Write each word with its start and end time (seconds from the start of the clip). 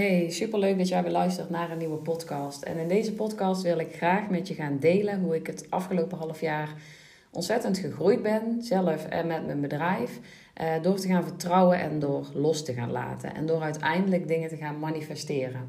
Hey, 0.00 0.30
superleuk 0.30 0.78
dat 0.78 0.88
jij 0.88 1.02
weer 1.02 1.12
luistert 1.12 1.50
naar 1.50 1.70
een 1.70 1.78
nieuwe 1.78 1.96
podcast. 1.96 2.62
En 2.62 2.76
in 2.76 2.88
deze 2.88 3.12
podcast 3.12 3.62
wil 3.62 3.78
ik 3.78 3.94
graag 3.96 4.28
met 4.28 4.48
je 4.48 4.54
gaan 4.54 4.78
delen 4.78 5.20
hoe 5.20 5.34
ik 5.34 5.46
het 5.46 5.66
afgelopen 5.70 6.18
half 6.18 6.40
jaar 6.40 6.68
ontzettend 7.30 7.78
gegroeid 7.78 8.22
ben, 8.22 8.62
zelf 8.62 9.06
en 9.06 9.26
met 9.26 9.46
mijn 9.46 9.60
bedrijf. 9.60 10.20
Eh, 10.54 10.82
door 10.82 10.96
te 10.96 11.08
gaan 11.08 11.22
vertrouwen 11.22 11.80
en 11.80 11.98
door 11.98 12.26
los 12.34 12.64
te 12.64 12.72
gaan 12.72 12.90
laten. 12.90 13.34
En 13.34 13.46
door 13.46 13.62
uiteindelijk 13.62 14.28
dingen 14.28 14.48
te 14.48 14.56
gaan 14.56 14.78
manifesteren. 14.78 15.68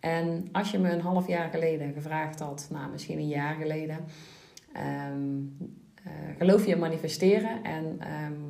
En 0.00 0.48
als 0.52 0.70
je 0.70 0.78
me 0.78 0.90
een 0.90 1.00
half 1.00 1.28
jaar 1.28 1.50
geleden 1.50 1.92
gevraagd 1.92 2.40
had, 2.40 2.68
nou 2.72 2.90
misschien 2.90 3.18
een 3.18 3.28
jaar 3.28 3.54
geleden, 3.54 3.98
ehm, 4.72 5.40
eh, 6.04 6.12
geloof 6.38 6.66
je 6.66 6.72
in 6.72 6.78
manifesteren? 6.78 7.62
En 7.64 7.96
ehm, 7.98 8.42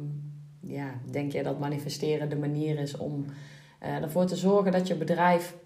ja, 0.61 1.01
denk 1.11 1.33
je 1.33 1.43
dat 1.43 1.59
manifesteren 1.59 2.29
de 2.29 2.37
manier 2.37 2.79
is 2.79 2.97
om 2.97 3.25
ervoor 3.79 4.27
te 4.27 4.37
zorgen 4.37 4.73
dat 4.73 4.87
je 4.87 4.95
bedrijf 4.95 5.57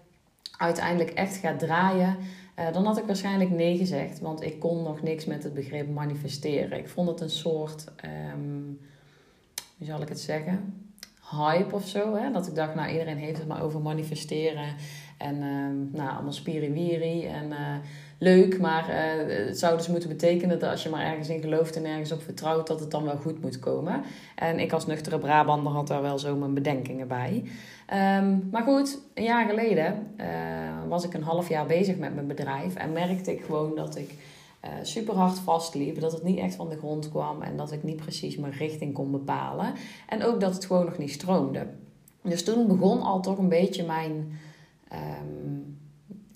uiteindelijk 0.57 1.09
echt 1.09 1.35
gaat 1.35 1.59
draaien, 1.59 2.17
uh, 2.59 2.73
dan 2.73 2.85
had 2.85 2.97
ik 2.97 3.05
waarschijnlijk 3.05 3.49
nee 3.49 3.77
gezegd. 3.77 4.19
Want 4.19 4.43
ik 4.43 4.59
kon 4.59 4.83
nog 4.83 5.01
niks 5.01 5.25
met 5.25 5.43
het 5.43 5.53
begrip 5.53 5.89
manifesteren. 5.89 6.77
Ik 6.77 6.89
vond 6.89 7.09
het 7.09 7.21
een 7.21 7.29
soort, 7.29 7.85
um, 8.33 8.79
hoe 9.77 9.87
zal 9.87 10.01
ik 10.01 10.09
het 10.09 10.19
zeggen? 10.19 10.87
Hype 11.29 11.75
of 11.75 11.87
zo. 11.87 12.15
Hè? 12.15 12.31
Dat 12.31 12.47
ik 12.47 12.55
dacht, 12.55 12.75
nou 12.75 12.91
iedereen 12.91 13.17
heeft 13.17 13.37
het 13.37 13.47
maar 13.47 13.63
over 13.63 13.81
manifesteren. 13.81 14.75
En 15.17 15.43
um, 15.43 15.89
nou, 15.91 16.09
allemaal 16.13 16.33
spiriwiri 16.33 17.25
en 17.25 17.45
uh, 17.49 17.75
leuk. 18.23 18.59
Maar 18.59 18.89
uh, 18.89 19.45
het 19.47 19.59
zou 19.59 19.77
dus 19.77 19.87
moeten 19.87 20.09
betekenen 20.09 20.59
dat 20.59 20.69
als 20.69 20.83
je 20.83 20.89
maar 20.89 21.05
ergens 21.05 21.29
in 21.29 21.41
gelooft 21.41 21.75
en 21.75 21.85
ergens 21.85 22.11
op 22.11 22.21
vertrouwt, 22.21 22.67
dat 22.67 22.79
het 22.79 22.91
dan 22.91 23.03
wel 23.03 23.17
goed 23.17 23.41
moet 23.41 23.59
komen. 23.59 24.01
En 24.35 24.59
ik 24.59 24.73
als 24.73 24.85
nuchtere 24.85 25.17
Brabander 25.19 25.71
had 25.71 25.87
daar 25.87 26.01
wel 26.01 26.19
zo 26.19 26.35
mijn 26.35 26.53
bedenkingen 26.53 27.07
bij. 27.07 27.43
Um, 28.17 28.47
maar 28.51 28.63
goed, 28.63 28.99
een 29.13 29.23
jaar 29.23 29.49
geleden 29.49 30.07
uh, 30.17 30.25
was 30.87 31.03
ik 31.03 31.13
een 31.13 31.23
half 31.23 31.49
jaar 31.49 31.65
bezig 31.65 31.97
met 31.97 32.13
mijn 32.13 32.27
bedrijf. 32.27 32.75
En 32.75 32.93
merkte 32.93 33.31
ik 33.31 33.43
gewoon 33.43 33.75
dat 33.75 33.95
ik 33.95 34.15
uh, 34.65 34.69
super 34.81 35.15
hard 35.15 35.39
vastliep. 35.39 35.99
Dat 35.99 36.11
het 36.11 36.23
niet 36.23 36.39
echt 36.39 36.55
van 36.55 36.69
de 36.69 36.77
grond 36.77 37.09
kwam. 37.09 37.41
En 37.41 37.57
dat 37.57 37.71
ik 37.71 37.83
niet 37.83 37.95
precies 37.95 38.37
mijn 38.37 38.53
richting 38.53 38.93
kon 38.93 39.11
bepalen. 39.11 39.73
En 40.09 40.23
ook 40.23 40.39
dat 40.39 40.53
het 40.53 40.65
gewoon 40.65 40.85
nog 40.85 40.97
niet 40.97 41.11
stroomde. 41.11 41.67
Dus 42.21 42.43
toen 42.43 42.67
begon 42.67 43.01
al 43.01 43.21
toch 43.21 43.37
een 43.37 43.49
beetje 43.49 43.85
mijn 43.85 44.37
Um, 44.93 45.77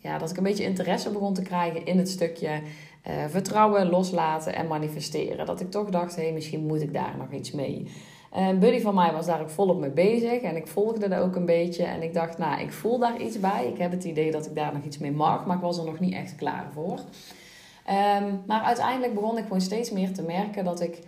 ja, 0.08 0.18
dat 0.18 0.32
ik 0.32 0.38
een 0.38 0.44
beetje 0.44 0.64
interesse 0.64 1.10
begon 1.10 1.34
te 1.34 1.42
krijgen 1.42 1.86
in 1.86 1.98
het 1.98 2.10
stukje 2.10 2.50
uh, 2.50 3.14
vertrouwen, 3.28 3.90
loslaten 3.90 4.56
en 4.56 4.68
manifesteren. 4.68 5.46
Dat 5.46 5.62
ik 5.62 5.72
toch 5.72 5.90
dacht, 5.90 6.16
hé, 6.16 6.24
hey, 6.24 6.34
misschien 6.34 6.66
moet 6.66 6.82
ik 6.82 6.94
daar 6.94 7.16
nog 7.18 7.32
iets 7.32 7.52
mee. 7.52 7.92
Een 8.32 8.60
buddy 8.60 8.82
van 8.82 8.96
mij 8.96 9.12
was 9.12 9.26
daar 9.26 9.42
ook 9.42 9.50
volop 9.50 9.80
mee 9.80 9.90
bezig 9.90 10.42
en 10.42 10.56
ik 10.56 10.68
volgde 10.68 11.10
dat 11.10 11.20
ook 11.20 11.36
een 11.36 11.46
beetje. 11.46 11.84
En 11.84 12.04
ik 12.04 12.14
dacht, 12.14 12.38
nou, 12.38 12.62
ik 12.62 12.72
voel 12.72 13.00
daar 13.00 13.22
iets 13.22 13.40
bij. 13.40 13.68
Ik 13.68 13.78
heb 13.78 13.92
het 13.92 14.04
idee 14.04 14.32
dat 14.32 14.46
ik 14.46 14.56
daar 14.56 14.74
nog 14.74 14.84
iets 14.84 14.98
mee 14.98 15.12
mag, 15.12 15.46
maar 15.46 15.56
ik 15.56 15.62
was 15.62 15.78
er 15.78 15.86
nog 15.86 16.00
niet 16.00 16.14
echt 16.14 16.36
klaar 16.36 16.68
voor. 16.74 17.00
Um, 18.20 18.42
maar 18.48 18.62
uiteindelijk 18.62 19.14
begon 19.14 19.38
ik 19.38 19.44
gewoon 19.44 19.62
steeds 19.62 19.92
meer 19.92 20.14
te 20.14 20.22
merken 20.22 20.64
dat 20.64 20.82
ik 20.82 21.00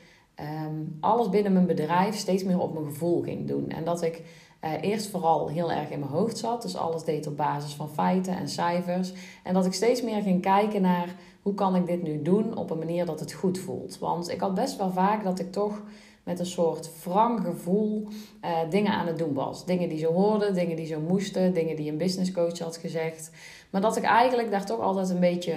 um, 0.65 0.97
alles 0.99 1.29
binnen 1.29 1.53
mijn 1.53 1.65
bedrijf 1.65 2.15
steeds 2.15 2.43
meer 2.43 2.59
op 2.59 2.73
mijn 2.73 2.85
gevoel 2.85 3.21
ging 3.21 3.47
doen. 3.47 3.69
En 3.69 3.83
dat 3.83 4.01
ik 4.01 4.21
uh, 4.65 4.71
eerst 4.81 5.09
vooral 5.09 5.47
heel 5.47 5.71
erg 5.71 5.89
in 5.89 5.99
mijn 5.99 6.11
hoofd 6.11 6.37
zat. 6.37 6.61
Dus 6.61 6.75
alles 6.75 7.03
deed 7.03 7.27
op 7.27 7.37
basis 7.37 7.73
van 7.73 7.89
feiten 7.89 8.37
en 8.37 8.49
cijfers. 8.49 9.13
En 9.43 9.53
dat 9.53 9.65
ik 9.65 9.73
steeds 9.73 10.01
meer 10.01 10.21
ging 10.21 10.41
kijken 10.41 10.81
naar 10.81 11.15
hoe 11.41 11.53
kan 11.53 11.75
ik 11.75 11.85
dit 11.85 12.03
nu 12.03 12.21
doen 12.21 12.57
op 12.57 12.69
een 12.69 12.77
manier 12.77 13.05
dat 13.05 13.19
het 13.19 13.33
goed 13.33 13.57
voelt. 13.57 13.99
Want 13.99 14.29
ik 14.29 14.39
had 14.39 14.53
best 14.53 14.77
wel 14.77 14.91
vaak 14.91 15.23
dat 15.23 15.39
ik 15.39 15.51
toch 15.51 15.81
met 16.23 16.39
een 16.39 16.45
soort 16.45 16.91
wrang 17.03 17.41
gevoel 17.41 18.07
uh, 18.45 18.57
dingen 18.69 18.91
aan 18.91 19.07
het 19.07 19.17
doen 19.17 19.33
was. 19.33 19.65
Dingen 19.65 19.89
die 19.89 19.97
ze 19.97 20.07
hoorden, 20.07 20.53
dingen 20.53 20.75
die 20.75 20.85
zo 20.85 20.99
moesten, 20.99 21.53
dingen 21.53 21.75
die 21.75 21.91
een 21.91 21.97
business 21.97 22.31
coach 22.31 22.59
had 22.59 22.77
gezegd. 22.77 23.31
Maar 23.69 23.81
dat 23.81 23.97
ik 23.97 24.03
eigenlijk 24.03 24.51
daar 24.51 24.65
toch 24.65 24.79
altijd 24.79 25.09
een 25.09 25.19
beetje 25.19 25.55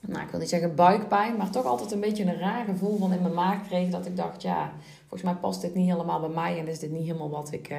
nou, 0.00 0.22
ik 0.22 0.30
wil 0.30 0.40
niet 0.40 0.48
zeggen 0.48 0.74
buikpijn, 0.74 1.36
maar 1.36 1.50
toch 1.50 1.64
altijd 1.64 1.92
een 1.92 2.00
beetje 2.00 2.24
een 2.24 2.38
raar 2.38 2.64
gevoel 2.64 2.98
van 2.98 3.12
in 3.12 3.22
mijn 3.22 3.34
maag 3.34 3.66
kreeg. 3.66 3.90
Dat 3.90 4.06
ik 4.06 4.16
dacht, 4.16 4.42
ja, 4.42 4.72
volgens 5.00 5.22
mij 5.22 5.40
past 5.40 5.60
dit 5.60 5.74
niet 5.74 5.90
helemaal 5.90 6.20
bij 6.20 6.28
mij 6.28 6.58
en 6.58 6.68
is 6.68 6.78
dit 6.78 6.90
niet 6.90 7.06
helemaal 7.06 7.30
wat 7.30 7.52
ik, 7.52 7.70
uh, 7.70 7.78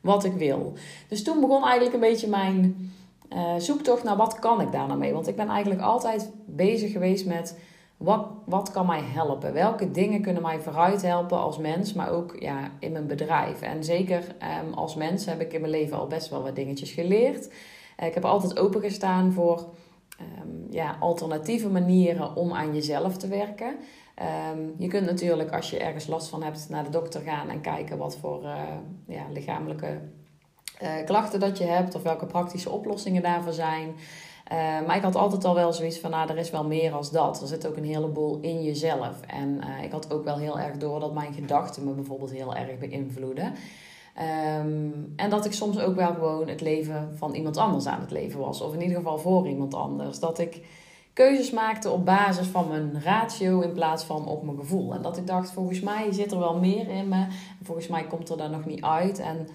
wat 0.00 0.24
ik 0.24 0.32
wil. 0.32 0.72
Dus 1.08 1.22
toen 1.22 1.40
begon 1.40 1.62
eigenlijk 1.62 1.94
een 1.94 2.00
beetje 2.00 2.28
mijn 2.28 2.92
uh, 3.32 3.54
zoektocht 3.58 4.04
naar 4.04 4.16
wat 4.16 4.38
kan 4.38 4.60
ik 4.60 4.72
daar 4.72 4.86
nou 4.86 4.98
mee. 4.98 5.12
Want 5.12 5.28
ik 5.28 5.36
ben 5.36 5.48
eigenlijk 5.48 5.80
altijd 5.80 6.30
bezig 6.46 6.92
geweest 6.92 7.26
met 7.26 7.58
wat, 7.96 8.26
wat 8.44 8.70
kan 8.70 8.86
mij 8.86 9.02
helpen? 9.02 9.52
Welke 9.52 9.90
dingen 9.90 10.22
kunnen 10.22 10.42
mij 10.42 10.60
vooruit 10.60 11.02
helpen 11.02 11.38
als 11.38 11.58
mens, 11.58 11.92
maar 11.92 12.10
ook 12.10 12.36
ja, 12.38 12.70
in 12.78 12.92
mijn 12.92 13.06
bedrijf. 13.06 13.60
En 13.60 13.84
zeker 13.84 14.24
um, 14.64 14.72
als 14.72 14.94
mens 14.94 15.24
heb 15.24 15.40
ik 15.40 15.52
in 15.52 15.60
mijn 15.60 15.72
leven 15.72 15.98
al 15.98 16.06
best 16.06 16.28
wel 16.28 16.42
wat 16.42 16.56
dingetjes 16.56 16.90
geleerd. 16.90 17.46
Uh, 18.00 18.06
ik 18.06 18.14
heb 18.14 18.24
altijd 18.24 18.58
opengestaan 18.58 19.32
voor 19.32 19.64
um, 20.20 20.66
ja, 20.70 20.96
alternatieve 21.00 21.68
manieren 21.68 22.36
om 22.36 22.52
aan 22.52 22.74
jezelf 22.74 23.16
te 23.16 23.28
werken. 23.28 23.76
Um, 24.52 24.74
je 24.78 24.88
kunt 24.88 25.06
natuurlijk, 25.06 25.52
als 25.52 25.70
je 25.70 25.78
ergens 25.78 26.06
last 26.06 26.28
van 26.28 26.42
hebt, 26.42 26.66
naar 26.68 26.84
de 26.84 26.90
dokter 26.90 27.20
gaan 27.20 27.48
en 27.48 27.60
kijken 27.60 27.98
wat 27.98 28.16
voor 28.16 28.42
uh, 28.42 28.62
ja, 29.06 29.22
lichamelijke 29.32 30.00
uh, 30.82 31.04
klachten 31.04 31.40
dat 31.40 31.58
je 31.58 31.64
hebt 31.64 31.94
of 31.94 32.02
welke 32.02 32.26
praktische 32.26 32.70
oplossingen 32.70 33.22
daarvoor 33.22 33.52
zijn. 33.52 33.88
Uh, 33.88 34.56
maar 34.86 34.96
ik 34.96 35.02
had 35.02 35.16
altijd 35.16 35.44
al 35.44 35.54
wel 35.54 35.72
zoiets 35.72 35.98
van, 35.98 36.10
nou, 36.10 36.30
er 36.30 36.36
is 36.36 36.50
wel 36.50 36.64
meer 36.64 36.92
als 36.92 37.10
dat. 37.10 37.40
Er 37.40 37.46
zit 37.46 37.66
ook 37.66 37.76
een 37.76 37.84
heleboel 37.84 38.38
in 38.40 38.62
jezelf. 38.62 39.20
En 39.20 39.60
ik 39.82 39.92
had 39.92 40.12
ook 40.12 40.24
wel 40.24 40.36
heel 40.36 40.58
erg 40.58 40.76
door 40.76 41.00
dat 41.00 41.14
mijn 41.14 41.32
gedachten 41.32 41.84
me 41.84 41.92
bijvoorbeeld 41.92 42.30
heel 42.30 42.54
erg 42.54 42.78
beïnvloeden. 42.78 43.52
Um, 44.20 45.12
en 45.16 45.30
dat 45.30 45.44
ik 45.44 45.52
soms 45.52 45.78
ook 45.78 45.94
wel 45.94 46.14
gewoon 46.14 46.48
het 46.48 46.60
leven 46.60 47.12
van 47.16 47.34
iemand 47.34 47.56
anders 47.56 47.86
aan 47.86 48.00
het 48.00 48.10
leven 48.10 48.40
was. 48.40 48.60
Of 48.60 48.74
in 48.74 48.82
ieder 48.82 48.96
geval 48.96 49.18
voor 49.18 49.48
iemand 49.48 49.74
anders. 49.74 50.18
Dat 50.18 50.38
ik 50.38 50.62
keuzes 51.12 51.50
maakte 51.50 51.90
op 51.90 52.04
basis 52.04 52.46
van 52.46 52.68
mijn 52.68 53.02
ratio 53.02 53.60
in 53.60 53.72
plaats 53.72 54.04
van 54.04 54.26
op 54.26 54.42
mijn 54.42 54.56
gevoel. 54.56 54.94
En 54.94 55.02
dat 55.02 55.16
ik 55.16 55.26
dacht, 55.26 55.50
volgens 55.50 55.80
mij 55.80 56.12
zit 56.12 56.32
er 56.32 56.38
wel 56.38 56.58
meer 56.58 56.88
in 56.88 57.08
me. 57.08 57.26
Volgens 57.62 57.88
mij 57.88 58.06
komt 58.06 58.28
er 58.28 58.36
daar 58.36 58.50
nog 58.50 58.64
niet 58.64 58.82
uit. 58.82 59.18
En 59.18 59.48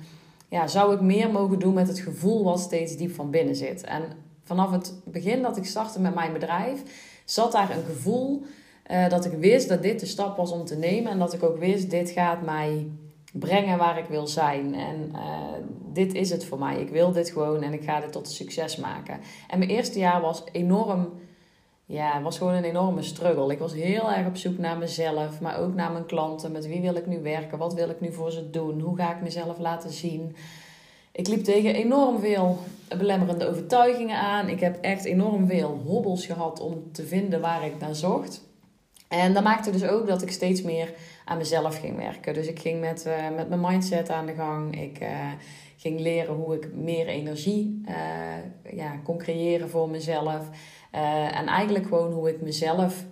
ja, 0.49 0.67
zou 0.67 0.93
ik 0.93 1.01
meer 1.01 1.31
mogen 1.31 1.59
doen 1.59 1.73
met 1.73 1.87
het 1.87 1.99
gevoel 1.99 2.43
wat 2.43 2.59
steeds 2.59 2.97
diep 2.97 3.11
van 3.11 3.29
binnen 3.29 3.55
zit. 3.55 3.83
En 3.83 4.03
vanaf 4.43 4.71
het 4.71 4.93
begin 5.03 5.41
dat 5.41 5.57
ik 5.57 5.65
startte 5.65 6.01
met 6.01 6.15
mijn 6.15 6.33
bedrijf, 6.33 6.81
zat 7.25 7.51
daar 7.51 7.69
een 7.69 7.83
gevoel 7.83 8.43
uh, 8.91 9.09
dat 9.09 9.25
ik 9.25 9.31
wist 9.31 9.69
dat 9.69 9.81
dit 9.81 9.99
de 9.99 10.05
stap 10.05 10.37
was 10.37 10.51
om 10.51 10.65
te 10.65 10.75
nemen. 10.75 11.11
En 11.11 11.19
dat 11.19 11.33
ik 11.33 11.43
ook 11.43 11.57
wist, 11.57 11.89
dit 11.89 12.09
gaat 12.09 12.41
mij 12.41 12.87
brengen 13.40 13.78
waar 13.78 13.97
ik 13.97 14.06
wil 14.06 14.28
zijn. 14.28 14.75
En 14.75 15.12
uh, 15.13 15.22
dit 15.94 16.13
is 16.13 16.29
het 16.29 16.46
voor 16.46 16.59
mij. 16.59 16.81
Ik 16.81 16.90
wil 16.90 17.12
dit 17.12 17.29
gewoon 17.29 17.62
en 17.63 17.73
ik 17.73 17.84
ga 17.84 18.00
dit 18.00 18.12
tot 18.12 18.29
succes 18.29 18.75
maken. 18.75 19.19
En 19.47 19.59
mijn 19.59 19.69
eerste 19.69 20.00
jaar 20.00 20.22
was 20.22 20.44
enorm, 20.51 21.09
ja, 21.85 22.22
was 22.22 22.38
gewoon 22.38 22.53
een 22.53 22.63
enorme 22.63 23.01
struggle. 23.01 23.51
Ik 23.51 23.59
was 23.59 23.73
heel 23.73 24.12
erg 24.12 24.28
op 24.28 24.35
zoek 24.35 24.57
naar 24.57 24.78
mezelf, 24.78 25.41
maar 25.41 25.59
ook 25.59 25.73
naar 25.73 25.91
mijn 25.91 26.06
klanten. 26.06 26.51
Met 26.51 26.68
wie 26.68 26.81
wil 26.81 26.96
ik 26.96 27.06
nu 27.06 27.22
werken? 27.22 27.57
Wat 27.57 27.73
wil 27.73 27.90
ik 27.90 28.01
nu 28.01 28.13
voor 28.13 28.31
ze 28.31 28.50
doen? 28.50 28.79
Hoe 28.79 28.97
ga 28.97 29.16
ik 29.16 29.22
mezelf 29.22 29.59
laten 29.59 29.91
zien? 29.91 30.35
Ik 31.12 31.28
liep 31.28 31.44
tegen 31.44 31.75
enorm 31.75 32.19
veel 32.19 32.57
belemmerende 32.97 33.47
overtuigingen 33.47 34.17
aan. 34.17 34.50
Ik 34.50 34.59
heb 34.59 34.78
echt 34.81 35.06
enorm 35.06 35.47
veel 35.47 35.81
hobbels 35.85 36.25
gehad 36.25 36.59
om 36.59 36.91
te 36.91 37.03
vinden 37.03 37.41
waar 37.41 37.66
ik 37.66 37.79
naar 37.79 37.96
zocht. 37.96 38.41
En 39.07 39.34
dat 39.34 39.44
maakte 39.44 39.72
dus 39.72 39.84
ook 39.84 40.07
dat 40.07 40.22
ik 40.22 40.31
steeds 40.31 40.62
meer 40.62 40.94
aan 41.25 41.37
mezelf 41.37 41.79
ging 41.79 41.97
werken. 41.97 42.33
Dus 42.33 42.47
ik 42.47 42.59
ging 42.59 42.79
met, 42.79 43.05
uh, 43.07 43.35
met 43.35 43.49
mijn 43.49 43.61
mindset 43.61 44.09
aan 44.09 44.25
de 44.25 44.33
gang. 44.33 44.81
Ik 44.81 45.01
uh, 45.01 45.09
ging 45.77 45.99
leren 45.99 46.35
hoe 46.35 46.55
ik 46.55 46.73
meer 46.73 47.07
energie 47.07 47.81
uh, 47.87 48.73
ja, 48.75 48.97
kon 49.03 49.17
creëren 49.17 49.69
voor 49.69 49.89
mezelf. 49.89 50.49
en 51.31 51.47
eigenlijk 51.47 51.87
gewoon 51.87 52.11
hoe 52.11 52.29
ik 52.29 52.41
mezelf 52.41 53.03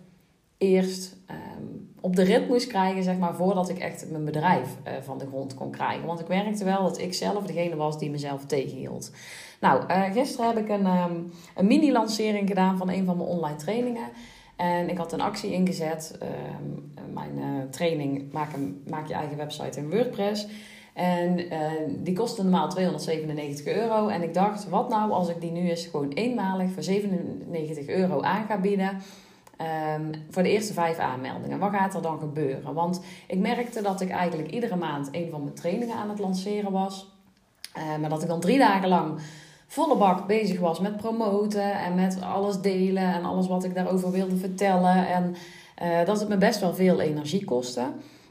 eerst 0.57 1.15
um, 1.29 1.91
op 2.01 2.15
de 2.15 2.23
rit 2.23 2.47
moest 2.47 2.67
krijgen, 2.67 3.03
zeg 3.03 3.17
maar, 3.17 3.35
voordat 3.35 3.69
ik 3.69 3.79
echt 3.79 4.11
mijn 4.11 4.25
bedrijf 4.25 4.69
van 5.01 5.17
de 5.17 5.27
grond 5.27 5.53
kon 5.53 5.71
krijgen. 5.71 6.05
Want 6.05 6.19
ik 6.19 6.27
merkte 6.27 6.63
wel 6.63 6.83
dat 6.83 6.99
ik 6.99 7.13
zelf 7.13 7.45
degene 7.45 7.75
was 7.75 7.99
die 7.99 8.09
mezelf 8.09 8.45
tegenhield. 8.45 9.11
Nou, 9.59 9.83
gisteren 10.13 10.47
heb 10.47 10.57
ik 10.57 10.69
een, 10.69 10.85
um, 10.85 11.31
een 11.55 11.67
mini-lancering 11.67 12.47
gedaan 12.47 12.77
van 12.77 12.89
een 12.89 13.05
van 13.05 13.17
mijn 13.17 13.29
online 13.29 13.55
trainingen. 13.55 14.09
En 14.55 14.89
ik 14.89 14.97
had 14.97 15.13
een 15.13 15.21
actie 15.21 15.51
ingezet. 15.51 16.17
Uh, 16.23 16.29
mijn 17.13 17.37
uh, 17.37 17.69
training 17.69 18.31
maak, 18.31 18.53
een, 18.53 18.83
maak 18.87 19.07
je 19.07 19.13
eigen 19.13 19.37
website 19.37 19.79
in 19.79 19.89
WordPress. 19.89 20.47
En 20.93 21.39
uh, 21.53 21.71
die 21.97 22.15
kostte 22.15 22.41
normaal 22.41 22.69
297 22.69 23.65
euro. 23.65 24.07
En 24.07 24.23
ik 24.23 24.33
dacht, 24.33 24.69
wat 24.69 24.89
nou 24.89 25.11
als 25.11 25.29
ik 25.29 25.41
die 25.41 25.51
nu 25.51 25.69
eens 25.69 25.85
gewoon 25.85 26.09
eenmalig 26.09 26.71
voor 26.71 26.83
97 26.83 27.87
euro 27.87 28.21
aan 28.21 28.45
ga 28.45 28.57
bieden. 28.59 29.01
Um, 29.97 30.11
voor 30.29 30.43
de 30.43 30.49
eerste 30.49 30.73
vijf 30.73 30.97
aanmeldingen. 30.97 31.59
Wat 31.59 31.71
gaat 31.71 31.95
er 31.95 32.01
dan 32.01 32.19
gebeuren? 32.19 32.73
Want 32.73 33.01
ik 33.27 33.39
merkte 33.39 33.81
dat 33.81 34.01
ik 34.01 34.09
eigenlijk 34.09 34.51
iedere 34.51 34.75
maand 34.75 35.09
een 35.11 35.29
van 35.31 35.43
mijn 35.43 35.55
trainingen 35.55 35.95
aan 35.95 36.09
het 36.09 36.19
lanceren 36.19 36.71
was. 36.71 37.11
Uh, 37.77 37.97
maar 37.97 38.09
dat 38.09 38.21
ik 38.21 38.27
dan 38.27 38.39
drie 38.39 38.57
dagen 38.57 38.89
lang 38.89 39.19
volle 39.73 39.97
bak 39.97 40.27
bezig 40.27 40.59
was 40.59 40.79
met 40.79 40.97
promoten 40.97 41.73
en 41.79 41.95
met 41.95 42.21
alles 42.21 42.61
delen 42.61 43.13
en 43.13 43.25
alles 43.25 43.47
wat 43.47 43.63
ik 43.63 43.75
daarover 43.75 44.11
wilde 44.11 44.35
vertellen. 44.35 45.07
En 45.07 45.35
uh, 45.83 46.05
dat 46.05 46.19
het 46.19 46.29
me 46.29 46.37
best 46.37 46.59
wel 46.59 46.73
veel 46.73 46.99
energie 46.99 47.45
kostte. 47.45 47.81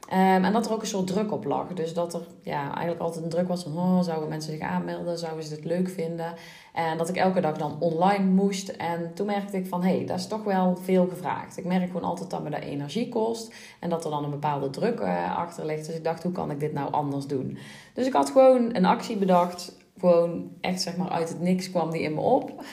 Ehm, 0.09 0.45
en 0.45 0.53
dat 0.53 0.67
er 0.67 0.73
ook 0.73 0.81
een 0.81 0.87
soort 0.87 1.07
druk 1.07 1.33
op 1.33 1.45
lag. 1.45 1.67
Dus 1.67 1.95
dat 1.95 2.15
er 2.15 2.27
ja, 2.43 2.63
eigenlijk 2.63 3.01
altijd 3.01 3.25
een 3.25 3.31
druk 3.31 3.49
was 3.49 3.63
van... 3.63 3.77
Oh, 3.77 4.03
zouden 4.03 4.29
mensen 4.29 4.53
zich 4.53 4.61
aanmelden? 4.61 5.19
Zouden 5.19 5.45
ze 5.45 5.55
het 5.55 5.65
leuk 5.65 5.89
vinden? 5.89 6.35
En 6.73 6.99
dat 6.99 7.09
ik 7.09 7.17
elke 7.17 7.41
dag 7.41 7.57
dan 7.57 7.77
online 7.79 8.25
moest. 8.25 8.69
En 8.69 9.11
toen 9.15 9.27
merkte 9.27 9.57
ik 9.57 9.67
van... 9.67 9.83
Hé, 9.83 9.97
hey, 9.97 10.07
dat 10.07 10.19
is 10.19 10.27
toch 10.27 10.45
wel 10.45 10.77
veel 10.83 11.07
gevraagd. 11.07 11.57
Ik 11.57 11.65
merk 11.65 11.87
gewoon 11.87 12.09
altijd 12.09 12.31
dat 12.31 12.43
me 12.43 12.51
dat 12.51 12.61
energie 12.61 13.09
kost. 13.09 13.55
En 13.79 13.91
dat 13.91 14.05
er 14.05 14.11
dan 14.11 14.25
een 14.25 14.31
bepaalde 14.31 14.71
druk 14.71 15.01
uh, 15.01 15.37
achter 15.39 15.67
ligt. 15.67 15.87
Dus 15.87 15.97
ik 15.97 16.05
dacht, 16.05 16.23
hoe 16.23 16.33
kan 16.33 16.51
ik 16.51 16.61
dit 16.61 16.73
nou 16.73 16.93
anders 16.93 17.27
doen? 17.27 17.59
Dus 17.95 18.07
ik 18.07 18.13
had 18.13 18.31
gewoon 18.31 18.75
een 18.75 18.85
actie 18.85 19.17
bedacht. 19.17 19.73
Gewoon 19.99 20.51
echt 20.61 20.83
zeg 20.83 20.97
maar 20.97 21.09
uit 21.09 21.29
het 21.29 21.41
niks 21.41 21.71
kwam 21.71 21.91
die 21.91 22.03
in 22.03 22.15
me 22.15 22.21
op. 22.21 22.65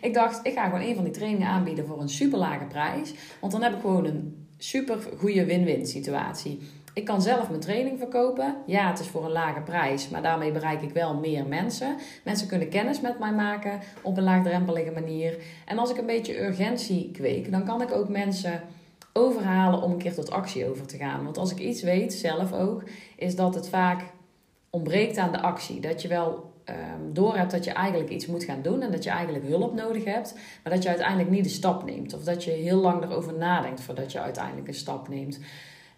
Ik 0.00 0.14
dacht, 0.14 0.46
ik 0.46 0.52
ga 0.52 0.64
gewoon 0.64 0.80
een 0.80 0.94
van 0.94 1.04
die 1.04 1.12
trainingen 1.12 1.48
aanbieden 1.48 1.86
voor 1.86 2.00
een 2.00 2.08
super 2.08 2.38
lage 2.38 2.64
prijs. 2.64 3.14
Want 3.40 3.52
dan 3.52 3.62
heb 3.62 3.74
ik 3.74 3.80
gewoon 3.80 4.04
een 4.04 4.46
super 4.58 4.98
goede 5.18 5.44
win-win 5.44 5.86
situatie. 5.86 6.60
Ik 6.94 7.04
kan 7.04 7.22
zelf 7.22 7.48
mijn 7.48 7.60
training 7.60 7.98
verkopen. 7.98 8.56
Ja, 8.66 8.88
het 8.88 8.98
is 8.98 9.08
voor 9.08 9.24
een 9.24 9.30
lage 9.32 9.60
prijs, 9.60 10.08
maar 10.08 10.22
daarmee 10.22 10.52
bereik 10.52 10.82
ik 10.82 10.92
wel 10.92 11.14
meer 11.14 11.46
mensen. 11.46 11.96
Mensen 12.24 12.48
kunnen 12.48 12.68
kennis 12.68 13.00
met 13.00 13.18
mij 13.18 13.32
maken 13.32 13.80
op 14.02 14.16
een 14.16 14.22
laagdrempelige 14.22 14.90
manier. 14.90 15.38
En 15.66 15.78
als 15.78 15.90
ik 15.90 15.96
een 15.96 16.06
beetje 16.06 16.40
urgentie 16.40 17.10
kweek, 17.10 17.50
dan 17.50 17.64
kan 17.64 17.82
ik 17.82 17.92
ook 17.92 18.08
mensen 18.08 18.62
overhalen 19.12 19.82
om 19.82 19.92
een 19.92 19.98
keer 19.98 20.14
tot 20.14 20.30
actie 20.30 20.68
over 20.68 20.86
te 20.86 20.96
gaan. 20.96 21.24
Want 21.24 21.38
als 21.38 21.50
ik 21.50 21.58
iets 21.58 21.82
weet, 21.82 22.12
zelf 22.12 22.52
ook, 22.52 22.82
is 23.16 23.36
dat 23.36 23.54
het 23.54 23.68
vaak 23.68 24.02
ontbreekt 24.70 25.16
aan 25.16 25.32
de 25.32 25.40
actie. 25.40 25.80
Dat 25.80 26.02
je 26.02 26.08
wel 26.08 26.51
um, 26.68 27.12
door 27.12 27.36
hebt 27.36 27.50
dat 27.50 27.64
je 27.64 27.72
eigenlijk 27.72 28.10
iets 28.10 28.26
moet 28.26 28.44
gaan 28.44 28.62
doen 28.62 28.82
en 28.82 28.90
dat 28.90 29.04
je 29.04 29.10
eigenlijk 29.10 29.46
hulp 29.46 29.74
nodig 29.74 30.04
hebt, 30.04 30.34
maar 30.62 30.72
dat 30.72 30.82
je 30.82 30.88
uiteindelijk 30.88 31.30
niet 31.30 31.44
de 31.44 31.50
stap 31.50 31.84
neemt. 31.84 32.14
Of 32.14 32.24
dat 32.24 32.44
je 32.44 32.50
heel 32.50 32.78
lang 32.78 33.02
erover 33.02 33.34
nadenkt 33.34 33.80
voordat 33.80 34.12
je 34.12 34.20
uiteindelijk 34.20 34.68
een 34.68 34.74
stap 34.74 35.08
neemt. 35.08 35.38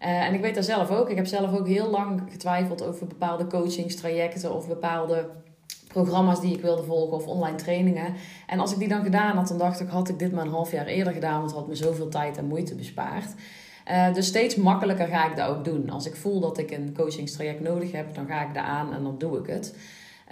Uh, 0.01 0.25
en 0.25 0.33
ik 0.33 0.41
weet 0.41 0.55
dat 0.55 0.65
zelf 0.65 0.91
ook. 0.91 1.09
Ik 1.09 1.15
heb 1.15 1.25
zelf 1.25 1.57
ook 1.57 1.67
heel 1.67 1.89
lang 1.89 2.21
getwijfeld 2.29 2.83
over 2.83 3.07
bepaalde 3.07 3.47
coachingstrajecten 3.47 4.55
of 4.55 4.67
bepaalde 4.67 5.29
programma's 5.87 6.41
die 6.41 6.55
ik 6.55 6.61
wilde 6.61 6.83
volgen 6.83 7.17
of 7.17 7.27
online 7.27 7.57
trainingen. 7.57 8.13
En 8.47 8.59
als 8.59 8.71
ik 8.71 8.79
die 8.79 8.87
dan 8.87 9.03
gedaan 9.03 9.35
had, 9.35 9.47
dan 9.47 9.57
dacht 9.57 9.79
ik, 9.79 9.87
had 9.87 10.09
ik 10.09 10.19
dit 10.19 10.31
maar 10.31 10.45
een 10.45 10.51
half 10.51 10.71
jaar 10.71 10.85
eerder 10.85 11.13
gedaan, 11.13 11.37
want 11.37 11.49
het 11.49 11.59
had 11.59 11.67
me 11.67 11.75
zoveel 11.75 12.07
tijd 12.09 12.37
en 12.37 12.45
moeite 12.45 12.75
bespaard. 12.75 13.33
Uh, 13.91 14.13
dus 14.13 14.27
steeds 14.27 14.55
makkelijker 14.55 15.07
ga 15.07 15.29
ik 15.29 15.35
dat 15.35 15.49
ook 15.49 15.65
doen. 15.65 15.89
Als 15.89 16.05
ik 16.05 16.15
voel 16.15 16.39
dat 16.39 16.57
ik 16.57 16.71
een 16.71 16.93
coachingstraject 16.95 17.61
nodig 17.61 17.91
heb, 17.91 18.15
dan 18.15 18.27
ga 18.27 18.47
ik 18.47 18.53
daar 18.53 18.63
aan 18.63 18.93
en 18.93 19.03
dan 19.03 19.17
doe 19.17 19.39
ik 19.39 19.47
het. 19.47 19.75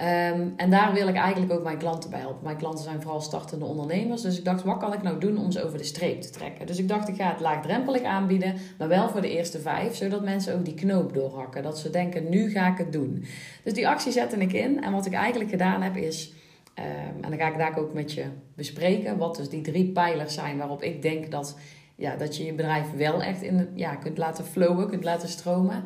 Ehm, 0.04 0.48
en 0.56 0.70
daar 0.70 0.94
wil 0.94 1.08
ik 1.08 1.16
eigenlijk 1.16 1.54
ook 1.54 1.64
mijn 1.64 1.78
klanten 1.78 2.10
bij 2.10 2.20
helpen. 2.20 2.44
Mijn 2.44 2.58
klanten 2.58 2.84
zijn 2.84 3.02
vooral 3.02 3.22
startende 3.22 3.66
ondernemers. 3.66 4.22
Dus 4.22 4.38
ik 4.38 4.46
dacht, 4.46 4.64
wat 4.64 4.78
kan 4.78 4.94
ik 4.94 5.02
nou 5.02 5.20
doen 5.20 5.38
om 5.38 5.52
ze 5.52 5.64
over 5.64 5.78
de 5.78 5.84
streep 5.84 6.22
te 6.22 6.30
trekken? 6.30 6.66
Dus 6.66 6.78
ik 6.78 6.88
dacht, 6.88 7.08
ik 7.08 7.16
ga 7.16 7.30
het 7.30 7.40
laagdrempelig 7.40 8.04
aanbieden, 8.04 8.56
maar 8.78 8.88
wel 8.88 9.10
voor 9.10 9.22
de 9.22 9.30
eerste 9.30 9.60
vijf. 9.60 9.96
Zodat 9.96 10.24
mensen 10.24 10.56
ook 10.56 10.66
die 10.66 10.74
knoop 10.74 11.14
doorhakken. 11.14 11.64
Dat 11.64 11.80
ze 11.80 11.90
denken, 11.90 12.30
nu 12.30 12.50
ga 12.50 12.72
ik 12.72 12.78
het 12.78 12.92
doen. 12.94 13.26
Dus 13.64 13.74
die 13.74 13.88
actie 13.88 14.12
zette 14.12 14.38
ik 14.38 14.54
in. 14.54 14.84
En 14.84 14.92
wat 14.92 15.06
ik 15.06 15.14
eigenlijk 15.14 15.50
gedaan 15.50 15.82
heb 15.82 15.96
is... 15.96 16.34
Um, 16.80 17.24
en 17.24 17.30
dan 17.30 17.40
ga 17.40 17.48
ik 17.48 17.58
daar 17.58 17.78
ook 17.78 17.94
met 17.94 18.14
je 18.14 18.26
bespreken. 18.56 19.18
Wat 19.18 19.36
dus 19.36 19.50
die 19.50 19.62
drie 19.62 19.92
pijlers 19.92 20.34
zijn 20.34 20.58
waarop 20.58 20.84
ik 20.84 21.02
denk 21.02 21.32
dat, 21.32 21.58
ja, 21.96 22.16
dat 22.16 22.38
je 22.38 22.46
je 22.46 22.54
bedrijf 22.54 22.92
wel 22.98 23.22
echt 23.22 23.42
in, 23.42 23.70
ja, 23.74 23.96
kunt 23.96 24.18
laten 24.18 24.46
flowen, 24.46 24.90
kunt 24.90 25.04
laten 25.04 25.30
stromen. 25.30 25.84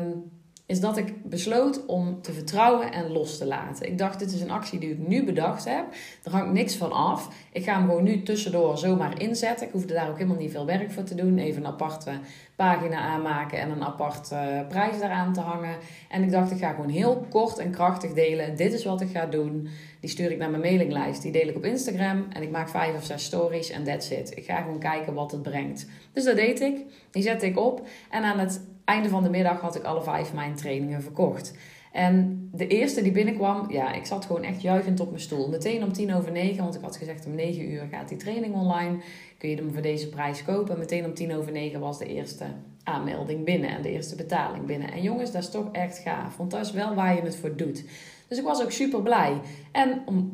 Um, 0.00 0.30
is 0.70 0.80
dat 0.80 0.96
ik 0.96 1.24
besloot 1.24 1.86
om 1.86 2.22
te 2.22 2.32
vertrouwen 2.32 2.92
en 2.92 3.12
los 3.12 3.38
te 3.38 3.46
laten. 3.46 3.86
Ik 3.86 3.98
dacht, 3.98 4.18
dit 4.18 4.32
is 4.32 4.40
een 4.40 4.50
actie 4.50 4.78
die 4.78 4.90
ik 4.90 5.08
nu 5.08 5.24
bedacht 5.24 5.64
heb. 5.64 5.84
Er 6.22 6.30
hangt 6.30 6.52
niks 6.52 6.76
van 6.76 6.92
af. 6.92 7.28
Ik 7.52 7.64
ga 7.64 7.74
hem 7.74 7.88
gewoon 7.88 8.02
nu 8.02 8.22
tussendoor 8.22 8.78
zomaar 8.78 9.20
inzetten. 9.20 9.66
Ik 9.66 9.72
hoefde 9.72 9.94
daar 9.94 10.08
ook 10.08 10.16
helemaal 10.16 10.38
niet 10.38 10.50
veel 10.50 10.66
werk 10.66 10.90
voor 10.90 11.02
te 11.02 11.14
doen. 11.14 11.38
Even 11.38 11.64
een 11.64 11.70
aparte 11.70 12.10
pagina 12.56 12.98
aanmaken 12.98 13.58
en 13.58 13.70
een 13.70 13.84
apart 13.84 14.30
uh, 14.32 14.38
prijs 14.68 14.98
daaraan 14.98 15.32
te 15.32 15.40
hangen. 15.40 15.76
En 16.08 16.22
ik 16.22 16.30
dacht, 16.30 16.50
ik 16.50 16.58
ga 16.58 16.70
gewoon 16.70 16.90
heel 16.90 17.26
kort 17.30 17.58
en 17.58 17.70
krachtig 17.70 18.12
delen. 18.12 18.56
Dit 18.56 18.72
is 18.72 18.84
wat 18.84 19.00
ik 19.00 19.10
ga 19.10 19.26
doen. 19.26 19.68
Die 20.00 20.10
stuur 20.10 20.30
ik 20.30 20.38
naar 20.38 20.50
mijn 20.50 20.62
mailinglijst. 20.62 21.22
Die 21.22 21.32
deel 21.32 21.48
ik 21.48 21.56
op 21.56 21.64
Instagram. 21.64 22.26
En 22.32 22.42
ik 22.42 22.50
maak 22.50 22.68
vijf 22.68 22.96
of 22.96 23.04
zes 23.04 23.24
stories 23.24 23.70
en 23.70 23.84
that's 23.84 24.10
it. 24.10 24.36
Ik 24.36 24.44
ga 24.44 24.60
gewoon 24.60 24.78
kijken 24.78 25.14
wat 25.14 25.30
het 25.30 25.42
brengt. 25.42 25.86
Dus 26.12 26.24
dat 26.24 26.36
deed 26.36 26.60
ik. 26.60 26.78
Die 27.10 27.22
zette 27.22 27.46
ik 27.46 27.58
op. 27.58 27.86
En 28.10 28.22
aan 28.22 28.38
het 28.38 28.60
einde 28.90 29.08
van 29.08 29.22
de 29.22 29.30
middag 29.30 29.60
had 29.60 29.76
ik 29.76 29.82
alle 29.82 30.02
vijf 30.02 30.32
mijn 30.32 30.54
trainingen 30.54 31.02
verkocht. 31.02 31.54
En 31.92 32.48
de 32.52 32.66
eerste 32.66 33.02
die 33.02 33.12
binnenkwam, 33.12 33.70
ja, 33.70 33.92
ik 33.92 34.06
zat 34.06 34.24
gewoon 34.24 34.42
echt 34.42 34.62
juichend 34.62 35.00
op 35.00 35.08
mijn 35.08 35.20
stoel. 35.20 35.48
Meteen 35.48 35.82
om 35.82 35.92
tien 35.92 36.14
over 36.14 36.32
negen, 36.32 36.62
want 36.62 36.74
ik 36.74 36.82
had 36.82 36.96
gezegd 36.96 37.26
om 37.26 37.34
negen 37.34 37.70
uur 37.70 37.86
gaat 37.90 38.08
die 38.08 38.18
training 38.18 38.54
online. 38.54 38.96
Kun 39.38 39.48
je 39.48 39.56
hem 39.56 39.72
voor 39.72 39.82
deze 39.82 40.08
prijs 40.08 40.44
kopen. 40.44 40.78
Meteen 40.78 41.04
om 41.04 41.14
tien 41.14 41.34
over 41.34 41.52
negen 41.52 41.80
was 41.80 41.98
de 41.98 42.06
eerste 42.06 42.44
aanmelding 42.84 43.44
binnen 43.44 43.70
en 43.70 43.82
de 43.82 43.90
eerste 43.90 44.16
betaling 44.16 44.64
binnen. 44.66 44.92
En 44.92 45.02
jongens, 45.02 45.32
dat 45.32 45.42
is 45.42 45.50
toch 45.50 45.68
echt 45.72 45.98
gaaf, 45.98 46.36
want 46.36 46.50
dat 46.50 46.66
is 46.66 46.72
wel 46.72 46.94
waar 46.94 47.14
je 47.14 47.22
het 47.22 47.36
voor 47.36 47.56
doet. 47.56 47.84
Dus 48.28 48.38
ik 48.38 48.44
was 48.44 48.62
ook 48.62 48.70
super 48.70 49.02
blij. 49.02 49.40
En 49.72 50.02
om 50.06 50.30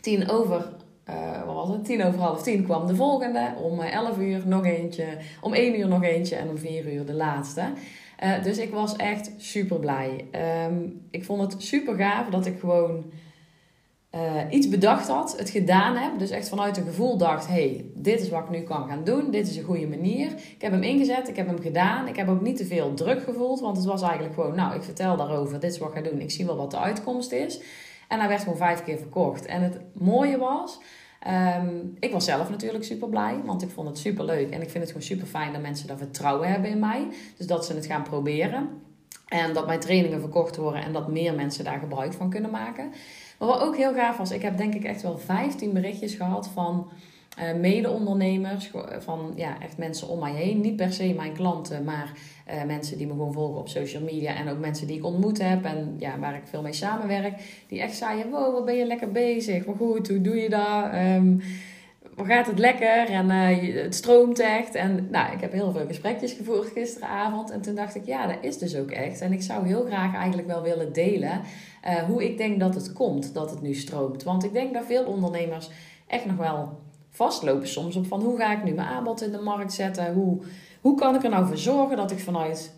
tien 0.00 0.30
over 0.30 0.68
uh, 1.08 1.44
wat 1.44 1.54
was 1.54 1.68
het? 1.68 1.84
Tien 1.84 2.04
over 2.04 2.20
half 2.20 2.42
tien 2.42 2.64
kwam 2.64 2.86
de 2.86 2.94
volgende. 2.94 3.54
Om 3.62 3.80
uh, 3.80 3.94
elf 3.94 4.18
uur 4.18 4.42
nog 4.46 4.66
eentje. 4.66 5.06
Om 5.40 5.52
één 5.54 5.78
uur 5.78 5.88
nog 5.88 6.02
eentje. 6.02 6.36
En 6.36 6.48
om 6.48 6.58
vier 6.58 6.92
uur 6.92 7.06
de 7.06 7.14
laatste. 7.14 7.62
Uh, 8.24 8.42
dus 8.42 8.58
ik 8.58 8.70
was 8.70 8.96
echt 8.96 9.30
super 9.36 9.78
blij. 9.78 10.24
Um, 10.66 11.06
ik 11.10 11.24
vond 11.24 11.40
het 11.52 11.62
super 11.62 11.96
gaaf 11.96 12.28
dat 12.28 12.46
ik 12.46 12.58
gewoon 12.60 13.04
iets 14.50 14.68
bedacht 14.68 15.08
had. 15.08 15.38
Het 15.38 15.50
gedaan 15.50 15.96
heb. 15.96 16.18
Dus 16.18 16.30
echt 16.30 16.48
vanuit 16.48 16.76
een 16.76 16.84
gevoel 16.84 17.16
dacht. 17.16 17.46
hey, 17.46 17.84
dit 17.94 18.20
is 18.20 18.28
wat 18.28 18.42
ik 18.42 18.50
nu 18.50 18.60
kan 18.60 18.88
gaan 18.88 19.04
doen. 19.04 19.30
Dit 19.30 19.48
is 19.48 19.56
een 19.56 19.64
goede 19.64 19.86
manier. 19.86 20.30
Ik 20.30 20.60
heb 20.62 20.72
hem 20.72 20.82
ingezet. 20.82 21.28
Ik 21.28 21.36
heb 21.36 21.46
hem 21.46 21.60
gedaan. 21.60 22.08
Ik 22.08 22.16
heb 22.16 22.28
ook 22.28 22.40
niet 22.40 22.56
te 22.56 22.64
veel 22.64 22.94
druk 22.94 23.22
gevoeld. 23.22 23.60
Want 23.60 23.76
het 23.76 23.86
was 23.86 24.02
eigenlijk 24.02 24.34
gewoon. 24.34 24.54
Nou, 24.54 24.74
ik 24.74 24.82
vertel 24.82 25.16
daarover. 25.16 25.60
Dit 25.60 25.72
is 25.72 25.78
wat 25.78 25.88
ik 25.88 25.94
ga 25.94 26.10
doen. 26.10 26.20
Ik 26.20 26.30
zie 26.30 26.46
wel 26.46 26.56
wat 26.56 26.70
de 26.70 26.78
uitkomst 26.78 27.32
is. 27.32 27.60
En 28.12 28.18
hij 28.18 28.28
werd 28.28 28.42
gewoon 28.42 28.56
vijf 28.56 28.84
keer 28.84 28.98
verkocht. 28.98 29.46
En 29.46 29.62
het 29.62 29.80
mooie 29.92 30.38
was, 30.38 30.80
um, 31.58 31.96
ik 31.98 32.12
was 32.12 32.24
zelf 32.24 32.50
natuurlijk 32.50 32.84
super 32.84 33.08
blij, 33.08 33.40
want 33.44 33.62
ik 33.62 33.70
vond 33.70 33.88
het 33.88 33.98
super 33.98 34.24
leuk. 34.24 34.50
En 34.50 34.62
ik 34.62 34.70
vind 34.70 34.84
het 34.84 34.86
gewoon 34.86 35.02
super 35.02 35.26
fijn 35.26 35.52
dat 35.52 35.62
mensen 35.62 35.86
daar 35.86 35.96
vertrouwen 35.96 36.48
hebben 36.48 36.70
in 36.70 36.78
mij. 36.78 37.08
Dus 37.36 37.46
dat 37.46 37.66
ze 37.66 37.74
het 37.74 37.86
gaan 37.86 38.02
proberen. 38.02 38.68
En 39.28 39.52
dat 39.52 39.66
mijn 39.66 39.80
trainingen 39.80 40.20
verkocht 40.20 40.56
worden 40.56 40.82
en 40.82 40.92
dat 40.92 41.08
meer 41.08 41.34
mensen 41.34 41.64
daar 41.64 41.78
gebruik 41.78 42.12
van 42.12 42.30
kunnen 42.30 42.50
maken. 42.50 42.92
Maar 43.38 43.48
wat 43.48 43.60
ook 43.60 43.76
heel 43.76 43.94
gaaf 43.94 44.16
was, 44.16 44.30
ik 44.30 44.42
heb 44.42 44.56
denk 44.56 44.74
ik 44.74 44.84
echt 44.84 45.02
wel 45.02 45.18
15 45.18 45.72
berichtjes 45.72 46.14
gehad 46.14 46.48
van 46.48 46.90
uh, 47.38 47.60
mede-ondernemers, 47.60 48.70
van 48.98 49.32
ja, 49.36 49.60
echt 49.60 49.78
mensen 49.78 50.08
om 50.08 50.18
mij 50.18 50.32
heen. 50.32 50.60
Niet 50.60 50.76
per 50.76 50.92
se 50.92 51.14
mijn 51.14 51.32
klanten, 51.32 51.84
maar 51.84 52.12
uh, 52.48 52.64
mensen 52.64 52.98
die 52.98 53.06
me 53.06 53.12
gewoon 53.12 53.32
volgen 53.32 53.60
op 53.60 53.68
social 53.68 54.02
media. 54.02 54.34
En 54.34 54.48
ook 54.48 54.58
mensen 54.58 54.86
die 54.86 54.96
ik 54.96 55.04
ontmoet 55.04 55.42
heb 55.42 55.64
en 55.64 55.94
ja, 55.98 56.18
waar 56.18 56.34
ik 56.34 56.42
veel 56.44 56.62
mee 56.62 56.72
samenwerk. 56.72 57.64
Die 57.68 57.80
echt 57.80 57.96
zeiden, 57.96 58.30
wow, 58.30 58.52
wat 58.52 58.64
ben 58.64 58.76
je 58.76 58.86
lekker 58.86 59.12
bezig? 59.12 59.64
Wat 59.64 59.76
goed, 59.76 60.08
hoe 60.08 60.20
doe 60.20 60.36
je 60.36 60.48
dat? 60.48 60.94
Um, 60.94 61.40
hoe 62.16 62.26
gaat 62.26 62.46
het 62.46 62.58
lekker? 62.58 63.08
En 63.08 63.30
het 63.30 63.94
stroomt 63.94 64.38
echt. 64.38 64.74
En 64.74 65.08
nou, 65.10 65.32
ik 65.32 65.40
heb 65.40 65.52
heel 65.52 65.72
veel 65.72 65.86
gesprekjes 65.86 66.32
gevoerd 66.32 66.68
gisteravond. 66.68 67.50
En 67.50 67.60
toen 67.60 67.74
dacht 67.74 67.94
ik, 67.94 68.06
ja, 68.06 68.26
dat 68.26 68.36
is 68.40 68.58
dus 68.58 68.76
ook 68.76 68.90
echt. 68.90 69.20
En 69.20 69.32
ik 69.32 69.42
zou 69.42 69.66
heel 69.66 69.84
graag 69.84 70.14
eigenlijk 70.14 70.48
wel 70.48 70.62
willen 70.62 70.92
delen 70.92 71.40
hoe 72.06 72.24
ik 72.24 72.36
denk 72.36 72.60
dat 72.60 72.74
het 72.74 72.92
komt, 72.92 73.34
dat 73.34 73.50
het 73.50 73.62
nu 73.62 73.74
stroomt. 73.74 74.22
Want 74.22 74.44
ik 74.44 74.52
denk 74.52 74.74
dat 74.74 74.84
veel 74.86 75.04
ondernemers 75.04 75.70
echt 76.06 76.26
nog 76.26 76.36
wel 76.36 76.78
vastlopen 77.12 77.68
soms 77.68 77.96
op 77.96 78.06
van 78.06 78.22
hoe 78.22 78.38
ga 78.38 78.52
ik 78.52 78.64
nu 78.64 78.72
mijn 78.72 78.88
aanbod 78.88 79.22
in 79.22 79.30
de 79.30 79.40
markt 79.40 79.72
zetten? 79.72 80.14
Hoe, 80.14 80.38
hoe 80.80 80.96
kan 80.96 81.14
ik 81.14 81.24
er 81.24 81.30
nou 81.30 81.46
voor 81.46 81.58
zorgen 81.58 81.96
dat 81.96 82.10
ik 82.10 82.18
vanuit 82.18 82.74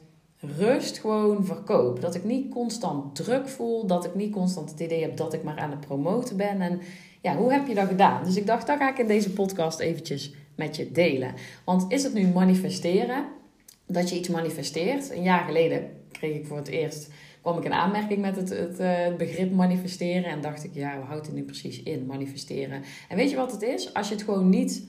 rust 0.59 0.99
gewoon 0.99 1.45
verkoop? 1.45 2.00
Dat 2.00 2.14
ik 2.14 2.25
niet 2.25 2.50
constant 2.50 3.14
druk 3.14 3.49
voel, 3.49 3.87
dat 3.87 4.05
ik 4.05 4.14
niet 4.14 4.33
constant 4.33 4.71
het 4.71 4.81
idee 4.81 5.03
heb 5.03 5.17
dat 5.17 5.33
ik 5.33 5.43
maar 5.43 5.59
aan 5.59 5.71
het 5.71 5.81
promoten 5.81 6.37
ben. 6.37 6.61
En 6.61 6.81
ja, 7.23 7.37
hoe 7.37 7.53
heb 7.53 7.67
je 7.67 7.75
dat 7.75 7.88
gedaan? 7.88 8.25
Dus 8.25 8.37
ik 8.37 8.47
dacht, 8.47 8.67
dat 8.67 8.79
ga 8.79 8.91
ik 8.91 8.99
in 8.99 9.07
deze 9.07 9.33
podcast 9.33 9.79
eventjes 9.79 10.33
met 10.57 10.76
je 10.76 10.93
delen. 10.93 11.35
Want 11.64 11.85
is 11.88 12.03
het 12.03 12.14
nu 12.14 12.26
manifesteren? 12.26 13.25
Dat 13.87 14.11
je 14.11 14.17
iets 14.17 14.29
manifesteert. 14.29 15.11
Een 15.11 15.23
jaar 15.23 15.45
geleden 15.45 15.91
kreeg 16.12 16.37
ik 16.37 16.47
voor 16.47 16.57
het 16.57 16.69
eerst 16.69 17.11
kwam 17.44 17.58
ik 17.58 17.64
in 17.64 17.72
aanmerking 17.72 18.20
met 18.20 18.36
het, 18.36 18.48
het, 18.48 18.80
uh, 18.80 19.16
begrip 19.16 19.52
manifesteren. 19.52 20.24
En 20.24 20.40
dacht 20.40 20.64
ik, 20.64 20.74
ja, 20.74 20.98
wat 20.98 21.06
houdt 21.06 21.26
het 21.26 21.34
nu 21.34 21.42
precies 21.42 21.82
in, 21.82 22.06
manifesteren? 22.06 22.82
En 23.08 23.16
weet 23.16 23.30
je 23.30 23.36
wat 23.36 23.52
het 23.52 23.62
is? 23.62 23.94
Als 23.94 24.08
je 24.08 24.14
het 24.14 24.22
gewoon 24.22 24.48
niet 24.48 24.86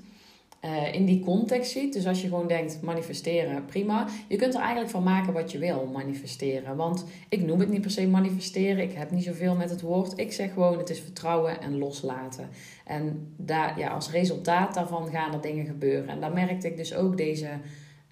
uh, 0.65 0.93
in 0.93 1.05
die 1.05 1.19
context 1.19 1.71
ziet. 1.71 1.93
Dus 1.93 2.07
als 2.07 2.21
je 2.21 2.27
gewoon 2.27 2.47
denkt, 2.47 2.81
manifesteren, 2.81 3.65
prima. 3.65 4.07
Je 4.27 4.35
kunt 4.35 4.53
er 4.53 4.59
eigenlijk 4.59 4.89
van 4.89 5.03
maken 5.03 5.33
wat 5.33 5.51
je 5.51 5.57
wil, 5.57 5.89
manifesteren. 5.93 6.75
Want 6.75 7.05
ik 7.29 7.41
noem 7.45 7.59
het 7.59 7.69
niet 7.69 7.81
per 7.81 7.91
se 7.91 8.07
manifesteren. 8.07 8.83
Ik 8.83 8.93
heb 8.93 9.11
niet 9.11 9.23
zoveel 9.23 9.55
met 9.55 9.69
het 9.69 9.81
woord. 9.81 10.17
Ik 10.19 10.31
zeg 10.31 10.53
gewoon, 10.53 10.77
het 10.77 10.89
is 10.89 10.99
vertrouwen 10.99 11.61
en 11.61 11.77
loslaten. 11.77 12.49
En 12.85 13.33
daar, 13.37 13.79
ja, 13.79 13.89
als 13.89 14.11
resultaat 14.11 14.73
daarvan 14.73 15.07
gaan 15.07 15.33
er 15.33 15.41
dingen 15.41 15.65
gebeuren. 15.65 16.09
En 16.09 16.21
dat 16.21 16.33
merkte 16.33 16.67
ik 16.67 16.77
dus 16.77 16.95
ook 16.95 17.17
deze 17.17 17.49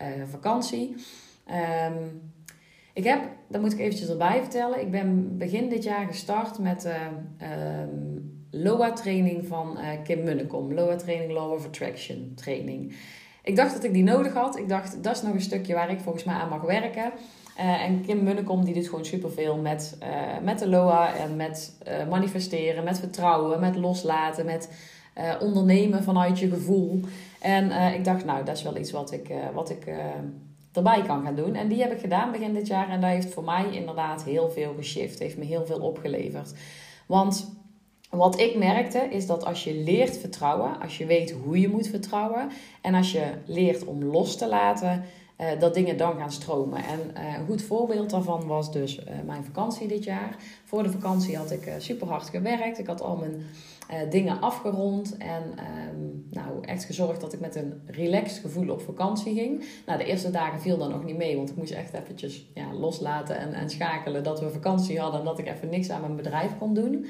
uh, 0.01 0.07
vakantie. 0.29 0.95
Um, 1.89 2.32
ik 2.93 3.03
heb, 3.03 3.21
dat 3.47 3.61
moet 3.61 3.73
ik 3.73 3.79
eventjes 3.79 4.09
erbij 4.09 4.39
vertellen, 4.41 4.81
ik 4.81 4.91
ben 4.91 5.37
begin 5.37 5.69
dit 5.69 5.83
jaar 5.83 6.05
gestart 6.05 6.59
met 6.59 6.85
uh, 6.85 7.47
LOA 8.49 8.93
training 8.93 9.47
van 9.47 9.77
uh, 9.77 9.87
Kim 10.03 10.23
Munnekom. 10.23 10.73
LOA 10.73 10.95
training, 10.95 11.31
Law 11.31 11.51
of 11.51 11.65
Attraction 11.65 12.31
training. 12.35 12.95
ik 13.43 13.55
dacht 13.55 13.73
dat 13.73 13.83
ik 13.83 13.93
die 13.93 14.03
nodig 14.03 14.33
had. 14.33 14.57
Ik 14.57 14.69
dacht, 14.69 15.03
dat 15.03 15.15
is 15.15 15.21
nog 15.21 15.33
een 15.33 15.41
stukje 15.41 15.73
waar 15.73 15.91
ik 15.91 15.99
volgens 15.99 16.23
mij 16.23 16.35
aan 16.35 16.49
mag 16.49 16.61
werken. 16.61 17.11
Uh, 17.59 17.83
en 17.83 18.01
Kim 18.01 18.23
Munnekom 18.23 18.63
die 18.63 18.73
doet 18.73 18.87
gewoon 18.87 19.05
superveel 19.05 19.57
met, 19.57 19.97
met 20.43 20.59
de 20.59 20.69
LOA 20.69 21.15
en 21.15 21.35
met 21.35 21.77
manifesteren, 22.09 22.83
met 22.83 22.99
vertrouwen, 22.99 23.59
met 23.59 23.75
loslaten, 23.75 24.45
met 24.45 24.69
ondernemen 25.39 26.03
vanuit 26.03 26.39
je 26.39 26.49
gevoel. 26.49 26.99
En 27.41 27.93
ik 27.93 28.03
dacht, 28.03 28.25
nou, 28.25 28.45
dat 28.45 28.57
is 28.57 28.63
wel 28.63 28.77
iets 28.77 28.91
wat 28.91 29.11
ik, 29.11 29.33
wat 29.53 29.69
ik 29.69 29.85
erbij 30.73 31.01
kan 31.01 31.23
gaan 31.23 31.35
doen. 31.35 31.55
En 31.55 31.67
die 31.67 31.81
heb 31.81 31.91
ik 31.91 31.99
gedaan 31.99 32.31
begin 32.31 32.53
dit 32.53 32.67
jaar 32.67 32.89
en 32.89 33.01
dat 33.01 33.09
heeft 33.09 33.33
voor 33.33 33.43
mij 33.43 33.65
inderdaad 33.71 34.23
heel 34.23 34.49
veel 34.49 34.73
geshift, 34.77 35.19
heeft 35.19 35.37
me 35.37 35.45
heel 35.45 35.65
veel 35.65 35.79
opgeleverd. 35.79 36.53
Want 37.05 37.51
wat 38.09 38.39
ik 38.39 38.57
merkte 38.57 38.99
is 38.99 39.25
dat 39.25 39.45
als 39.45 39.63
je 39.63 39.73
leert 39.73 40.17
vertrouwen, 40.17 40.81
als 40.81 40.97
je 40.97 41.05
weet 41.05 41.31
hoe 41.31 41.59
je 41.59 41.69
moet 41.69 41.87
vertrouwen 41.87 42.49
en 42.81 42.93
als 42.93 43.11
je 43.11 43.33
leert 43.45 43.85
om 43.85 44.03
los 44.03 44.37
te 44.37 44.47
laten, 44.47 45.03
uh, 45.37 45.59
dat 45.59 45.73
dingen 45.73 45.97
dan 45.97 46.17
gaan 46.17 46.31
stromen. 46.31 46.83
En 46.83 46.99
uh, 47.17 47.37
een 47.37 47.45
goed 47.45 47.61
voorbeeld 47.61 48.09
daarvan 48.09 48.47
was 48.47 48.71
dus 48.71 48.99
uh, 48.99 49.03
mijn 49.25 49.43
vakantie 49.43 49.87
dit 49.87 50.03
jaar. 50.03 50.35
Voor 50.65 50.83
de 50.83 50.91
vakantie 50.91 51.37
had 51.37 51.51
ik 51.51 51.71
super 51.77 52.07
hard 52.07 52.29
gewerkt. 52.29 52.79
Ik 52.79 52.87
had 52.87 53.01
al 53.01 53.15
mijn 53.15 53.45
dingen 54.09 54.41
afgerond 54.41 55.17
en 55.17 55.43
um, 55.43 56.27
nou, 56.29 56.61
echt 56.61 56.83
gezorgd 56.83 57.21
dat 57.21 57.33
ik 57.33 57.39
met 57.39 57.55
een 57.55 57.81
relaxed 57.85 58.41
gevoel 58.41 58.69
op 58.69 58.81
vakantie 58.81 59.33
ging. 59.33 59.65
Nou, 59.85 59.97
de 59.97 60.05
eerste 60.05 60.31
dagen 60.31 60.61
viel 60.61 60.77
dan 60.77 60.89
nog 60.89 61.03
niet 61.03 61.17
mee, 61.17 61.35
want 61.35 61.49
ik 61.49 61.55
moest 61.55 61.71
echt 61.71 61.93
eventjes 61.93 62.51
ja, 62.53 62.73
loslaten 62.73 63.37
en, 63.37 63.53
en 63.53 63.69
schakelen 63.69 64.23
dat 64.23 64.39
we 64.39 64.49
vakantie 64.49 64.99
hadden 64.99 65.19
en 65.19 65.25
dat 65.25 65.39
ik 65.39 65.47
even 65.47 65.69
niks 65.69 65.89
aan 65.89 66.01
mijn 66.01 66.15
bedrijf 66.15 66.57
kon 66.57 66.73
doen. 66.73 67.05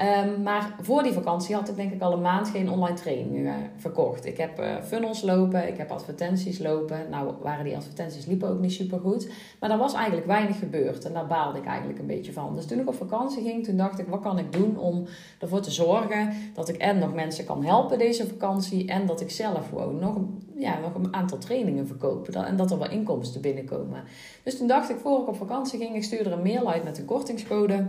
Um, 0.00 0.42
maar 0.42 0.74
voor 0.80 1.02
die 1.02 1.12
vakantie 1.12 1.54
had 1.54 1.68
ik 1.68 1.76
denk 1.76 1.92
ik 1.92 2.02
al 2.02 2.12
een 2.12 2.20
maand 2.20 2.48
geen 2.48 2.70
online 2.70 2.96
training 2.96 3.36
uh, 3.36 3.52
verkocht. 3.76 4.26
Ik 4.26 4.36
heb 4.36 4.60
uh, 4.60 4.82
funnels 4.82 5.22
lopen, 5.22 5.68
ik 5.68 5.76
heb 5.76 5.90
advertenties 5.90 6.58
lopen. 6.58 7.06
Nou 7.10 7.32
waren 7.42 7.64
die 7.64 7.76
advertenties 7.76 8.26
liepen 8.26 8.48
ook 8.48 8.58
niet 8.58 8.72
super 8.72 8.98
goed. 8.98 9.30
Maar 9.60 9.70
er 9.70 9.78
was 9.78 9.94
eigenlijk 9.94 10.26
weinig 10.26 10.58
gebeurd 10.58 11.04
en 11.04 11.12
daar 11.12 11.26
baalde 11.26 11.58
ik 11.58 11.64
eigenlijk 11.64 11.98
een 11.98 12.06
beetje 12.06 12.32
van. 12.32 12.54
Dus 12.54 12.66
toen 12.66 12.78
ik 12.78 12.88
op 12.88 12.94
vakantie 12.94 13.42
ging, 13.42 13.64
toen 13.64 13.76
dacht 13.76 13.98
ik 13.98 14.06
wat 14.06 14.20
kan 14.20 14.38
ik 14.38 14.52
doen 14.52 14.78
om 14.78 15.06
ervoor 15.38 15.60
te 15.60 15.70
zorgen 15.70 16.32
dat 16.54 16.68
ik 16.68 16.76
en 16.76 16.98
nog 16.98 17.14
mensen 17.14 17.44
kan 17.44 17.64
helpen 17.64 17.98
deze 17.98 18.26
vakantie. 18.26 18.88
En 18.88 19.06
dat 19.06 19.20
ik 19.20 19.30
zelf 19.30 19.68
gewoon 19.68 19.98
nog, 19.98 20.16
ja, 20.56 20.78
nog 20.78 20.94
een 20.94 21.14
aantal 21.14 21.38
trainingen 21.38 21.86
verkoop. 21.86 22.28
En 22.28 22.56
dat 22.56 22.70
er 22.70 22.78
wel 22.78 22.90
inkomsten 22.90 23.40
binnenkomen. 23.40 24.02
Dus 24.42 24.58
toen 24.58 24.66
dacht 24.66 24.90
ik 24.90 24.98
voor 24.98 25.20
ik 25.20 25.28
op 25.28 25.36
vakantie 25.36 25.78
ging, 25.78 25.94
ik 25.96 26.04
stuurde 26.04 26.30
een 26.30 26.42
mail 26.42 26.70
uit 26.70 26.84
met 26.84 26.98
een 26.98 27.04
kortingscode 27.04 27.86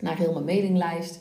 naar 0.00 0.16
heel 0.16 0.32
mijn 0.32 0.44
mailinglijst. 0.44 1.20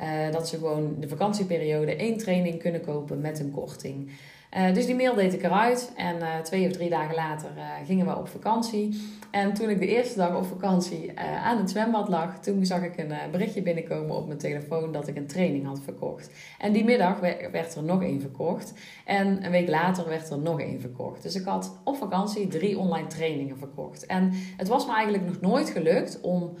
Uh, 0.00 0.32
dat 0.32 0.48
ze 0.48 0.56
gewoon 0.56 0.96
de 1.00 1.08
vakantieperiode 1.08 1.96
één 1.96 2.16
training 2.18 2.58
kunnen 2.58 2.80
kopen 2.80 3.20
met 3.20 3.40
een 3.40 3.50
korting. 3.50 4.10
Uh, 4.56 4.74
dus 4.74 4.86
die 4.86 4.94
mail 4.94 5.14
deed 5.14 5.32
ik 5.32 5.42
eruit 5.42 5.92
en 5.96 6.16
uh, 6.16 6.38
twee 6.38 6.66
of 6.66 6.72
drie 6.72 6.90
dagen 6.90 7.14
later 7.14 7.50
gingen 7.86 8.06
we 8.06 8.16
op 8.16 8.28
vakantie. 8.28 9.02
En 9.30 9.54
toen 9.54 9.68
ik 9.68 9.78
de 9.78 9.86
eerste 9.86 10.16
dag 10.16 10.36
op 10.36 10.46
vakantie 10.46 11.18
aan 11.18 11.58
het 11.58 11.70
zwembad 11.70 12.08
lag, 12.08 12.40
toen 12.40 12.66
zag 12.66 12.82
ik 12.82 12.98
een 12.98 13.12
berichtje 13.30 13.62
binnenkomen 13.62 14.16
op 14.16 14.26
mijn 14.26 14.38
telefoon 14.38 14.92
dat 14.92 15.08
ik 15.08 15.16
een 15.16 15.26
training 15.26 15.66
had 15.66 15.80
verkocht. 15.84 16.30
En 16.58 16.72
die 16.72 16.84
middag 16.84 17.20
werd 17.52 17.74
er 17.74 17.82
nog 17.82 18.02
één 18.02 18.20
verkocht. 18.20 18.72
En 19.04 19.44
een 19.44 19.50
week 19.50 19.68
later 19.68 20.08
werd 20.08 20.30
er 20.30 20.38
nog 20.38 20.60
één 20.60 20.80
verkocht. 20.80 21.22
Dus 21.22 21.34
ik 21.34 21.44
had 21.44 21.78
op 21.84 21.96
vakantie 21.96 22.48
drie 22.48 22.78
online 22.78 23.06
trainingen 23.06 23.58
verkocht. 23.58 24.06
En 24.06 24.32
het 24.56 24.68
was 24.68 24.86
me 24.86 24.94
eigenlijk 24.94 25.24
nog 25.26 25.40
nooit 25.40 25.70
gelukt 25.70 26.20
om 26.20 26.56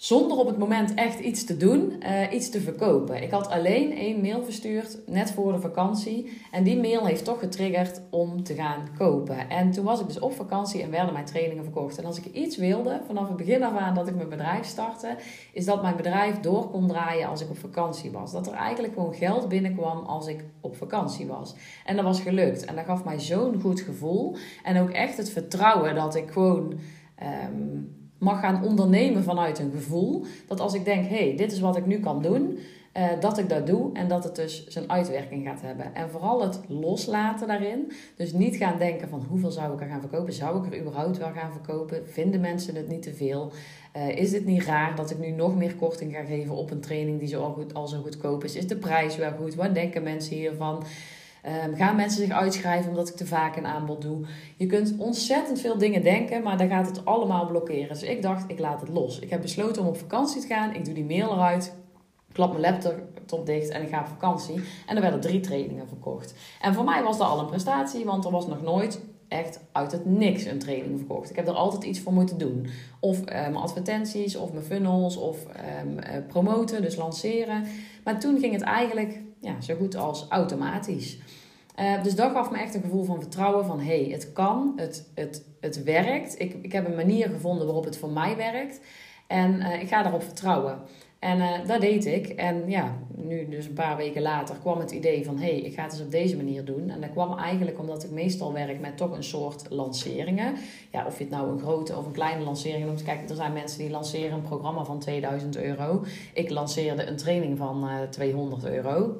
zonder 0.00 0.36
op 0.36 0.46
het 0.46 0.58
moment 0.58 0.94
echt 0.94 1.18
iets 1.18 1.44
te 1.44 1.56
doen, 1.56 2.02
uh, 2.02 2.32
iets 2.32 2.50
te 2.50 2.60
verkopen. 2.60 3.22
Ik 3.22 3.30
had 3.30 3.48
alleen 3.48 3.92
één 3.92 4.20
mail 4.20 4.44
verstuurd, 4.44 4.98
net 5.06 5.32
voor 5.32 5.52
de 5.52 5.60
vakantie. 5.60 6.40
En 6.50 6.64
die 6.64 6.80
mail 6.80 7.06
heeft 7.06 7.24
toch 7.24 7.38
getriggerd 7.38 8.00
om 8.10 8.42
te 8.42 8.54
gaan 8.54 8.88
kopen. 8.98 9.48
En 9.48 9.70
toen 9.70 9.84
was 9.84 10.00
ik 10.00 10.06
dus 10.06 10.18
op 10.18 10.32
vakantie 10.32 10.82
en 10.82 10.90
werden 10.90 11.12
mijn 11.12 11.24
trainingen 11.24 11.64
verkocht. 11.64 11.98
En 11.98 12.04
als 12.04 12.18
ik 12.18 12.24
iets 12.24 12.56
wilde, 12.56 13.00
vanaf 13.06 13.28
het 13.28 13.36
begin 13.36 13.62
af 13.62 13.76
aan 13.76 13.94
dat 13.94 14.08
ik 14.08 14.14
mijn 14.14 14.28
bedrijf 14.28 14.66
startte, 14.66 15.16
is 15.52 15.64
dat 15.64 15.82
mijn 15.82 15.96
bedrijf 15.96 16.40
door 16.40 16.70
kon 16.70 16.88
draaien 16.88 17.28
als 17.28 17.40
ik 17.40 17.50
op 17.50 17.58
vakantie 17.58 18.10
was. 18.10 18.32
Dat 18.32 18.46
er 18.46 18.54
eigenlijk 18.54 18.94
gewoon 18.94 19.14
geld 19.14 19.48
binnenkwam 19.48 20.04
als 20.04 20.26
ik 20.26 20.44
op 20.60 20.76
vakantie 20.76 21.26
was. 21.26 21.54
En 21.84 21.96
dat 21.96 22.04
was 22.04 22.20
gelukt. 22.20 22.64
En 22.64 22.76
dat 22.76 22.84
gaf 22.84 23.04
mij 23.04 23.18
zo'n 23.18 23.60
goed 23.60 23.80
gevoel. 23.80 24.36
En 24.62 24.80
ook 24.80 24.90
echt 24.90 25.16
het 25.16 25.30
vertrouwen 25.30 25.94
dat 25.94 26.14
ik 26.14 26.30
gewoon. 26.30 26.74
Um, 27.52 27.98
mag 28.20 28.40
gaan 28.40 28.64
ondernemen 28.64 29.22
vanuit 29.22 29.58
een 29.58 29.70
gevoel. 29.70 30.24
Dat 30.46 30.60
als 30.60 30.74
ik 30.74 30.84
denk, 30.84 31.06
hé, 31.06 31.26
hey, 31.26 31.36
dit 31.36 31.52
is 31.52 31.60
wat 31.60 31.76
ik 31.76 31.86
nu 31.86 32.00
kan 32.00 32.22
doen, 32.22 32.58
uh, 32.96 33.20
dat 33.20 33.38
ik 33.38 33.48
dat 33.48 33.66
doe 33.66 33.92
en 33.92 34.08
dat 34.08 34.24
het 34.24 34.36
dus 34.36 34.66
zijn 34.66 34.90
uitwerking 34.90 35.46
gaat 35.46 35.60
hebben. 35.62 35.94
En 35.94 36.10
vooral 36.10 36.42
het 36.42 36.60
loslaten 36.68 37.48
daarin. 37.48 37.92
Dus 38.16 38.32
niet 38.32 38.56
gaan 38.56 38.78
denken 38.78 39.08
van 39.08 39.26
hoeveel 39.28 39.50
zou 39.50 39.74
ik 39.74 39.80
er 39.80 39.86
gaan 39.86 40.00
verkopen? 40.00 40.32
Zou 40.32 40.66
ik 40.66 40.72
er 40.72 40.80
überhaupt 40.80 41.18
wel 41.18 41.32
gaan 41.32 41.52
verkopen? 41.52 42.08
Vinden 42.08 42.40
mensen 42.40 42.74
het 42.74 42.88
niet 42.88 43.02
te 43.02 43.14
veel? 43.14 43.52
Uh, 43.96 44.08
is 44.08 44.32
het 44.32 44.44
niet 44.44 44.64
raar 44.64 44.96
dat 44.96 45.10
ik 45.10 45.18
nu 45.18 45.30
nog 45.30 45.56
meer 45.56 45.74
korting 45.74 46.12
ga 46.14 46.24
geven 46.24 46.54
op 46.54 46.70
een 46.70 46.80
training 46.80 47.18
die 47.18 47.28
zo 47.28 47.52
goed, 47.52 47.74
al 47.74 47.88
zo 47.88 48.00
goedkoop 48.00 48.44
is? 48.44 48.54
Is 48.54 48.66
de 48.66 48.76
prijs 48.76 49.16
wel 49.16 49.32
goed? 49.32 49.54
Wat 49.54 49.74
denken 49.74 50.02
mensen 50.02 50.36
hiervan? 50.36 50.84
Um, 51.46 51.74
gaan 51.76 51.96
mensen 51.96 52.26
zich 52.26 52.36
uitschrijven 52.36 52.90
omdat 52.90 53.08
ik 53.08 53.16
te 53.16 53.26
vaak 53.26 53.56
een 53.56 53.66
aanbod 53.66 54.02
doe? 54.02 54.26
Je 54.56 54.66
kunt 54.66 54.94
ontzettend 54.98 55.60
veel 55.60 55.78
dingen 55.78 56.02
denken, 56.02 56.42
maar 56.42 56.58
dan 56.58 56.68
gaat 56.68 56.86
het 56.86 57.04
allemaal 57.04 57.46
blokkeren. 57.46 57.88
Dus 57.88 58.02
ik 58.02 58.22
dacht, 58.22 58.50
ik 58.50 58.58
laat 58.58 58.80
het 58.80 58.90
los. 58.90 59.18
Ik 59.18 59.30
heb 59.30 59.40
besloten 59.40 59.82
om 59.82 59.88
op 59.88 59.96
vakantie 59.96 60.40
te 60.40 60.46
gaan. 60.46 60.74
Ik 60.74 60.84
doe 60.84 60.94
die 60.94 61.04
mail 61.04 61.32
eruit. 61.32 61.74
Klap 62.32 62.58
mijn 62.58 62.62
laptop 62.62 63.46
dicht 63.46 63.68
en 63.68 63.82
ik 63.82 63.88
ga 63.88 64.00
op 64.00 64.06
vakantie. 64.06 64.60
En 64.86 64.96
er 64.96 65.02
werden 65.02 65.20
drie 65.20 65.40
trainingen 65.40 65.88
verkocht. 65.88 66.34
En 66.60 66.74
voor 66.74 66.84
mij 66.84 67.02
was 67.02 67.18
dat 67.18 67.28
al 67.28 67.40
een 67.40 67.46
prestatie, 67.46 68.04
want 68.04 68.24
er 68.24 68.30
was 68.30 68.46
nog 68.46 68.62
nooit 68.62 69.00
echt 69.28 69.60
uit 69.72 69.92
het 69.92 70.06
niks 70.06 70.44
een 70.44 70.58
training 70.58 70.98
verkocht. 70.98 71.30
Ik 71.30 71.36
heb 71.36 71.48
er 71.48 71.54
altijd 71.54 71.84
iets 71.84 72.00
voor 72.00 72.12
moeten 72.12 72.38
doen. 72.38 72.66
Of 73.00 73.20
uh, 73.20 73.24
mijn 73.26 73.56
advertenties, 73.56 74.36
of 74.36 74.52
mijn 74.52 74.64
funnels, 74.64 75.16
of 75.16 75.38
um, 75.82 75.98
uh, 75.98 76.04
promoten, 76.28 76.82
dus 76.82 76.96
lanceren. 76.96 77.64
Maar 78.04 78.20
toen 78.20 78.38
ging 78.38 78.52
het 78.52 78.62
eigenlijk 78.62 79.20
ja, 79.40 79.60
zo 79.60 79.74
goed 79.74 79.96
als 79.96 80.26
automatisch. 80.28 81.18
Uh, 81.80 82.02
dus 82.02 82.14
dat 82.14 82.32
gaf 82.32 82.50
me 82.50 82.58
echt 82.58 82.74
een 82.74 82.82
gevoel 82.82 83.04
van 83.04 83.20
vertrouwen 83.20 83.66
van 83.66 83.80
hey, 83.80 84.08
het 84.10 84.32
kan, 84.32 84.72
het, 84.76 85.10
het, 85.14 85.44
het 85.60 85.82
werkt. 85.82 86.40
Ik, 86.40 86.54
ik 86.62 86.72
heb 86.72 86.86
een 86.86 86.94
manier 86.94 87.28
gevonden 87.28 87.66
waarop 87.66 87.84
het 87.84 87.98
voor 87.98 88.10
mij 88.10 88.36
werkt. 88.36 88.80
En 89.26 89.54
uh, 89.54 89.82
ik 89.82 89.88
ga 89.88 90.02
daarop 90.02 90.22
vertrouwen. 90.22 90.78
En 91.18 91.38
uh, 91.38 91.66
dat 91.66 91.80
deed 91.80 92.06
ik. 92.06 92.28
En 92.28 92.70
ja, 92.70 92.98
nu 93.14 93.48
dus 93.48 93.66
een 93.66 93.72
paar 93.72 93.96
weken 93.96 94.22
later 94.22 94.56
kwam 94.56 94.78
het 94.78 94.90
idee 94.90 95.24
van... 95.24 95.38
hé, 95.38 95.50
hey, 95.50 95.60
ik 95.60 95.74
ga 95.74 95.82
het 95.82 95.92
eens 95.92 96.00
op 96.00 96.10
deze 96.10 96.36
manier 96.36 96.64
doen. 96.64 96.90
En 96.90 97.00
dat 97.00 97.10
kwam 97.10 97.38
eigenlijk 97.38 97.78
omdat 97.78 98.04
ik 98.04 98.10
meestal 98.10 98.52
werk 98.52 98.80
met 98.80 98.96
toch 98.96 99.16
een 99.16 99.24
soort 99.24 99.66
lanceringen. 99.68 100.54
Ja, 100.92 101.06
of 101.06 101.18
je 101.18 101.24
het 101.24 101.32
nou 101.32 101.50
een 101.50 101.58
grote 101.58 101.96
of 101.96 102.06
een 102.06 102.12
kleine 102.12 102.44
lancering 102.44 102.86
noemt. 102.86 103.02
Kijk, 103.02 103.30
er 103.30 103.36
zijn 103.36 103.52
mensen 103.52 103.78
die 103.78 103.90
lanceren 103.90 104.32
een 104.32 104.42
programma 104.42 104.84
van 104.84 104.98
2000 104.98 105.56
euro. 105.56 106.04
Ik 106.34 106.50
lanceerde 106.50 107.06
een 107.06 107.16
training 107.16 107.58
van 107.58 107.84
uh, 107.84 108.02
200 108.10 108.64
euro. 108.64 109.16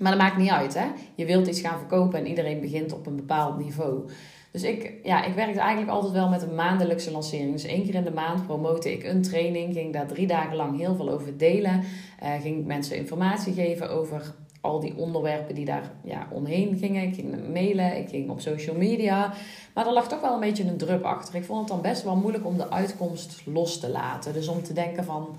Maar 0.00 0.10
dat 0.10 0.20
maakt 0.20 0.36
niet 0.36 0.50
uit, 0.50 0.74
hè. 0.74 0.86
Je 1.14 1.24
wilt 1.24 1.46
iets 1.46 1.60
gaan 1.60 1.78
verkopen 1.78 2.18
en 2.18 2.26
iedereen 2.26 2.60
begint 2.60 2.92
op 2.92 3.06
een 3.06 3.16
bepaald 3.16 3.58
niveau. 3.58 4.10
Dus 4.50 4.62
ik, 4.62 4.92
ja, 5.02 5.24
ik 5.24 5.34
werkte 5.34 5.60
eigenlijk 5.60 5.90
altijd 5.90 6.12
wel 6.12 6.28
met 6.28 6.42
een 6.42 6.54
maandelijkse 6.54 7.10
lancering. 7.10 7.52
Dus 7.52 7.64
één 7.64 7.84
keer 7.84 7.94
in 7.94 8.04
de 8.04 8.10
maand 8.10 8.46
promote 8.46 8.92
ik 8.92 9.04
een 9.04 9.22
training. 9.22 9.74
Ging 9.74 9.92
daar 9.92 10.06
drie 10.06 10.26
dagen 10.26 10.56
lang 10.56 10.78
heel 10.78 10.94
veel 10.94 11.10
over 11.10 11.36
delen. 11.36 11.84
Uh, 12.22 12.32
ging 12.40 12.66
mensen 12.66 12.96
informatie 12.96 13.52
geven 13.52 13.90
over 13.90 14.34
al 14.60 14.80
die 14.80 14.96
onderwerpen 14.96 15.54
die 15.54 15.64
daar 15.64 15.90
ja, 16.04 16.26
omheen 16.30 16.78
gingen. 16.78 17.02
Ik 17.02 17.14
ging 17.14 17.52
mailen, 17.52 17.96
ik 17.96 18.08
ging 18.08 18.30
op 18.30 18.40
social 18.40 18.76
media. 18.76 19.32
Maar 19.74 19.86
er 19.86 19.92
lag 19.92 20.08
toch 20.08 20.20
wel 20.20 20.34
een 20.34 20.40
beetje 20.40 20.64
een 20.64 20.76
druk 20.76 21.02
achter. 21.02 21.34
Ik 21.34 21.44
vond 21.44 21.58
het 21.58 21.68
dan 21.68 21.80
best 21.80 22.02
wel 22.02 22.16
moeilijk 22.16 22.46
om 22.46 22.56
de 22.56 22.70
uitkomst 22.70 23.42
los 23.44 23.80
te 23.80 23.90
laten. 23.90 24.32
Dus 24.32 24.48
om 24.48 24.62
te 24.62 24.72
denken 24.72 25.04
van 25.04 25.36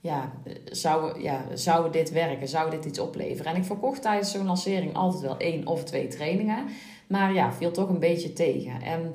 ja, 0.00 0.32
zou, 0.64 1.22
ja, 1.22 1.44
zou 1.54 1.92
dit 1.92 2.10
werken? 2.10 2.48
Zou 2.48 2.70
dit 2.70 2.84
iets 2.84 2.98
opleveren? 2.98 3.52
En 3.52 3.58
ik 3.58 3.64
verkocht 3.64 4.02
tijdens 4.02 4.30
zo'n 4.30 4.46
lancering 4.46 4.94
altijd 4.94 5.22
wel 5.22 5.36
één 5.36 5.66
of 5.66 5.84
twee 5.84 6.08
trainingen. 6.08 6.64
Maar 7.06 7.34
ja, 7.34 7.52
viel 7.52 7.70
toch 7.70 7.88
een 7.88 7.98
beetje 7.98 8.32
tegen. 8.32 8.82
En 8.82 9.14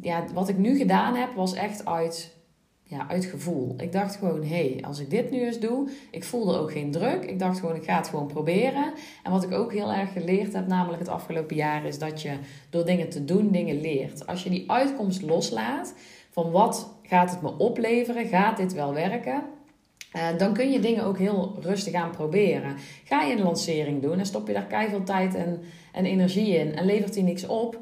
ja, 0.00 0.24
wat 0.34 0.48
ik 0.48 0.58
nu 0.58 0.76
gedaan 0.76 1.14
heb, 1.14 1.34
was 1.34 1.54
echt 1.54 1.84
uit, 1.84 2.36
ja, 2.82 3.08
uit 3.08 3.24
gevoel. 3.24 3.74
Ik 3.76 3.92
dacht 3.92 4.16
gewoon, 4.16 4.42
hé, 4.42 4.70
hey, 4.72 4.84
als 4.84 4.98
ik 4.98 5.10
dit 5.10 5.30
nu 5.30 5.44
eens 5.44 5.60
doe, 5.60 5.88
ik 6.10 6.24
voelde 6.24 6.58
ook 6.58 6.72
geen 6.72 6.90
druk. 6.90 7.24
Ik 7.24 7.38
dacht 7.38 7.58
gewoon, 7.58 7.76
ik 7.76 7.84
ga 7.84 7.96
het 7.96 8.08
gewoon 8.08 8.26
proberen. 8.26 8.92
En 9.22 9.30
wat 9.30 9.42
ik 9.42 9.52
ook 9.52 9.72
heel 9.72 9.92
erg 9.92 10.12
geleerd 10.12 10.52
heb, 10.52 10.66
namelijk 10.66 10.98
het 10.98 11.10
afgelopen 11.10 11.56
jaar, 11.56 11.84
is 11.84 11.98
dat 11.98 12.22
je 12.22 12.38
door 12.70 12.84
dingen 12.84 13.08
te 13.08 13.24
doen, 13.24 13.50
dingen 13.50 13.80
leert. 13.80 14.26
Als 14.26 14.42
je 14.42 14.50
die 14.50 14.70
uitkomst 14.70 15.22
loslaat, 15.22 15.94
van 16.30 16.50
wat 16.50 16.94
gaat 17.02 17.30
het 17.30 17.42
me 17.42 17.58
opleveren, 17.58 18.26
gaat 18.26 18.56
dit 18.56 18.72
wel 18.72 18.94
werken? 18.94 19.42
Uh, 20.16 20.38
dan 20.38 20.52
kun 20.52 20.70
je 20.70 20.80
dingen 20.80 21.04
ook 21.04 21.18
heel 21.18 21.56
rustig 21.60 21.94
aan 21.94 22.10
proberen. 22.10 22.76
Ga 23.04 23.22
je 23.22 23.36
een 23.36 23.42
lancering 23.42 24.02
doen 24.02 24.18
en 24.18 24.26
stop 24.26 24.46
je 24.46 24.52
daar 24.52 24.66
keihard 24.66 25.06
tijd 25.06 25.34
en, 25.34 25.60
en 25.92 26.04
energie 26.04 26.56
in 26.56 26.74
en 26.74 26.86
levert 26.86 27.14
die 27.14 27.22
niks 27.22 27.46
op. 27.46 27.78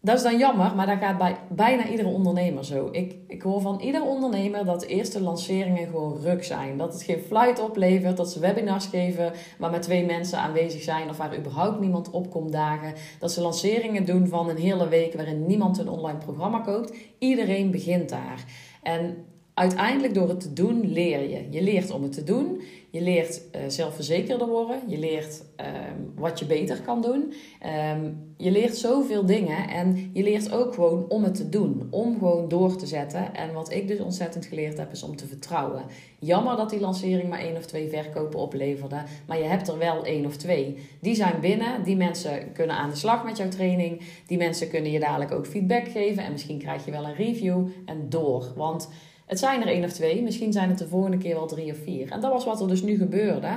dat 0.00 0.16
is 0.16 0.22
dan 0.22 0.38
jammer, 0.38 0.74
maar 0.74 0.86
dat 0.86 0.98
gaat 0.98 1.18
bij 1.18 1.36
bijna 1.48 1.88
iedere 1.88 2.08
ondernemer 2.08 2.64
zo. 2.64 2.88
Ik, 2.92 3.14
ik 3.26 3.42
hoor 3.42 3.60
van 3.60 3.80
ieder 3.80 4.02
ondernemer 4.02 4.64
dat 4.64 4.82
eerste 4.82 5.20
lanceringen 5.22 5.86
gewoon 5.86 6.20
ruk 6.22 6.44
zijn. 6.44 6.76
Dat 6.76 6.92
het 6.92 7.02
geen 7.02 7.20
flight 7.26 7.60
oplevert, 7.62 8.16
dat 8.16 8.32
ze 8.32 8.40
webinars 8.40 8.86
geven 8.86 9.32
waar 9.58 9.70
maar 9.70 9.80
twee 9.80 10.04
mensen 10.04 10.38
aanwezig 10.38 10.82
zijn 10.82 11.08
of 11.08 11.16
waar 11.16 11.38
überhaupt 11.38 11.80
niemand 11.80 12.10
op 12.10 12.30
komt 12.30 12.52
dagen. 12.52 12.94
Dat 13.18 13.32
ze 13.32 13.40
lanceringen 13.40 14.04
doen 14.04 14.28
van 14.28 14.48
een 14.48 14.58
hele 14.58 14.88
week 14.88 15.14
waarin 15.14 15.46
niemand 15.46 15.78
een 15.78 15.88
online 15.88 16.18
programma 16.18 16.58
koopt. 16.58 16.94
Iedereen 17.18 17.70
begint 17.70 18.08
daar. 18.08 18.44
En 18.82 19.24
uiteindelijk 19.60 20.14
door 20.14 20.28
het 20.28 20.40
te 20.40 20.52
doen 20.52 20.92
leer 20.92 21.30
je. 21.30 21.46
Je 21.50 21.62
leert 21.62 21.90
om 21.90 22.02
het 22.02 22.12
te 22.12 22.24
doen. 22.24 22.60
Je 22.90 23.00
leert 23.00 23.42
uh, 23.56 23.60
zelfverzekerder 23.68 24.48
worden. 24.48 24.80
Je 24.86 24.98
leert 24.98 25.44
ehm, 25.56 25.96
wat 26.14 26.38
je 26.38 26.44
beter 26.44 26.80
kan 26.80 27.02
doen. 27.02 27.32
Ehm, 27.60 28.10
je 28.36 28.50
leert 28.50 28.76
zoveel 28.76 29.26
dingen. 29.26 29.68
En 29.68 30.10
je 30.12 30.22
leert 30.22 30.52
ook 30.52 30.74
gewoon 30.74 31.04
om 31.08 31.24
het 31.24 31.34
te 31.34 31.48
doen. 31.48 31.86
Om 31.90 32.18
gewoon 32.18 32.48
door 32.48 32.76
te 32.76 32.86
zetten. 32.86 33.34
En 33.34 33.52
wat 33.52 33.72
ik 33.72 33.88
dus 33.88 34.00
ontzettend 34.00 34.46
geleerd 34.46 34.78
heb, 34.78 34.92
is 34.92 35.02
om 35.02 35.16
te 35.16 35.26
vertrouwen. 35.26 35.82
Jammer 36.18 36.56
dat 36.56 36.70
die 36.70 36.80
lancering 36.80 37.28
maar 37.28 37.40
één 37.40 37.56
of 37.56 37.66
twee 37.66 37.88
verkopen 37.88 38.38
opleverde. 38.38 39.02
Maar 39.26 39.38
je 39.38 39.44
hebt 39.44 39.68
er 39.68 39.78
wel 39.78 40.04
één 40.04 40.26
of 40.26 40.36
twee. 40.36 40.76
Die 41.00 41.14
zijn 41.14 41.40
binnen. 41.40 41.84
Die 41.84 41.96
mensen 41.96 42.52
kunnen 42.52 42.76
aan 42.76 42.90
de 42.90 42.96
slag 42.96 43.24
met 43.24 43.36
jouw 43.36 43.48
training. 43.48 44.00
Die 44.26 44.38
mensen 44.38 44.68
kunnen 44.68 44.90
je 44.90 45.00
dadelijk 45.00 45.32
ook 45.32 45.46
feedback 45.46 45.88
geven. 45.88 46.24
En 46.24 46.32
misschien 46.32 46.58
krijg 46.58 46.84
je 46.84 46.90
wel 46.90 47.04
een 47.04 47.14
review. 47.14 47.66
En 47.84 48.08
door. 48.08 48.52
Want 48.56 48.88
het 49.30 49.38
zijn 49.38 49.60
er 49.60 49.68
één 49.68 49.84
of 49.84 49.92
twee, 49.92 50.22
misschien 50.22 50.52
zijn 50.52 50.68
het 50.68 50.78
de 50.78 50.88
volgende 50.88 51.18
keer 51.18 51.34
wel 51.34 51.46
drie 51.46 51.72
of 51.72 51.78
vier. 51.78 52.10
En 52.10 52.20
dat 52.20 52.32
was 52.32 52.44
wat 52.44 52.60
er 52.60 52.68
dus 52.68 52.82
nu 52.82 52.96
gebeurde. 52.96 53.48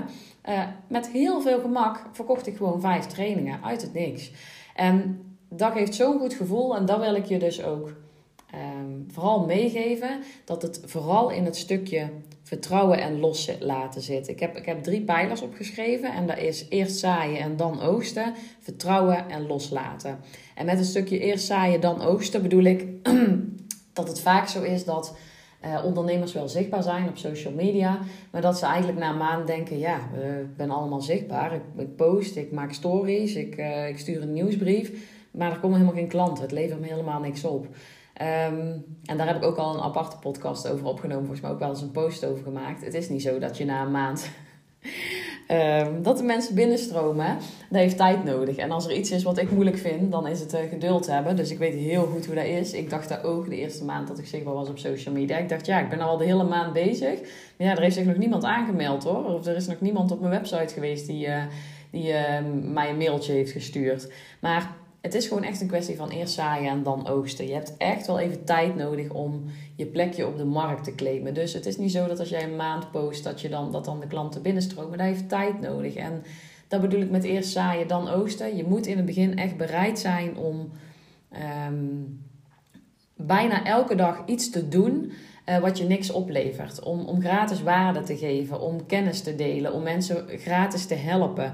Uh, 0.50 0.64
met 0.88 1.10
heel 1.10 1.42
veel 1.42 1.60
gemak 1.60 2.06
verkocht 2.12 2.48
ik 2.48 2.58
gewoon 2.58 2.82
vijf 2.82 3.06
trainingen 3.06 3.64
uit 3.64 3.82
het 3.82 3.94
niks. 3.94 4.32
En 4.76 5.22
dat 5.50 5.72
geeft 5.72 5.96
zo'n 5.96 6.20
goed 6.20 6.34
gevoel 6.34 6.76
en 6.76 6.86
dat 6.86 7.00
wil 7.00 7.16
ik 7.16 7.26
je 7.26 7.40
dus 7.40 7.64
ook 7.64 7.88
um, 8.56 9.06
vooral 9.12 9.46
meegeven. 9.46 10.20
Dat 10.46 10.62
het 10.62 10.82
vooral 10.86 11.30
in 11.30 11.46
het 11.46 11.56
stukje 11.56 12.10
vertrouwen 12.44 13.02
en 13.02 13.20
loslaten 13.20 14.02
zit. 14.02 14.28
Ik 14.28 14.40
heb, 14.40 14.58
ik 14.58 14.66
heb 14.66 14.84
drie 14.84 15.02
pijlers 15.02 15.42
opgeschreven 15.42 16.14
en 16.14 16.28
dat 16.28 16.38
is 16.38 16.66
eerst 16.70 16.98
zaaien 16.98 17.40
en 17.40 17.58
dan 17.58 17.82
oogsten, 17.82 18.34
vertrouwen 18.60 19.30
en 19.30 19.48
loslaten. 19.48 20.20
En 20.56 20.66
met 20.66 20.78
het 20.78 20.88
stukje 20.88 21.20
eerst 21.20 21.46
zaaien, 21.46 21.82
dan 21.82 22.02
oogsten 22.02 22.42
bedoel 22.42 22.64
ik 22.64 22.86
dat 23.94 24.08
het 24.08 24.20
vaak 24.20 24.48
zo 24.48 24.62
is 24.62 24.86
dat 24.86 25.16
uh, 25.66 25.86
ondernemers 25.86 26.34
wel 26.34 26.48
zichtbaar 26.48 26.84
zijn 26.84 27.08
op 27.08 27.18
social 27.18 27.54
media. 27.54 28.00
Maar 28.32 28.42
dat 28.42 28.58
ze 28.58 28.66
eigenlijk 28.66 29.00
na 29.00 29.10
een 29.10 29.18
maand 29.18 29.48
denken: 29.48 29.80
ja, 29.80 29.98
ik 30.42 30.58
ben 30.58 30.70
allemaal 30.70 31.02
zichtbaar. 31.02 31.54
Ik, 31.78 31.96
post, 31.96 32.36
ik 32.36 32.52
maak 32.52 32.74
stories, 32.74 33.36
ik, 33.36 33.58
uh, 33.58 33.88
ik 33.88 33.98
stuur 33.98 34.22
een 34.22 34.34
nieuwsbrief. 34.34 34.92
Maar 35.32 35.52
er 35.52 35.60
komen 35.60 35.78
helemaal 35.78 36.00
geen 36.00 36.10
klanten. 36.10 36.44
Het 36.44 36.52
levert 36.52 36.80
me 36.80 36.88
helemaal 36.88 37.20
niks 37.20 37.44
op. 37.44 37.66
Um, 38.22 38.86
en 39.06 39.18
daar 39.18 39.28
heb 39.28 39.36
ik 39.36 39.44
ook 39.44 39.58
al 39.58 39.74
een 39.74 39.82
aparte 39.82 40.18
podcast 40.18 40.70
over 40.70 40.86
opgenomen. 40.86 41.26
Volgens 41.26 41.42
mij 41.42 41.52
ook 41.52 41.60
wel 41.60 41.70
eens 41.70 41.82
een 41.82 41.92
post 41.92 42.26
over 42.26 42.44
gemaakt. 42.44 42.86
Het 42.86 42.94
is 42.94 43.10
niet 43.10 43.22
zo 43.22 43.40
dat 43.40 43.58
je 43.58 43.66
na 43.66 43.82
een 43.82 43.92
maand 43.92 44.30
Ehm, 45.48 46.02
dat 46.02 46.18
de 46.18 46.24
mensen 46.24 46.56
binnenstromen, 46.56 47.38
dat 47.70 47.80
heeft 47.80 47.98
tijd 47.98 48.24
nodig. 48.24 48.56
En 48.56 48.72
als 48.72 48.86
er 48.86 48.94
iets 48.94 49.12
is 49.12 49.24
wat 49.24 49.38
ik 49.38 49.52
moeilijk 49.52 49.78
vind, 49.78 50.12
dan 50.12 50.28
is 50.28 50.40
het 50.40 50.54
uh, 50.54 50.60
geduld 50.70 51.08
hebben. 51.08 51.36
Dus 51.36 51.52
ik 51.52 51.58
weet 51.58 51.74
heel 51.74 52.06
goed 52.06 52.26
hoe 52.26 52.36
dat 52.36 52.46
is. 52.46 52.74
Ik 52.74 52.90
dacht 52.90 53.10
dat 53.10 53.24
ook 53.24 53.50
de 53.50 53.56
eerste 53.56 53.86
maand 53.86 54.08
dat 54.08 54.20
ik 54.20 54.28
zichtbaar 54.28 54.54
was 54.54 54.70
op 54.70 54.78
social 54.78 55.14
media. 55.14 55.38
Ik 55.38 55.50
dacht, 55.50 55.66
ja, 55.66 55.80
ik 55.80 55.90
ben 55.90 56.00
al 56.00 56.18
de 56.18 56.26
hele 56.26 56.44
maand 56.44 56.74
bezig. 56.74 57.20
Maar 57.58 57.68
ja, 57.68 57.76
er 57.76 57.82
heeft 57.82 57.96
zich 57.96 58.06
nog 58.06 58.18
niemand 58.18 58.44
aangemeld 58.44 59.04
hoor. 59.04 59.26
Of 59.26 59.46
er 59.46 59.56
is 59.56 59.68
nog 59.68 59.82
niemand 59.82 60.12
op 60.12 60.20
mijn 60.20 60.32
website 60.32 60.74
geweest 60.74 61.08
die, 61.08 61.28
uh, 61.28 61.44
die 61.92 62.08
uh, 62.08 62.40
mij 62.64 62.90
een 62.90 62.98
mailtje 62.98 63.34
heeft 63.34 63.52
gestuurd. 63.52 64.12
Maar 64.40 64.72
het 65.04 65.14
is 65.14 65.28
gewoon 65.28 65.44
echt 65.44 65.62
een 65.62 65.68
kwestie 65.68 65.96
van 65.96 66.10
eerst 66.10 66.34
zaaien 66.34 66.72
en 66.72 66.84
dan 66.84 67.08
oogsten. 67.08 67.48
Je 67.48 67.54
hebt 67.54 67.78
echt 67.78 68.08
wel 68.08 68.20
even 68.20 68.46
tijd 68.46 68.76
nodig 68.76 69.10
om 69.10 69.44
je 69.76 69.86
plekje 69.86 70.28
op 70.28 70.38
de 70.38 70.46
markt 70.46 70.84
te 70.84 70.96
claimen. 70.96 71.34
Dus 71.34 71.54
het 71.54 71.66
is 71.66 71.78
niet 71.78 71.92
zo 71.92 72.08
dat 72.08 72.20
als 72.20 72.30
jij 72.30 72.44
een 72.44 72.56
maand 72.56 72.92
post, 72.92 73.24
dat, 73.24 73.42
je 73.42 73.50
dan, 73.50 73.72
dat 73.72 73.86
dan 73.86 74.00
de 74.00 74.08
klanten 74.08 74.42
binnenstromen. 74.42 74.98
Dat 74.98 75.08
heeft 75.08 75.30
tijd 75.30 75.62
nodig. 75.62 75.96
En 75.96 76.24
dat 76.68 76.82
bedoel 76.82 77.02
ik 77.02 77.10
met 77.10 77.24
eerst 77.24 77.52
zaaien, 77.52 77.88
dan 77.88 78.10
oogsten. 78.10 78.56
Je 78.56 78.64
moet 78.64 78.86
in 78.86 78.98
het 78.98 79.06
begin 79.06 79.38
echt 79.38 79.58
bereid 79.58 80.00
zijn 80.00 80.38
om 80.38 80.72
ehm, 81.30 81.86
bijna 83.16 83.66
elke 83.66 83.96
dag 83.96 84.24
iets 84.26 84.50
te 84.50 84.68
doen. 84.68 85.12
Uh, 85.50 85.58
wat 85.58 85.78
je 85.78 85.84
niks 85.84 86.12
oplevert. 86.12 86.84
Om, 86.84 87.06
om 87.06 87.22
gratis 87.22 87.64
waarde 87.64 88.04
te 88.04 88.18
geven, 88.18 88.62
om 88.62 88.86
kennis 88.86 89.22
te 89.22 89.36
delen, 89.36 89.74
om 89.74 89.84
mensen 89.84 90.26
gratis 90.28 90.86
te 90.86 90.96
helpen. 90.96 91.54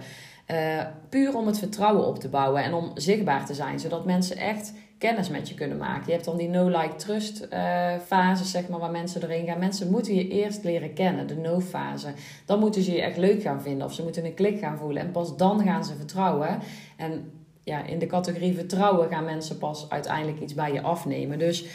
Uh, 0.52 0.82
puur 1.10 1.36
om 1.36 1.48
het 1.48 1.60
vertrouwen 1.60 2.08
op 2.08 2.20
te 2.20 2.30
bouwen 2.30 2.64
en 2.64 2.74
om 2.74 2.92
zichtbaar 2.94 3.46
te 3.46 3.54
zijn, 3.54 3.80
zodat 3.80 4.06
mensen 4.06 4.38
echt 4.38 4.74
kennis 4.98 5.30
met 5.30 5.50
je 5.50 5.56
kunnen 5.56 5.78
maken. 5.78 6.06
Je 6.06 6.12
hebt 6.12 6.26
dan 6.26 6.38
die 6.38 6.50
no-like-trust 6.50 7.48
uh, 7.54 7.94
fase, 8.06 8.44
zeg 8.44 8.68
maar, 8.68 8.80
waar 8.80 8.92
mensen 8.92 9.24
erin 9.24 9.46
gaan. 9.46 9.60
Mensen 9.60 9.92
moeten 9.92 10.16
je 10.16 10.28
eerst 10.28 10.64
leren 10.64 10.94
kennen, 10.94 11.28
de 11.28 11.36
no-fase. 11.36 12.08
Dan 12.46 12.60
moeten 12.60 12.82
ze 12.82 12.92
je 12.92 13.02
echt 13.02 13.18
leuk 13.18 13.42
gaan 13.42 13.62
vinden 13.62 13.88
of 13.88 13.94
ze 13.94 14.04
moeten 14.04 14.26
een 14.26 14.34
klik 14.34 14.60
gaan 14.60 14.78
voelen. 14.78 15.02
En 15.02 15.12
pas 15.12 15.38
dan 15.38 15.64
gaan 15.64 15.86
ze 15.86 15.96
vertrouwen. 15.96 16.60
En 16.98 17.32
ja, 17.64 17.86
in 17.86 18.00
de 18.00 18.06
categorie 18.08 18.56
vertrouwen 18.56 19.10
gaan 19.10 19.26
mensen 19.26 19.58
pas 19.58 19.86
uiteindelijk 19.90 20.40
iets 20.40 20.54
bij 20.54 20.74
je 20.74 20.82
afnemen. 20.82 21.40
Dus 21.40 21.66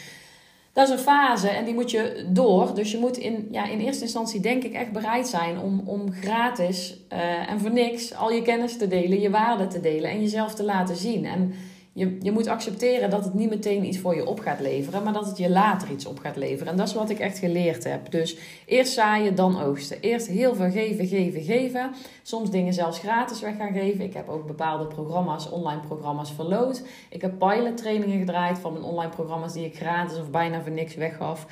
dat 0.75 0.87
is 0.87 0.93
een 0.93 0.99
fase 0.99 1.49
en 1.49 1.65
die 1.65 1.73
moet 1.73 1.91
je 1.91 2.25
door. 2.27 2.75
Dus 2.75 2.91
je 2.91 2.97
moet 2.97 3.17
in, 3.17 3.47
ja, 3.51 3.67
in 3.67 3.79
eerste 3.79 4.03
instantie 4.03 4.39
denk 4.39 4.63
ik 4.63 4.73
echt 4.73 4.91
bereid 4.91 5.27
zijn 5.27 5.59
om, 5.59 5.81
om 5.85 6.11
gratis 6.11 6.97
uh, 7.13 7.49
en 7.49 7.59
voor 7.59 7.71
niks 7.71 8.15
al 8.15 8.31
je 8.31 8.41
kennis 8.41 8.77
te 8.77 8.87
delen, 8.87 9.21
je 9.21 9.29
waarde 9.29 9.67
te 9.67 9.79
delen 9.79 10.09
en 10.09 10.21
jezelf 10.21 10.55
te 10.55 10.63
laten 10.63 10.95
zien. 10.95 11.25
En 11.25 11.53
je, 11.97 12.17
je 12.21 12.31
moet 12.31 12.47
accepteren 12.47 13.09
dat 13.09 13.23
het 13.23 13.33
niet 13.33 13.49
meteen 13.49 13.85
iets 13.85 13.99
voor 13.99 14.15
je 14.15 14.25
op 14.25 14.39
gaat 14.39 14.59
leveren, 14.59 15.03
maar 15.03 15.13
dat 15.13 15.25
het 15.25 15.37
je 15.37 15.49
later 15.49 15.91
iets 15.91 16.05
op 16.05 16.19
gaat 16.19 16.35
leveren. 16.35 16.71
En 16.71 16.77
dat 16.77 16.87
is 16.87 16.93
wat 16.93 17.09
ik 17.09 17.19
echt 17.19 17.37
geleerd 17.37 17.83
heb. 17.83 18.11
Dus 18.11 18.37
eerst 18.65 18.93
zaaien, 18.93 19.35
dan 19.35 19.61
oogsten. 19.61 20.01
Eerst 20.01 20.27
heel 20.27 20.55
veel 20.55 20.71
geven, 20.71 21.07
geven, 21.07 21.41
geven. 21.41 21.91
Soms 22.23 22.51
dingen 22.51 22.73
zelfs 22.73 22.99
gratis 22.99 23.41
weg 23.41 23.55
gaan 23.57 23.73
geven. 23.73 24.05
Ik 24.05 24.13
heb 24.13 24.29
ook 24.29 24.47
bepaalde 24.47 24.85
programma's, 24.85 25.49
online 25.49 25.81
programma's 25.81 26.31
verloot. 26.31 26.83
Ik 27.09 27.21
heb 27.21 27.39
pilot 27.39 27.77
trainingen 27.77 28.19
gedraaid 28.19 28.59
van 28.59 28.73
mijn 28.73 28.85
online 28.85 29.11
programma's 29.11 29.53
die 29.53 29.65
ik 29.65 29.75
gratis 29.75 30.19
of 30.19 30.29
bijna 30.29 30.61
voor 30.61 30.71
niks 30.71 30.95
weggaf. 30.95 31.45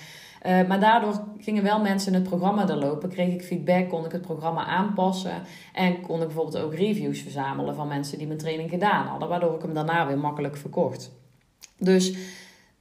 Uh, 0.46 0.68
maar 0.68 0.80
daardoor 0.80 1.24
gingen 1.40 1.64
wel 1.64 1.82
mensen 1.82 2.14
het 2.14 2.24
programma 2.24 2.66
doorlopen, 2.66 3.10
kreeg 3.10 3.34
ik 3.34 3.44
feedback, 3.44 3.90
kon 3.90 4.06
ik 4.06 4.12
het 4.12 4.22
programma 4.22 4.66
aanpassen 4.66 5.42
en 5.74 6.02
kon 6.02 6.20
ik 6.22 6.28
bijvoorbeeld 6.28 6.64
ook 6.64 6.74
reviews 6.74 7.20
verzamelen 7.20 7.76
van 7.76 7.88
mensen 7.88 8.18
die 8.18 8.28
mijn 8.28 8.40
training 8.40 8.70
gedaan 8.70 9.08
hadden, 9.08 9.30
waardoor 9.30 9.56
ik 9.56 9.62
hem 9.62 9.74
daarna 9.74 10.08
weer 10.08 10.18
makkelijk 10.18 10.58
verkocht. 10.58 11.12
Dus 11.78 12.14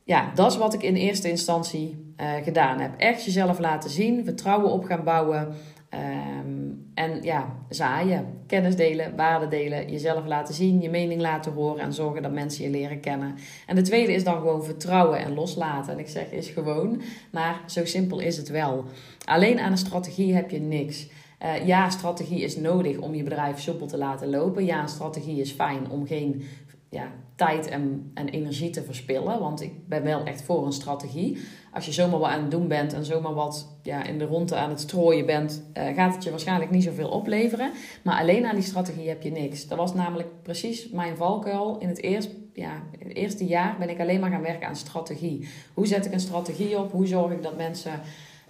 ja, 0.04 0.30
dat 0.34 0.50
is 0.50 0.58
wat 0.58 0.74
ik 0.74 0.82
in 0.82 0.94
eerste 0.94 1.28
instantie 1.28 2.14
uh, 2.20 2.32
gedaan 2.42 2.80
heb. 2.80 2.94
Echt 2.96 3.24
jezelf 3.24 3.58
laten 3.58 3.90
zien, 3.90 4.24
vertrouwen 4.24 4.70
op 4.70 4.84
gaan 4.84 5.04
bouwen. 5.04 5.54
Um, 5.94 6.90
en 6.94 7.22
ja, 7.22 7.56
zaaien, 7.68 8.26
kennis 8.46 8.76
delen, 8.76 9.16
waarde 9.16 9.48
delen, 9.48 9.90
jezelf 9.90 10.26
laten 10.26 10.54
zien, 10.54 10.80
je 10.80 10.90
mening 10.90 11.20
laten 11.20 11.52
horen 11.52 11.82
en 11.82 11.92
zorgen 11.92 12.22
dat 12.22 12.32
mensen 12.32 12.64
je 12.64 12.70
leren 12.70 13.00
kennen. 13.00 13.34
En 13.66 13.76
de 13.76 13.82
tweede 13.82 14.12
is 14.12 14.24
dan 14.24 14.36
gewoon 14.38 14.64
vertrouwen 14.64 15.18
en 15.18 15.34
loslaten. 15.34 15.92
En 15.92 15.98
ik 15.98 16.08
zeg 16.08 16.30
is 16.30 16.48
gewoon, 16.48 17.02
maar 17.32 17.60
zo 17.66 17.84
simpel 17.84 18.20
is 18.20 18.36
het 18.36 18.48
wel. 18.48 18.84
Alleen 19.24 19.60
aan 19.60 19.70
een 19.70 19.78
strategie 19.78 20.34
heb 20.34 20.50
je 20.50 20.60
niks. 20.60 21.08
Uh, 21.42 21.66
ja, 21.66 21.90
strategie 21.90 22.40
is 22.40 22.56
nodig 22.56 22.98
om 22.98 23.14
je 23.14 23.22
bedrijf 23.22 23.60
soepel 23.60 23.86
te 23.86 23.98
laten 23.98 24.30
lopen. 24.30 24.64
Ja, 24.64 24.86
strategie 24.86 25.40
is 25.40 25.52
fijn 25.52 25.90
om 25.90 26.06
geen 26.06 26.42
ja, 26.88 27.12
tijd 27.34 27.68
en, 27.68 28.10
en 28.14 28.28
energie 28.28 28.70
te 28.70 28.82
verspillen. 28.82 29.40
Want 29.40 29.62
ik 29.62 29.88
ben 29.88 30.02
wel 30.02 30.24
echt 30.24 30.42
voor 30.42 30.66
een 30.66 30.72
strategie. 30.72 31.38
Als 31.72 31.86
je 31.86 31.92
zomaar 31.92 32.18
wat 32.18 32.30
aan 32.30 32.40
het 32.40 32.50
doen 32.50 32.68
bent 32.68 32.92
en 32.92 33.04
zomaar 33.04 33.34
wat 33.34 33.78
ja, 33.82 34.04
in 34.04 34.18
de 34.18 34.24
ronde 34.24 34.56
aan 34.56 34.70
het 34.70 34.80
strooien 34.80 35.26
bent, 35.26 35.64
uh, 35.78 35.94
gaat 35.94 36.14
het 36.14 36.24
je 36.24 36.30
waarschijnlijk 36.30 36.70
niet 36.70 36.82
zoveel 36.82 37.08
opleveren. 37.08 37.70
Maar 38.04 38.20
alleen 38.20 38.46
aan 38.46 38.54
die 38.54 38.64
strategie 38.64 39.08
heb 39.08 39.22
je 39.22 39.30
niks. 39.30 39.66
Dat 39.66 39.78
was 39.78 39.94
namelijk 39.94 40.28
precies 40.42 40.90
mijn 40.90 41.16
valkuil. 41.16 41.78
In 41.78 41.88
het, 41.88 42.02
eerst, 42.02 42.30
ja, 42.52 42.82
in 42.98 43.08
het 43.08 43.16
eerste 43.16 43.44
jaar 43.44 43.76
ben 43.78 43.90
ik 43.90 44.00
alleen 44.00 44.20
maar 44.20 44.30
gaan 44.30 44.42
werken 44.42 44.68
aan 44.68 44.76
strategie. 44.76 45.48
Hoe 45.74 45.86
zet 45.86 46.06
ik 46.06 46.12
een 46.12 46.20
strategie 46.20 46.78
op? 46.78 46.92
Hoe 46.92 47.06
zorg 47.06 47.32
ik 47.32 47.42
dat 47.42 47.56
mensen 47.56 47.92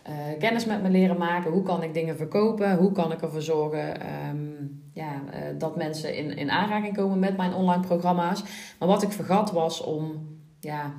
uh, 0.09 0.39
kennis 0.39 0.65
met 0.65 0.83
me 0.83 0.91
leren 0.91 1.19
maken. 1.19 1.51
Hoe 1.51 1.63
kan 1.63 1.83
ik 1.83 1.95
dingen 1.95 2.17
verkopen? 2.17 2.77
Hoe 2.77 2.93
kan 2.93 3.13
ik 3.13 3.23
ervoor 3.23 3.43
zorgen 3.43 4.07
um, 4.31 4.83
ja, 4.93 5.13
uh, 5.15 5.59
dat 5.59 5.77
mensen 5.77 6.17
in, 6.17 6.37
in 6.37 6.51
aanraking 6.51 6.97
komen 6.97 7.19
met 7.19 7.37
mijn 7.37 7.55
online 7.55 7.83
programma's? 7.83 8.43
Maar 8.79 8.89
wat 8.89 9.03
ik 9.03 9.13
vergat 9.13 9.53
was 9.53 9.81
om 9.81 10.29
ja, 10.61 10.93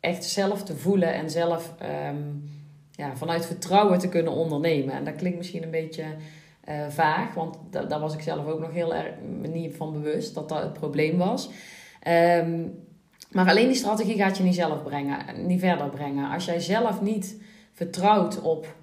echt 0.00 0.24
zelf 0.24 0.62
te 0.62 0.76
voelen 0.76 1.14
en 1.14 1.30
zelf 1.30 1.74
um, 2.10 2.50
ja, 2.90 3.16
vanuit 3.16 3.46
vertrouwen 3.46 3.98
te 3.98 4.08
kunnen 4.08 4.32
ondernemen. 4.32 4.94
En 4.94 5.04
dat 5.04 5.16
klinkt 5.16 5.38
misschien 5.38 5.62
een 5.62 5.70
beetje 5.70 6.04
uh, 6.68 6.74
vaag, 6.88 7.34
want 7.34 7.56
da 7.70 7.82
daar 7.82 8.00
was 8.00 8.14
ik 8.14 8.20
zelf 8.20 8.46
ook 8.46 8.60
nog 8.60 8.72
heel 8.72 8.94
erg 8.94 9.06
niet 9.42 9.76
van 9.76 9.92
bewust 9.92 10.34
dat 10.34 10.48
dat 10.48 10.62
het 10.62 10.72
probleem 10.72 11.18
was. 11.18 11.50
Um, 12.08 12.86
maar 13.30 13.48
alleen 13.48 13.66
die 13.66 13.76
strategie 13.76 14.16
gaat 14.16 14.36
je 14.36 14.42
niet 14.42 14.54
zelf 14.54 14.82
brengen, 14.82 15.46
niet 15.46 15.60
verder 15.60 15.88
brengen. 15.88 16.30
Als 16.30 16.44
jij 16.44 16.60
zelf 16.60 17.00
niet 17.00 17.36
vertrouwt 17.72 18.40
op, 18.40 18.76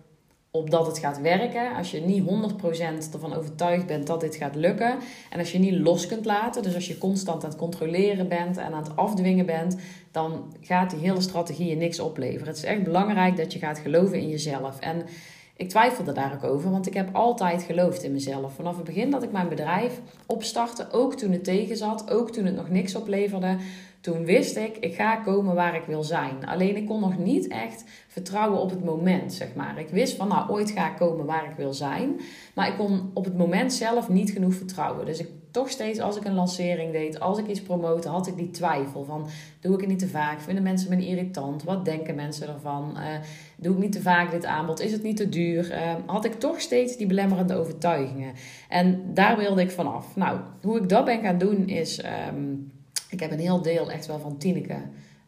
opdat 0.56 0.86
het 0.86 0.98
gaat 0.98 1.22
werken. 1.22 1.76
Als 1.76 1.92
je 1.92 2.02
niet 2.02 2.24
100% 2.24 3.14
ervan 3.14 3.34
overtuigd 3.34 3.86
bent 3.86 4.08
dat 4.08 4.22
dit 4.22 4.36
gaat 4.36 4.56
lukken. 4.56 4.98
En 5.30 5.40
als 5.40 5.52
je 5.52 5.60
niet 5.60 5.74
los 5.74 6.08
kunt 6.08 6.26
laten, 6.26 6.64
dus 6.64 6.76
als 6.76 6.88
je 6.88 6.98
constant 6.98 7.44
aan 7.44 7.50
het 7.50 7.60
controleren 7.60 8.28
bent 8.28 8.58
en 8.58 8.74
aan 8.74 8.84
het 8.84 8.96
afdwingen 8.96 9.46
bent, 9.46 9.78
dan 10.12 10.54
gaat 10.62 10.90
die 10.90 11.00
hele 11.00 11.22
strategie 11.22 11.70
je 11.70 11.76
niks 11.76 12.00
opleveren. 12.00 12.48
Het 12.48 12.58
is 12.58 12.64
echt 12.64 12.84
belangrijk 12.84 13.38
dat 13.38 13.54
je 13.54 13.60
gaat 13.60 13.80
geloven 13.80 14.20
in 14.20 14.30
jezelf. 14.30 14.80
En 14.80 15.06
ik 15.58 15.70
twijfelde 15.70 16.12
daar 16.12 16.34
ook 16.34 16.44
over, 16.44 16.72
want 16.72 16.88
ik 16.88 16.94
heb 16.94 17.10
altijd 17.16 17.64
geloofd 17.64 18.04
in 18.04 18.12
mezelf. 18.12 18.54
Vanaf 18.54 18.76
het 18.76 18.86
begin 18.86 19.12
dat 19.12 19.24
ik 19.24 19.32
mijn 19.32 19.50
bedrijf 19.50 20.02
opstartte, 20.26 20.88
ook 20.92 21.16
toen 21.16 21.32
het 21.32 21.44
tegen 21.44 21.78
zat, 21.78 22.12
ook 22.12 22.32
toen 22.32 22.46
het 22.46 22.56
nog 22.56 22.70
niks 22.70 22.96
opleverde, 22.96 23.58
toen 24.06 24.26
wist 24.26 24.58
ik, 24.58 24.78
ik 24.78 24.96
ga 24.96 25.16
komen 25.16 25.56
waar 25.56 25.76
ik 25.76 25.86
wil 25.86 26.04
zijn. 26.04 26.46
Alleen 26.46 26.76
ik 26.76 26.86
kon 26.86 27.00
nog 27.00 27.18
niet 27.18 27.48
echt 27.48 27.84
vertrouwen 28.08 28.62
op 28.62 28.70
het 28.70 28.84
moment, 28.84 29.34
zeg 29.34 29.56
maar. 29.56 29.80
Ik 29.80 29.90
wist 29.90 30.16
van, 30.16 30.28
nou, 30.28 30.50
ooit 30.50 30.72
ga 30.72 30.92
ik 30.92 30.98
komen 30.98 31.26
waar 31.26 31.50
ik 31.50 31.58
wil 31.58 31.74
zijn. 31.74 32.20
Maar 32.56 32.68
ik 32.68 32.78
kon 32.78 33.12
op 33.14 33.26
het 33.26 33.38
moment 33.38 33.74
zelf 33.74 34.10
niet 34.10 34.32
genoeg 34.32 34.54
vertrouwen. 34.54 35.06
Dus 35.06 35.20
ik 35.20 35.30
toch 35.52 35.70
steeds, 35.70 36.00
als 36.00 36.18
ik 36.18 36.26
een 36.26 36.34
lancering 36.34 36.92
deed, 36.92 37.20
als 37.20 37.38
ik 37.38 37.48
iets 37.48 37.62
promote, 37.62 38.10
had 38.10 38.28
ik 38.28 38.36
die 38.36 38.52
twijfel 38.52 39.04
van, 39.04 39.28
doe 39.60 39.74
ik 39.74 39.80
het 39.80 39.90
niet 39.90 40.00
te 40.00 40.08
vaak? 40.08 40.40
Vinden 40.42 40.64
mensen 40.64 40.90
me 40.90 41.06
irritant? 41.06 41.64
Wat 41.64 41.86
denken 41.86 42.16
mensen 42.16 42.48
ervan? 42.48 42.94
Uh, 42.98 43.04
doe 43.58 43.74
ik 43.74 43.80
niet 43.80 43.92
te 43.92 44.02
vaak 44.02 44.32
dit 44.32 44.46
aanbod? 44.46 44.80
Is 44.80 44.92
het 44.92 45.04
niet 45.04 45.18
te 45.18 45.30
duur? 45.30 45.72
Uh, 45.72 45.94
had 46.06 46.26
ik 46.26 46.34
toch 46.34 46.62
steeds 46.62 46.98
die 46.98 47.08
belemmerende 47.08 47.56
overtuigingen. 47.56 48.34
En 48.70 49.14
daar 49.14 49.38
wilde 49.38 49.62
ik 49.62 49.72
vanaf. 49.72 50.16
Nou, 50.16 50.40
hoe 50.62 50.78
ik 50.78 50.90
dat 50.90 51.06
ben 51.06 51.22
gaan 51.22 51.38
doen 51.38 51.68
is... 51.68 52.04
Um, 52.34 52.74
ik 53.10 53.20
heb 53.20 53.32
een 53.32 53.40
heel 53.40 53.62
deel 53.62 53.92
echt 53.92 54.06
wel 54.06 54.20
van 54.20 54.38
Tineke 54.38 54.78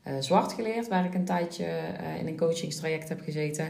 uh, 0.07 0.13
Zwart 0.19 0.53
geleerd, 0.53 0.87
waar 0.87 1.05
ik 1.05 1.13
een 1.13 1.25
tijdje 1.25 1.65
uh, 1.65 2.19
in 2.19 2.27
een 2.27 2.37
coachingstraject 2.37 3.09
heb 3.09 3.21
gezeten. 3.21 3.69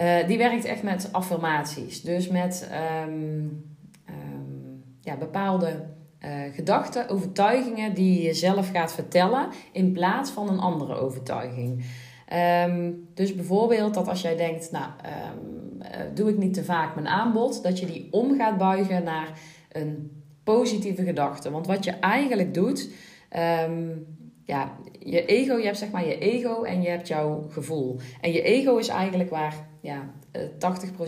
Uh, 0.00 0.26
die 0.26 0.38
werkt 0.38 0.64
echt 0.64 0.82
met 0.82 1.08
affirmaties. 1.12 2.02
Dus 2.02 2.28
met 2.28 2.68
um, 3.04 3.64
um, 4.08 4.84
ja, 5.00 5.16
bepaalde 5.16 5.92
gedachten, 6.54 7.08
overtuigingen 7.08 7.94
die 7.94 8.14
je 8.14 8.22
jezelf 8.22 8.70
gaat 8.70 8.92
vertellen 8.92 9.48
in 9.72 9.92
plaats 9.92 10.30
van 10.30 10.48
een 10.48 10.58
andere 10.58 10.94
overtuiging. 10.94 11.84
Um, 12.68 13.08
dus 13.14 13.34
bijvoorbeeld 13.34 13.94
dat 13.94 14.08
als 14.08 14.20
jij 14.20 14.36
denkt, 14.36 14.70
nou, 14.70 14.90
doe 16.14 16.30
ik 16.30 16.38
niet 16.38 16.54
te 16.54 16.64
vaak 16.64 16.94
mijn 16.94 17.08
aanbod, 17.08 17.62
dat 17.62 17.78
je 17.78 17.86
die 17.86 18.08
om 18.10 18.36
gaat 18.36 18.58
buigen 18.58 19.04
naar 19.04 19.28
een 19.72 20.13
positieve 20.44 21.04
gedachten. 21.04 21.52
Want 21.52 21.66
wat 21.66 21.84
je 21.84 21.90
eigenlijk 21.90 22.54
doet, 22.54 22.90
um, 23.66 24.06
ja, 24.44 24.76
je 24.98 25.24
ego, 25.24 25.56
je 25.56 25.64
hebt 25.64 25.78
zeg 25.78 25.90
maar 25.90 26.06
je 26.06 26.18
ego 26.18 26.62
en 26.62 26.82
je 26.82 26.88
hebt 26.88 27.08
jouw 27.08 27.46
gevoel. 27.50 27.96
En 28.20 28.32
je 28.32 28.42
ego 28.42 28.76
is 28.76 28.88
eigenlijk 28.88 29.30
waar 29.30 29.68
ja, 29.80 30.14
80% 30.32 30.36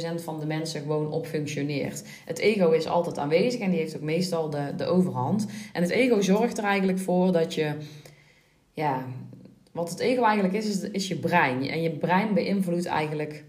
eh, 0.03 0.11
van 0.17 0.41
de 0.41 0.47
mensen 0.47 0.81
gewoon 0.81 1.13
op 1.13 1.27
functioneert. 1.27 2.05
Het 2.25 2.39
ego 2.39 2.71
is 2.71 2.87
altijd 2.87 3.19
aanwezig 3.19 3.61
en 3.61 3.71
die 3.71 3.79
heeft 3.79 3.97
ook 3.97 4.03
meestal 4.03 4.51
de, 4.51 4.75
de 4.77 4.85
overhand. 4.85 5.47
En 5.73 5.83
het 5.83 5.91
ego 5.91 6.21
zorgt 6.21 6.59
er 6.59 6.65
eigenlijk 6.65 6.99
voor 6.99 7.33
dat 7.33 7.55
je, 7.55 7.77
ja, 8.73 9.07
wat 9.73 9.91
het 9.91 9.99
ego 9.99 10.23
eigenlijk 10.23 10.55
is, 10.55 10.67
is, 10.67 10.91
is 10.91 11.09
je 11.09 11.19
brein. 11.19 11.69
En 11.69 11.83
je 11.83 11.91
brein 11.91 12.35
beïnvloedt 12.35 12.87
eigenlijk 12.87 13.45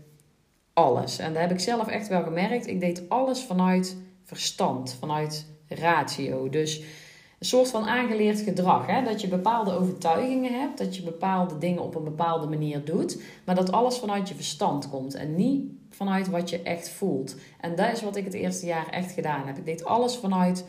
alles. 0.74 1.20
En 1.20 1.34
dat 1.34 1.42
heb 1.42 1.52
ik 1.52 1.60
zelf 1.60 1.88
echt 1.88 2.08
wel 2.08 2.24
gemerkt. 2.24 2.68
Ik 2.68 2.80
deed 2.80 3.10
alles 3.10 3.44
vanuit 3.44 3.98
verstand, 4.24 4.96
vanuit 5.00 5.46
ratio. 5.70 6.50
Dus 6.50 6.82
een 7.40 7.46
soort 7.46 7.70
van 7.70 7.86
aangeleerd 7.86 8.40
gedrag. 8.40 8.86
Hè? 8.86 9.04
Dat 9.04 9.22
je 9.22 9.28
bepaalde 9.28 9.72
overtuigingen 9.72 10.60
hebt, 10.60 10.78
dat 10.78 10.96
je 10.96 11.02
bepaalde 11.02 11.58
dingen 11.58 11.84
op 11.84 11.96
een 11.96 12.04
bepaalde 12.04 12.48
manier 12.48 12.86
doet, 12.86 13.22
maar 13.46 13.56
dat 13.56 13.72
alles 13.72 13.98
vanuit 13.98 14.30
je 14.30 14.36
verstand 14.36 14.90
komt 14.90 15.14
en 15.14 15.36
niet 15.36 15.72
vanuit 15.90 16.30
wat 16.30 16.50
je 16.50 16.62
echt 16.62 16.90
voelt. 16.90 17.36
En 17.60 17.76
dat 17.76 17.92
is 17.92 18.02
wat 18.02 18.16
ik 18.16 18.24
het 18.26 18.34
eerste 18.34 18.66
jaar 18.66 18.90
echt 18.90 19.12
gedaan 19.12 19.48
heb. 19.48 19.58
Ik 19.58 19.66
deed 19.66 19.86
alles 19.86 20.16
vanuit 20.16 20.66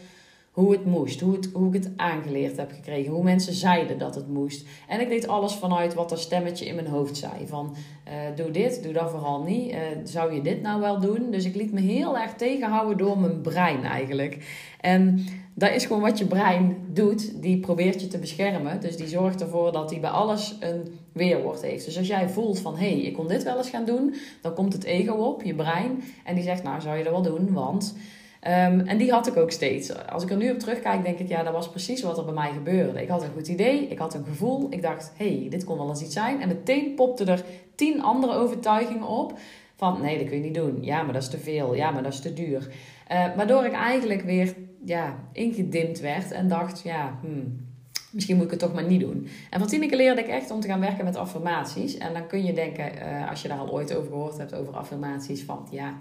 hoe 0.58 0.72
het 0.72 0.84
moest, 0.84 1.20
hoe, 1.20 1.32
het, 1.32 1.50
hoe 1.52 1.68
ik 1.68 1.82
het 1.82 1.90
aangeleerd 1.96 2.56
heb 2.56 2.72
gekregen, 2.72 3.12
hoe 3.12 3.22
mensen 3.22 3.52
zeiden 3.52 3.98
dat 3.98 4.14
het 4.14 4.28
moest. 4.28 4.66
En 4.88 5.00
ik 5.00 5.08
deed 5.08 5.28
alles 5.28 5.54
vanuit 5.54 5.94
wat 5.94 6.08
dat 6.08 6.20
stemmetje 6.20 6.66
in 6.66 6.74
mijn 6.74 6.86
hoofd 6.86 7.16
zei. 7.16 7.46
Van 7.46 7.74
uh, 8.08 8.12
doe 8.36 8.50
dit, 8.50 8.82
doe 8.82 8.92
dat 8.92 9.10
vooral 9.10 9.42
niet. 9.42 9.70
Uh, 9.70 9.78
zou 10.04 10.34
je 10.34 10.42
dit 10.42 10.62
nou 10.62 10.80
wel 10.80 11.00
doen? 11.00 11.30
Dus 11.30 11.44
ik 11.44 11.54
liet 11.54 11.72
me 11.72 11.80
heel 11.80 12.18
erg 12.18 12.34
tegenhouden 12.34 12.96
door 12.96 13.18
mijn 13.18 13.40
brein 13.40 13.84
eigenlijk. 13.84 14.38
En 14.80 15.24
dat 15.54 15.70
is 15.70 15.86
gewoon 15.86 16.02
wat 16.02 16.18
je 16.18 16.26
brein 16.26 16.76
doet. 16.92 17.42
Die 17.42 17.60
probeert 17.60 18.00
je 18.00 18.08
te 18.08 18.18
beschermen. 18.18 18.80
Dus 18.80 18.96
die 18.96 19.08
zorgt 19.08 19.40
ervoor 19.40 19.72
dat 19.72 19.90
hij 19.90 20.00
bij 20.00 20.10
alles 20.10 20.56
een 20.60 20.98
weerwoord 21.12 21.62
heeft. 21.62 21.84
Dus 21.84 21.98
als 21.98 22.06
jij 22.06 22.28
voelt 22.28 22.60
van, 22.60 22.76
hé, 22.76 22.90
hey, 22.90 23.00
ik 23.00 23.14
kon 23.14 23.28
dit 23.28 23.42
wel 23.42 23.56
eens 23.56 23.70
gaan 23.70 23.84
doen. 23.84 24.14
Dan 24.40 24.54
komt 24.54 24.72
het 24.72 24.84
ego 24.84 25.12
op, 25.12 25.42
je 25.42 25.54
brein. 25.54 26.02
En 26.24 26.34
die 26.34 26.44
zegt, 26.44 26.62
nou, 26.62 26.80
zou 26.80 26.96
je 26.96 27.04
dat 27.04 27.12
wel 27.12 27.22
doen? 27.22 27.52
Want... 27.52 27.94
Um, 28.46 28.80
en 28.80 28.96
die 28.98 29.10
had 29.10 29.26
ik 29.26 29.36
ook 29.36 29.50
steeds. 29.50 30.06
Als 30.06 30.22
ik 30.22 30.30
er 30.30 30.36
nu 30.36 30.50
op 30.50 30.58
terugkijk, 30.58 31.04
denk 31.04 31.18
ik, 31.18 31.28
ja, 31.28 31.42
dat 31.42 31.52
was 31.52 31.70
precies 31.70 32.02
wat 32.02 32.18
er 32.18 32.24
bij 32.24 32.34
mij 32.34 32.52
gebeurde. 32.52 33.02
Ik 33.02 33.08
had 33.08 33.22
een 33.22 33.32
goed 33.34 33.48
idee, 33.48 33.88
ik 33.88 33.98
had 33.98 34.14
een 34.14 34.24
gevoel. 34.24 34.66
Ik 34.70 34.82
dacht, 34.82 35.12
hey, 35.16 35.46
dit 35.50 35.64
kon 35.64 35.78
wel 35.78 35.88
eens 35.88 36.02
iets 36.02 36.14
zijn. 36.14 36.40
En 36.40 36.48
meteen 36.48 36.94
popte 36.94 37.24
er 37.24 37.44
tien 37.74 38.02
andere 38.02 38.32
overtuigingen 38.32 39.06
op. 39.06 39.38
Van, 39.76 40.00
nee, 40.00 40.18
dat 40.18 40.26
kun 40.26 40.36
je 40.36 40.42
niet 40.42 40.54
doen. 40.54 40.78
Ja, 40.80 41.02
maar 41.02 41.12
dat 41.12 41.22
is 41.22 41.28
te 41.28 41.38
veel. 41.38 41.74
Ja, 41.74 41.90
maar 41.90 42.02
dat 42.02 42.12
is 42.12 42.20
te 42.20 42.34
duur. 42.34 42.68
Uh, 43.12 43.36
waardoor 43.36 43.64
ik 43.64 43.72
eigenlijk 43.72 44.22
weer 44.22 44.54
ja, 44.84 45.16
ingedimd 45.32 46.00
werd 46.00 46.30
en 46.30 46.48
dacht, 46.48 46.82
ja, 46.82 47.18
hmm, 47.20 47.66
misschien 48.10 48.36
moet 48.36 48.44
ik 48.44 48.50
het 48.50 48.60
toch 48.60 48.74
maar 48.74 48.86
niet 48.86 49.00
doen. 49.00 49.28
En 49.50 49.58
van 49.58 49.68
Tineke 49.68 49.96
leerde 49.96 50.20
ik 50.20 50.28
echt 50.28 50.50
om 50.50 50.60
te 50.60 50.68
gaan 50.68 50.80
werken 50.80 51.04
met 51.04 51.16
affirmaties. 51.16 51.98
En 51.98 52.12
dan 52.12 52.26
kun 52.26 52.44
je 52.44 52.52
denken, 52.52 52.92
uh, 52.94 53.30
als 53.30 53.42
je 53.42 53.48
daar 53.48 53.58
al 53.58 53.72
ooit 53.72 53.94
over 53.94 54.10
gehoord 54.10 54.38
hebt, 54.38 54.54
over 54.54 54.76
affirmaties, 54.76 55.42
van 55.42 55.66
ja... 55.70 55.94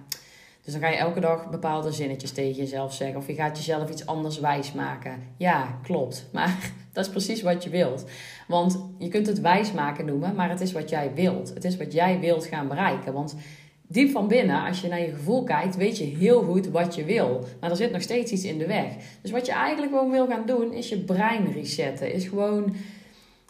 Dus 0.68 0.76
dan 0.76 0.86
ga 0.86 0.96
je 0.96 1.02
elke 1.02 1.20
dag 1.20 1.50
bepaalde 1.50 1.92
zinnetjes 1.92 2.32
tegen 2.32 2.56
jezelf 2.56 2.94
zeggen. 2.94 3.18
Of 3.18 3.28
je 3.28 3.34
gaat 3.34 3.58
jezelf 3.58 3.90
iets 3.90 4.06
anders 4.06 4.40
wijsmaken. 4.40 5.24
Ja, 5.38 5.80
klopt. 5.84 6.26
Maar 6.34 6.72
dat 6.94 7.06
is 7.06 7.12
precies 7.12 7.42
wat 7.42 7.64
je 7.64 7.70
wilt. 7.70 8.06
Want 8.48 8.80
je 8.98 9.08
kunt 9.08 9.28
het 9.28 9.42
wijsmaken 9.42 10.06
noemen, 10.06 10.36
maar 10.36 10.50
het 10.50 10.62
is 10.62 10.72
wat 10.72 10.90
jij 10.90 11.12
wilt. 11.14 11.54
Het 11.54 11.64
is 11.64 11.78
wat 11.78 11.94
jij 11.94 12.20
wilt 12.20 12.46
gaan 12.46 12.68
bereiken. 12.68 13.14
Want 13.14 13.36
diep 13.82 14.12
van 14.12 14.28
binnen, 14.28 14.66
als 14.66 14.82
je 14.82 14.88
naar 14.88 15.02
je 15.02 15.14
gevoel 15.14 15.44
kijkt, 15.44 15.76
weet 15.76 15.98
je 15.98 16.04
heel 16.04 16.44
goed 16.44 16.68
wat 16.68 16.96
je 16.96 17.04
wil. 17.04 17.46
Maar 17.60 17.70
er 17.70 17.76
zit 17.76 17.92
nog 17.92 18.02
steeds 18.02 18.32
iets 18.32 18.44
in 18.44 18.58
de 18.58 18.68
weg. 18.68 18.94
Dus 19.22 19.32
wat 19.32 19.46
je 19.46 19.52
eigenlijk 19.52 19.92
gewoon 19.94 20.12
wil 20.12 20.28
gaan 20.28 20.46
doen, 20.46 20.74
is 20.74 20.90
je 20.90 21.00
brein 21.00 21.52
resetten. 21.52 22.14
Is 22.14 22.28
gewoon 22.28 22.76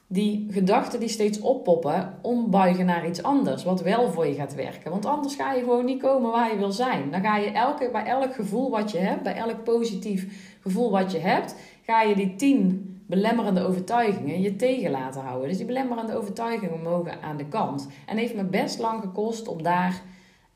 die 0.07 0.47
gedachten 0.49 0.99
die 0.99 1.09
steeds 1.09 1.39
oppoppen, 1.39 2.19
ombuigen 2.21 2.85
naar 2.85 3.07
iets 3.07 3.23
anders. 3.23 3.63
Wat 3.63 3.81
wel 3.81 4.11
voor 4.11 4.27
je 4.27 4.33
gaat 4.33 4.55
werken. 4.55 4.91
Want 4.91 5.05
anders 5.05 5.35
ga 5.35 5.53
je 5.53 5.59
gewoon 5.59 5.85
niet 5.85 6.01
komen 6.01 6.31
waar 6.31 6.51
je 6.51 6.57
wil 6.57 6.71
zijn. 6.71 7.11
Dan 7.11 7.21
ga 7.21 7.37
je 7.37 7.51
elke, 7.51 7.89
bij 7.91 8.05
elk 8.05 8.35
gevoel 8.35 8.69
wat 8.69 8.91
je 8.91 8.97
hebt, 8.97 9.23
bij 9.23 9.35
elk 9.35 9.63
positief 9.63 10.55
gevoel 10.61 10.91
wat 10.91 11.11
je 11.11 11.19
hebt, 11.19 11.55
ga 11.81 12.01
je 12.01 12.15
die 12.15 12.35
tien 12.35 12.91
belemmerende 13.07 13.61
overtuigingen 13.61 14.41
je 14.41 14.55
tegen 14.55 14.91
laten 14.91 15.21
houden. 15.21 15.47
Dus 15.47 15.57
die 15.57 15.65
belemmerende 15.65 16.17
overtuigingen 16.17 16.81
mogen 16.81 17.21
aan 17.21 17.37
de 17.37 17.47
kant. 17.47 17.87
En 18.05 18.17
heeft 18.17 18.35
me 18.35 18.43
best 18.43 18.79
lang 18.79 19.01
gekost 19.01 19.47
om 19.47 19.63
daar 19.63 20.01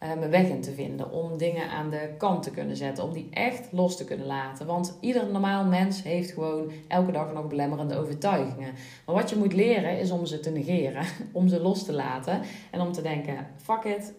mijn 0.08 0.30
weg 0.30 0.48
in 0.48 0.62
te 0.62 0.72
vinden. 0.72 1.12
Om 1.12 1.38
dingen 1.38 1.70
aan 1.70 1.90
de 1.90 2.10
kant 2.18 2.44
te 2.44 2.52
kunnen 2.52 2.76
zetten. 2.76 3.04
Om 3.04 3.14
die 3.14 3.28
echt 3.32 3.72
los 3.72 3.98
te 3.98 4.06
kunnen 4.06 4.26
laten. 4.26 4.66
Want 4.66 4.98
ieder 5.00 5.32
normaal 5.32 5.66
mens 5.66 6.04
heeft 6.04 6.32
gewoon 6.32 6.72
elke 6.88 7.12
dag 7.12 7.34
nog 7.34 7.48
belemmerende 7.48 7.98
overtuigingen. 7.98 8.74
Maar 9.06 9.16
wat 9.16 9.30
je 9.30 9.36
moet 9.36 9.54
leren 9.54 10.00
is 10.00 10.12
om 10.12 10.26
ze 10.26 10.40
te 10.40 10.52
negeren. 10.52 11.06
Om 11.32 11.48
ze 11.48 11.62
los 11.62 11.86
te 11.86 11.94
laten. 11.94 12.42
En 12.72 12.82
om 12.82 12.92
te 12.92 13.02
denken, 13.02 13.48
fuck 13.58 13.84
it. 13.84 14.14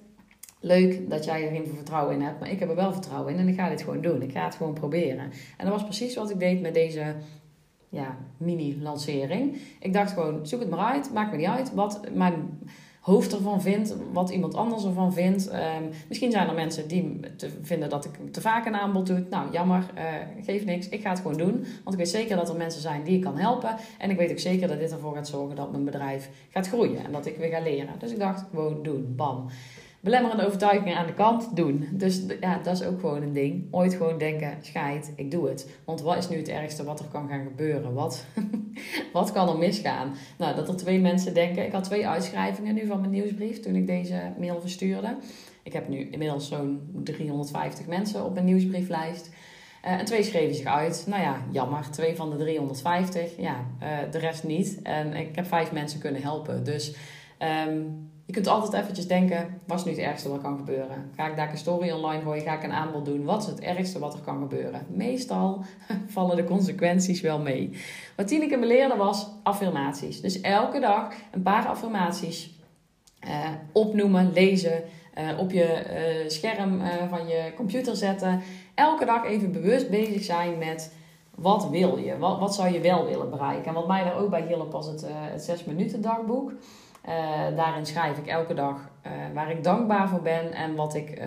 Leuk 0.61 1.11
dat 1.11 1.25
jij 1.25 1.45
er 1.45 1.55
geen 1.55 1.67
vertrouwen 1.67 2.15
in 2.15 2.23
hebt. 2.23 2.41
Maar 2.41 2.51
ik 2.51 2.59
heb 2.59 2.69
er 2.69 2.75
wel 2.75 2.93
vertrouwen 2.93 3.33
in. 3.33 3.39
En 3.39 3.49
ik 3.49 3.55
ga 3.55 3.69
dit 3.69 3.83
gewoon 3.83 4.01
doen. 4.01 4.23
Ik 4.23 4.33
ga 4.33 4.45
het 4.45 4.55
gewoon 4.55 4.75
proberen. 4.75 5.31
En 5.57 5.65
dat 5.67 5.69
was 5.69 5.85
precies 5.85 6.15
wat 6.15 6.31
ik 6.31 6.39
deed 6.39 6.61
met 6.61 6.75
deze 6.75 7.15
ja, 7.89 8.17
mini-lancering. 8.37 9.57
Ik 9.81 9.93
dacht 9.93 10.13
gewoon, 10.13 10.47
zoek 10.47 10.61
het 10.61 10.71
maar 10.71 10.93
uit. 10.93 11.13
Maakt 11.13 11.31
me 11.31 11.37
niet 11.37 11.47
uit. 11.47 11.75
Wat 11.75 12.01
mijn 12.15 12.59
hoofd 13.03 13.33
ervan 13.33 13.63
vindt, 13.63 13.95
wat 14.13 14.31
iemand 14.31 14.55
anders 14.55 14.85
ervan 14.85 15.13
vindt. 15.13 15.53
Um, 15.53 15.91
misschien 16.09 16.31
zijn 16.31 16.49
er 16.49 16.55
mensen 16.55 16.89
die 16.89 17.21
te 17.37 17.51
vinden 17.63 17.89
dat 17.89 18.05
ik 18.05 18.33
te 18.33 18.41
vaak 18.41 18.67
een 18.67 18.77
aanbod 18.77 19.07
doe. 19.07 19.25
Nou, 19.31 19.53
jammer, 19.53 19.87
uh, 19.95 20.45
geeft 20.45 20.65
niks. 20.65 20.89
Ik 20.89 21.01
ga 21.03 21.11
het 21.11 21.21
gewoon 21.21 21.37
doen. 21.37 21.53
Want 21.53 21.93
ik 21.93 21.97
weet 21.97 22.09
zeker 22.09 22.37
dat 22.37 22.49
er 22.49 22.57
mensen 22.57 22.81
zijn 22.81 23.05
die 23.05 23.17
ik 23.17 23.23
kan 23.23 23.39
helpen. 23.39 23.77
En 23.99 24.11
ik 24.11 24.17
weet 24.17 24.31
ook 24.31 24.39
zeker 24.39 24.69
dat 24.69 24.79
dit 24.79 24.93
ervoor 24.93 25.15
gaat 25.15 25.29
zorgen 25.29 25.57
dat 25.57 25.71
mijn 25.71 25.85
bedrijf 25.85 26.31
gaat 26.51 26.69
groeien. 26.69 27.05
En 27.05 27.13
dat 27.13 27.27
ik 27.27 27.37
weer 27.37 27.51
ga 27.51 27.61
leren. 27.61 27.95
Dus 27.99 28.11
ik 28.11 28.19
dacht, 28.19 28.45
gewoon 28.51 28.83
doen. 28.83 29.13
Bam 29.17 29.47
belemmerende 30.03 30.47
overtuigingen 30.47 30.97
aan 30.97 31.07
de 31.07 31.15
kant 31.15 31.57
doen. 31.57 31.89
Dus 31.93 32.23
ja, 32.41 32.59
dat 32.59 32.81
is 32.81 32.87
ook 32.87 33.01
gewoon 33.01 33.23
een 33.23 33.33
ding. 33.33 33.69
Ooit 33.71 33.95
gewoon 33.95 34.19
denken, 34.19 34.59
scheid, 34.61 35.13
ik 35.17 35.31
doe 35.31 35.49
het. 35.49 35.71
Want 35.85 36.01
wat 36.01 36.17
is 36.17 36.29
nu 36.29 36.37
het 36.37 36.49
ergste 36.49 36.85
wat 36.85 37.01
er 37.01 37.07
kan 37.07 37.29
gaan 37.29 37.45
gebeuren? 37.45 37.95
Wat, 37.95 38.25
wat 39.13 39.33
kan 39.33 39.49
er 39.49 39.59
misgaan? 39.59 40.15
Nou, 40.39 40.55
dat 40.55 40.69
er 40.69 40.77
twee 40.77 41.01
mensen 41.01 41.35
denken... 41.35 41.67
Ik 41.67 41.73
had 41.73 41.85
twee 41.85 42.07
uitschrijvingen 42.07 42.75
nu 42.75 42.87
van 42.87 43.01
mijn 43.01 43.13
nieuwsbrief 43.13 43.61
toen 43.61 43.75
ik 43.75 43.87
deze 43.87 44.33
mail 44.39 44.61
verstuurde. 44.61 45.17
Ik 45.63 45.73
heb 45.73 45.89
nu 45.89 46.09
inmiddels 46.11 46.49
zo'n 46.49 46.91
350 47.05 47.87
mensen 47.87 48.25
op 48.25 48.35
mijn 48.35 48.47
nieuwsbrieflijst. 48.47 49.31
Uh, 49.85 49.93
en 49.93 50.05
twee 50.05 50.23
schreven 50.23 50.55
zich 50.55 50.67
uit. 50.67 51.05
Nou 51.09 51.23
ja, 51.23 51.43
jammer. 51.51 51.91
Twee 51.91 52.17
van 52.17 52.31
de 52.31 52.37
350. 52.37 53.37
Ja, 53.37 53.67
uh, 53.83 53.99
de 54.11 54.19
rest 54.19 54.45
niet. 54.45 54.83
En 54.83 55.15
ik 55.15 55.37
heb 55.37 55.47
vijf 55.47 55.73
mensen 55.73 56.01
kunnen 56.01 56.23
helpen. 56.23 56.65
Dus... 56.65 56.97
Um, 57.69 58.11
je 58.27 58.33
kunt 58.33 58.47
altijd 58.47 58.83
eventjes 58.83 59.07
denken, 59.07 59.61
wat 59.67 59.79
is 59.79 59.85
nu 59.85 59.91
het 59.91 60.01
ergste 60.01 60.29
wat 60.29 60.41
kan 60.41 60.57
gebeuren? 60.57 61.11
Ga 61.17 61.29
ik 61.29 61.37
daar 61.37 61.51
een 61.51 61.57
story 61.57 61.91
online 61.91 62.23
gooien? 62.23 62.43
Ga 62.43 62.57
ik 62.57 62.63
een 62.63 62.73
aanbod 62.73 63.05
doen? 63.05 63.25
Wat 63.25 63.43
is 63.43 63.47
het 63.47 63.61
ergste 63.61 63.99
wat 63.99 64.15
er 64.15 64.21
kan 64.21 64.41
gebeuren? 64.41 64.87
Meestal 64.89 65.65
vallen 66.15 66.37
de 66.37 66.45
consequenties 66.45 67.21
wel 67.21 67.39
mee. 67.39 67.71
Wat 68.17 68.29
Tineke 68.29 68.57
me 68.57 68.67
leerde 68.67 68.97
was 68.97 69.29
affirmaties. 69.43 70.21
Dus 70.21 70.41
elke 70.41 70.81
dag 70.81 71.13
een 71.31 71.43
paar 71.43 71.67
affirmaties 71.67 72.61
uh, 73.27 73.49
opnoemen, 73.73 74.33
lezen, 74.33 74.83
uh, 75.19 75.39
op 75.39 75.51
je 75.51 75.85
uh, 76.23 76.29
scherm 76.29 76.81
van 77.09 77.27
je 77.27 77.53
computer 77.57 77.97
zetten. 77.97 78.41
Elke 78.75 79.05
dag 79.05 79.25
even 79.25 79.53
bewust 79.53 79.91
bezig 79.91 80.23
zijn 80.23 80.59
met 80.59 80.93
wat 81.35 81.69
wil 81.69 81.97
je? 81.97 82.19
Wat, 82.19 82.39
wat 82.39 82.55
zou 82.55 82.73
je 82.73 82.81
wel 82.81 83.07
willen 83.07 83.31
bereiken? 83.31 83.65
En 83.65 83.75
wat 83.75 83.87
mij 83.87 84.05
daar 84.05 84.17
ook 84.17 84.31
bij 84.31 84.47
hielp 84.47 84.73
was 84.73 84.87
het, 84.87 85.05
het 85.07 85.43
6 85.43 85.65
minuten 85.65 86.01
dagboek. 86.01 86.53
Uh, 87.09 87.57
daarin 87.57 87.87
schrijf 87.87 88.19
ik 88.19 88.27
elke 88.27 88.55
dag 88.55 88.77
uh, 89.07 89.13
waar 89.35 89.51
ik 89.51 89.65
dankbaar 89.65 90.09
voor 90.09 90.21
ben 90.21 90.53
en 90.53 90.75
wat 90.75 90.95
ik 90.95 91.21
uh, 91.21 91.27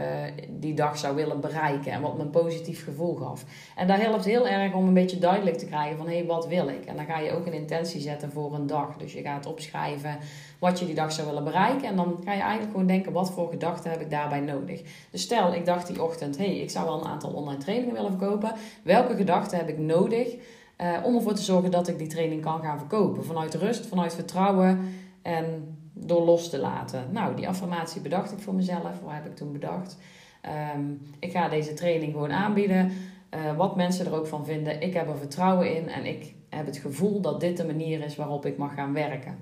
die 0.49 0.73
dag 0.73 0.97
zou 0.97 1.15
willen 1.15 1.39
bereiken 1.39 1.91
en 1.91 2.01
wat 2.01 2.17
me 2.17 2.23
een 2.23 2.29
positief 2.29 2.83
gevoel 2.83 3.15
gaf. 3.15 3.45
En 3.75 3.87
daar 3.87 3.99
helpt 3.99 4.25
heel 4.25 4.47
erg 4.47 4.73
om 4.73 4.87
een 4.87 4.93
beetje 4.93 5.19
duidelijk 5.19 5.57
te 5.57 5.65
krijgen 5.65 5.97
van 5.97 6.07
hé, 6.07 6.17
hey, 6.17 6.25
wat 6.25 6.47
wil 6.47 6.67
ik? 6.67 6.85
En 6.85 6.95
dan 6.95 7.05
ga 7.05 7.19
je 7.19 7.31
ook 7.31 7.45
een 7.45 7.53
intentie 7.53 8.01
zetten 8.01 8.31
voor 8.31 8.53
een 8.53 8.67
dag. 8.67 8.97
Dus 8.97 9.13
je 9.13 9.21
gaat 9.21 9.45
opschrijven 9.45 10.17
wat 10.59 10.79
je 10.79 10.85
die 10.85 10.95
dag 10.95 11.11
zou 11.11 11.27
willen 11.27 11.43
bereiken 11.43 11.87
en 11.87 11.95
dan 11.95 12.21
ga 12.25 12.33
je 12.33 12.41
eigenlijk 12.41 12.71
gewoon 12.71 12.87
denken 12.87 13.11
wat 13.11 13.31
voor 13.31 13.49
gedachten 13.49 13.91
heb 13.91 14.01
ik 14.01 14.09
daarbij 14.09 14.39
nodig. 14.39 14.81
Dus 15.11 15.21
stel, 15.21 15.53
ik 15.53 15.65
dacht 15.65 15.87
die 15.87 16.03
ochtend, 16.03 16.37
hé, 16.37 16.45
hey, 16.45 16.57
ik 16.57 16.69
zou 16.69 16.85
wel 16.85 16.99
een 16.99 17.07
aantal 17.07 17.31
online 17.31 17.59
trainingen 17.59 17.93
willen 17.93 18.17
verkopen. 18.17 18.51
Welke 18.83 19.15
gedachten 19.15 19.57
heb 19.57 19.69
ik 19.69 19.77
nodig 19.77 20.35
om 21.03 21.15
ervoor 21.15 21.33
te 21.33 21.41
zorgen 21.41 21.71
dat 21.71 21.87
ik 21.87 21.97
die 21.97 22.07
training 22.07 22.41
kan 22.41 22.61
gaan 22.61 22.77
verkopen? 22.77 23.25
Vanuit 23.25 23.53
rust, 23.53 23.85
vanuit 23.85 24.13
vertrouwen 24.13 25.03
en 25.25 25.77
door 25.93 26.21
los 26.21 26.49
te 26.49 26.57
laten. 26.57 27.07
Nou, 27.11 27.35
die 27.35 27.47
affirmatie 27.47 28.01
bedacht 28.01 28.31
ik 28.31 28.39
voor 28.39 28.53
mezelf. 28.53 28.99
Wat 29.03 29.13
heb 29.13 29.25
ik 29.25 29.35
toen 29.35 29.51
bedacht? 29.51 29.97
Ehm, 30.41 30.81
ik 31.19 31.31
ga 31.31 31.49
deze 31.49 31.73
training 31.73 32.11
gewoon 32.11 32.31
aanbieden. 32.31 32.91
Uh, 33.35 33.57
wat 33.57 33.75
mensen 33.75 34.05
er 34.05 34.15
ook 34.15 34.27
van 34.27 34.45
vinden. 34.45 34.81
Ik 34.81 34.93
heb 34.93 35.09
er 35.09 35.17
vertrouwen 35.17 35.75
in 35.75 35.89
en 35.89 36.05
ik 36.05 36.33
heb 36.49 36.65
het 36.65 36.77
gevoel 36.77 37.21
dat 37.21 37.39
dit 37.39 37.57
de 37.57 37.65
manier 37.65 38.03
is 38.03 38.15
waarop 38.15 38.45
ik 38.45 38.57
mag 38.57 38.73
gaan 38.73 38.93
werken. 38.93 39.37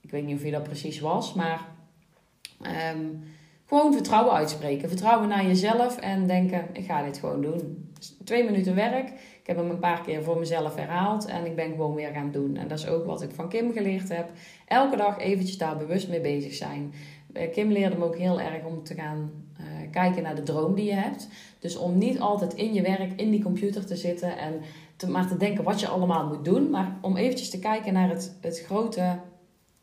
Ik 0.00 0.10
weet 0.10 0.24
niet 0.24 0.36
of 0.36 0.44
je 0.44 0.50
dat 0.50 0.62
precies 0.62 1.00
was, 1.00 1.34
maar 1.34 1.60
um, 2.94 3.22
gewoon 3.66 3.92
vertrouwen 3.92 4.34
uitspreken. 4.34 4.88
Vertrouwen 4.88 5.28
naar 5.28 5.46
jezelf 5.46 5.98
en 5.98 6.26
denken: 6.26 6.68
ik 6.72 6.84
ga 6.84 7.02
dit 7.02 7.18
gewoon 7.18 7.42
doen. 7.42 7.92
Twee 8.24 8.44
minuten 8.44 8.74
werk. 8.74 9.12
Ik 9.44 9.50
heb 9.50 9.58
hem 9.58 9.70
een 9.70 9.78
paar 9.78 10.00
keer 10.00 10.22
voor 10.22 10.38
mezelf 10.38 10.74
herhaald 10.74 11.24
en 11.24 11.46
ik 11.46 11.56
ben 11.56 11.70
gewoon 11.70 11.94
weer 11.94 12.10
gaan 12.12 12.30
doen. 12.30 12.56
En 12.56 12.68
dat 12.68 12.78
is 12.78 12.86
ook 12.86 13.06
wat 13.06 13.22
ik 13.22 13.30
van 13.30 13.48
Kim 13.48 13.72
geleerd 13.72 14.08
heb. 14.08 14.30
Elke 14.66 14.96
dag 14.96 15.18
eventjes 15.18 15.58
daar 15.58 15.76
bewust 15.76 16.08
mee 16.08 16.20
bezig 16.20 16.54
zijn. 16.54 16.92
Eh, 17.32 17.52
Kim 17.52 17.70
leerde 17.72 17.96
me 17.96 18.04
ook 18.04 18.16
heel 18.16 18.40
erg 18.40 18.64
om 18.64 18.82
te 18.82 18.94
gaan 18.94 19.30
uh, 19.60 19.66
kijken 19.90 20.22
naar 20.22 20.34
de 20.34 20.42
droom 20.42 20.74
die 20.74 20.84
je 20.84 20.92
hebt. 20.92 21.28
Dus 21.58 21.76
om 21.76 21.98
niet 21.98 22.20
altijd 22.20 22.54
in 22.54 22.74
je 22.74 22.82
werk, 22.82 23.12
in 23.20 23.30
die 23.30 23.42
computer 23.42 23.86
te 23.86 23.96
zitten 23.96 24.38
en 24.38 24.60
te, 24.96 25.10
maar 25.10 25.28
te 25.28 25.36
denken 25.36 25.64
wat 25.64 25.80
je 25.80 25.88
allemaal 25.88 26.26
moet 26.26 26.44
doen. 26.44 26.70
Maar 26.70 26.96
om 27.00 27.16
eventjes 27.16 27.50
te 27.50 27.58
kijken 27.58 27.92
naar 27.92 28.08
het, 28.08 28.36
het 28.40 28.60
grote 28.66 29.18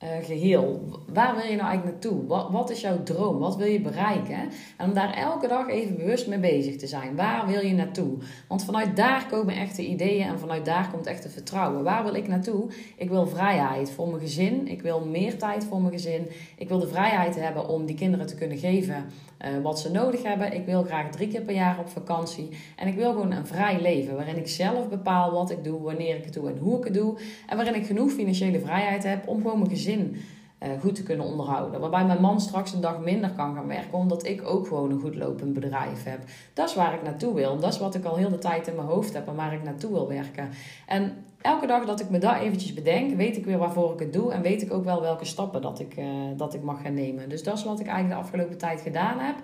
uh, 0.04 0.10
geheel. 0.26 0.82
Waar 1.14 1.36
wil 1.36 1.44
je 1.44 1.56
nou 1.56 1.70
eigenlijk 1.70 1.84
naartoe? 1.84 2.28
Wat, 2.28 2.50
wat 2.52 2.70
is 2.70 2.82
jouw 2.82 3.04
droom? 3.04 3.40
Wat 3.40 3.56
wil 3.56 3.68
je 3.68 3.82
bereiken? 3.82 4.50
En 4.78 4.88
om 4.88 4.94
daar 4.94 5.14
elke 5.14 5.48
dag 5.48 5.68
even 5.68 5.98
bewust 5.98 6.28
mee 6.28 6.40
bezig 6.40 6.76
te 6.76 6.88
zijn. 6.88 7.16
Waar 7.16 7.48
wil 7.48 7.66
je 7.66 7.74
naartoe? 7.74 8.18
Want 8.48 8.66
vanuit 8.66 8.96
daar 8.96 9.28
komen 9.30 9.56
echte 9.56 9.86
ideeën 9.86 10.28
en 10.28 10.40
vanuit 10.40 10.66
daar 10.66 10.90
komt 10.92 11.06
echte 11.06 11.30
vertrouwen. 11.30 11.84
Waar 11.84 12.04
wil 12.04 12.14
ik 12.14 12.28
naartoe? 12.28 12.70
Ik 12.96 13.10
wil 13.10 13.28
vrijheid 13.28 13.92
voor 13.92 14.08
mijn 14.08 14.22
gezin. 14.22 14.68
Ik 14.68 14.82
wil 14.82 15.06
meer 15.06 15.38
tijd 15.38 15.64
voor 15.64 15.82
mijn 15.82 15.94
gezin. 15.94 16.28
Ik 16.58 16.68
wil 16.68 16.80
de 16.80 16.88
vrijheid 16.88 17.36
hebben 17.36 17.68
om 17.68 17.86
die 17.86 17.96
kinderen 17.96 18.28
te 18.28 18.36
kunnen 18.36 18.58
geven 18.58 19.06
uh, 19.46 19.64
wat 19.64 19.80
ze 19.80 19.92
nodig 19.92 20.24
hebben. 20.24 20.54
Ik 20.54 20.66
wil 20.66 20.84
graag 20.84 21.10
drie 21.10 21.28
keer 21.28 21.42
per 21.42 21.56
jaar 21.56 21.80
op 21.80 21.90
vakantie. 21.90 22.50
En 22.76 22.88
ik 22.88 22.96
wil 22.96 23.12
gewoon 23.12 23.32
een 23.32 23.48
vrij 23.48 23.82
leven 23.82 24.16
waarin 24.16 24.38
ik 24.38 24.48
zelf 24.48 24.90
bepaal 24.90 25.32
wat 25.32 25.52
ik 25.52 25.64
doe, 25.64 25.82
wanneer 25.82 26.16
ik 26.16 26.24
het 26.24 26.34
doe 26.34 26.50
en 26.50 26.58
hoe 26.58 26.78
ik 26.78 26.84
het 26.84 26.94
doe. 26.94 27.18
En 27.48 27.56
waarin 27.56 27.76
ik 27.76 27.86
genoeg 27.86 28.12
financiële 28.12 28.60
vrijheid 28.60 29.04
heb 29.04 29.28
om 29.28 29.42
gewoon 29.42 29.58
mijn 29.58 29.70
gezin 29.70 29.91
uh, 30.00 30.70
goed 30.82 30.96
te 30.96 31.04
kunnen 31.04 31.26
onderhouden. 31.26 31.80
Waarbij 31.80 32.06
mijn 32.06 32.22
man 32.22 32.42
straks 32.42 32.74
een 32.74 32.82
dag 32.82 33.00
minder 33.00 33.32
kan 33.32 33.56
gaan 33.56 33.68
werken, 33.68 33.98
omdat 33.98 34.26
ik 34.26 34.48
ook 34.48 34.68
gewoon 34.68 34.92
een 34.92 35.00
goed 35.00 35.16
lopend 35.16 35.54
bedrijf 35.54 36.04
heb. 36.04 36.20
Dat 36.54 36.70
is 36.70 36.76
waar 36.76 36.94
ik 36.94 37.04
naartoe 37.04 37.34
wil. 37.34 37.60
Dat 37.60 37.74
is 37.74 37.80
wat 37.80 37.96
ik 37.96 38.06
al 38.06 38.16
heel 38.16 38.30
de 38.30 38.38
tijd 38.38 38.68
in 38.68 38.76
mijn 38.76 38.88
hoofd 38.88 39.14
heb 39.14 39.28
en 39.28 39.36
waar 39.36 39.54
ik 39.54 39.64
naartoe 39.64 39.92
wil 39.92 40.08
werken. 40.08 40.50
En 40.88 41.14
elke 41.42 41.68
dag 41.68 41.86
dat 41.86 42.00
ik 42.00 42.10
me 42.10 42.18
dat 42.18 42.36
eventjes 42.36 42.74
bedenk, 42.74 43.16
weet 43.16 43.38
ik 43.38 43.46
weer 43.46 43.58
waarvoor 43.58 43.94
ik 43.94 44.00
het 44.00 44.14
doe. 44.14 44.32
En 44.32 44.42
weet 44.42 44.62
ik 44.62 44.74
ook 44.74 44.84
wel 44.84 45.02
welke 45.02 45.26
stappen 45.26 45.62
dat 45.62 45.80
ik, 45.80 45.98
uh, 45.98 46.06
dat 46.38 46.54
ik 46.54 46.62
mag 46.62 46.82
gaan 46.82 46.94
nemen. 46.94 47.30
Dus 47.30 47.44
dat 47.44 47.58
is 47.58 47.64
wat 47.64 47.80
ik 47.80 47.88
eigenlijk 47.88 48.20
de 48.20 48.26
afgelopen 48.26 48.58
tijd 48.58 48.82
gedaan 48.82 49.20
heb. 49.20 49.36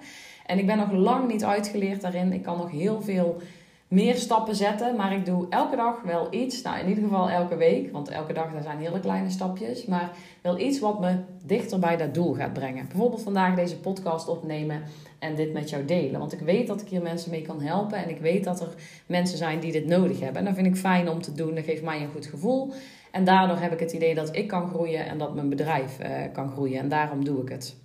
En 0.46 0.58
ik 0.58 0.66
ben 0.66 0.78
nog 0.78 0.92
lang 0.92 1.28
niet 1.28 1.46
uitgeleerd 1.46 2.02
daarin. 2.02 2.34
Ik 2.34 2.44
kan 2.44 2.58
nog 2.58 2.72
heel 2.72 3.02
veel 3.02 3.38
meer 3.88 4.16
stappen 4.16 4.56
zetten. 4.56 4.96
Maar 4.96 5.14
ik 5.14 5.26
doe 5.26 5.46
elke 5.50 5.76
dag 5.76 6.02
wel 6.02 6.28
iets. 6.34 6.62
Nou, 6.62 6.80
in 6.80 6.88
ieder 6.88 7.04
geval 7.04 7.30
elke 7.30 7.56
week. 7.56 7.92
Want 7.92 8.10
elke 8.10 8.34
dag 8.34 8.52
daar 8.54 8.62
zijn 8.62 8.80
hele 8.80 9.00
kleine 9.00 9.30
stapjes. 9.30 9.86
Maar 9.86 10.12
wel 10.42 10.60
iets 10.60 10.80
wat 10.80 11.00
me 11.00 11.16
dichter 11.44 11.80
bij 11.80 11.98
dat 11.98 12.14
doel 12.14 12.34
gaat 12.34 12.54
brengen. 12.54 12.88
Bijvoorbeeld 12.88 13.22
vandaag 13.22 13.56
deze 13.56 13.80
podcast 13.80 14.28
opnemen 14.28 14.82
en 15.20 15.36
dit 15.36 15.54
met 15.54 15.70
jou 15.70 15.86
delen. 15.86 16.20
Want 16.20 16.34
ik 16.34 16.40
weet 16.40 16.68
dat 16.68 16.82
ik 16.82 16.88
hier 16.88 17.02
mensen 17.02 17.32
mee 17.32 17.42
kan 17.42 17.62
helpen. 17.62 18.04
En 18.04 18.10
ik 18.10 18.20
weet 18.20 18.44
dat 18.44 18.62
er 18.62 18.74
mensen 19.06 19.38
zijn 19.38 19.60
die 19.60 19.72
dit 19.72 19.86
nodig 19.86 20.20
hebben. 20.20 20.40
En 20.40 20.46
dat 20.46 20.56
vind 20.56 20.68
ik 20.68 20.76
fijn 20.76 21.10
om 21.10 21.22
te 21.22 21.34
doen. 21.34 21.56
Dat 21.56 21.64
geeft 21.64 21.84
mij 21.84 22.02
een 22.02 22.12
goed 22.12 22.26
gevoel. 22.26 22.74
En 23.12 23.24
daardoor 23.24 23.58
heb 23.58 23.74
ik 23.74 23.80
het 23.80 23.92
idee 23.92 24.16
dat 24.16 24.36
ik 24.36 24.48
kan 24.48 24.70
groeien 24.70 25.06
en 25.06 25.18
dat 25.18 25.36
mijn 25.36 25.50
bedrijf 25.50 26.00
uh, 26.00 26.08
kan 26.34 26.50
groeien. 26.50 26.80
En 26.80 26.90
daarom 26.90 27.24
doe 27.26 27.42
ik 27.42 27.50
het. 27.50 27.76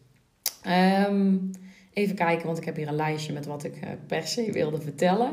Um, 1.09 1.51
even 1.93 2.17
kijken, 2.17 2.47
want 2.47 2.59
ik 2.59 2.65
heb 2.65 2.77
hier 2.77 2.89
een 2.89 2.95
lijstje 2.95 3.33
met 3.33 3.47
wat 3.47 3.65
ik 3.65 3.77
uh, 3.77 3.91
per 4.07 4.27
se 4.27 4.53
wilde 4.53 4.81
vertellen. 4.81 5.33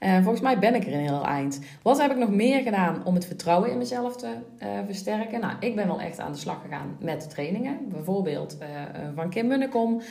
Uh, 0.00 0.14
volgens 0.14 0.40
mij 0.40 0.58
ben 0.58 0.74
ik 0.74 0.86
er 0.86 0.92
een 0.92 1.00
heel 1.00 1.24
eind. 1.24 1.60
Wat 1.82 2.00
heb 2.00 2.10
ik 2.10 2.16
nog 2.16 2.30
meer 2.30 2.62
gedaan 2.62 3.04
om 3.04 3.14
het 3.14 3.26
vertrouwen 3.26 3.70
in 3.70 3.78
mezelf 3.78 4.16
te 4.16 4.34
uh, 4.62 4.68
versterken? 4.86 5.40
Nou, 5.40 5.54
ik 5.60 5.74
ben 5.74 5.86
wel 5.86 6.00
echt 6.00 6.18
aan 6.18 6.32
de 6.32 6.38
slag 6.38 6.62
gegaan 6.62 6.96
met 7.00 7.30
trainingen. 7.30 7.78
Bijvoorbeeld 7.88 8.56
uh, 8.60 8.66
van 9.14 9.30
Kim 9.30 9.46
Munnekom. 9.46 10.02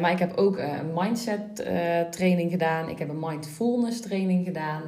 maar 0.00 0.10
ik 0.10 0.18
heb 0.18 0.36
ook 0.36 0.58
een 0.58 0.92
mindset 0.94 1.56
training 2.10 2.50
gedaan. 2.50 2.88
Ik 2.88 2.98
heb 2.98 3.08
een 3.08 3.18
mindfulness 3.18 4.00
training 4.00 4.44
gedaan. 4.44 4.82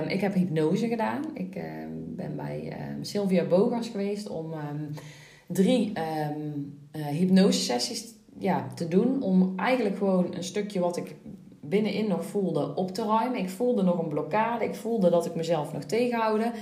Um, 0.00 0.08
ik 0.08 0.20
heb 0.20 0.34
hypnose 0.34 0.88
gedaan. 0.88 1.22
Ik 1.34 1.54
ehm, 1.54 1.90
ben 2.06 2.36
bij 2.36 2.68
ehm, 2.68 3.02
Sylvia 3.02 3.44
Bogas 3.44 3.88
geweest 3.88 4.28
om 4.28 4.54
drie 5.46 5.92
hypnose 6.92 7.60
sessies 7.60 8.14
ja, 8.38 8.66
te 8.74 8.88
doen. 8.88 9.22
Om 9.22 9.52
eigenlijk 9.56 9.96
gewoon 9.96 10.34
een 10.34 10.44
stukje 10.44 10.80
wat 10.80 10.96
ik 10.96 11.14
binnenin 11.72 12.08
nog 12.08 12.24
voelde 12.24 12.74
op 12.74 12.94
te 12.94 13.04
ruimen. 13.04 13.38
Ik 13.38 13.50
voelde 13.50 13.82
nog 13.82 13.98
een 13.98 14.08
blokkade. 14.08 14.64
Ik 14.64 14.74
voelde 14.74 15.10
dat 15.10 15.26
ik 15.26 15.34
mezelf 15.34 15.72
nog 15.72 15.82
tegenhouden. 15.82 16.52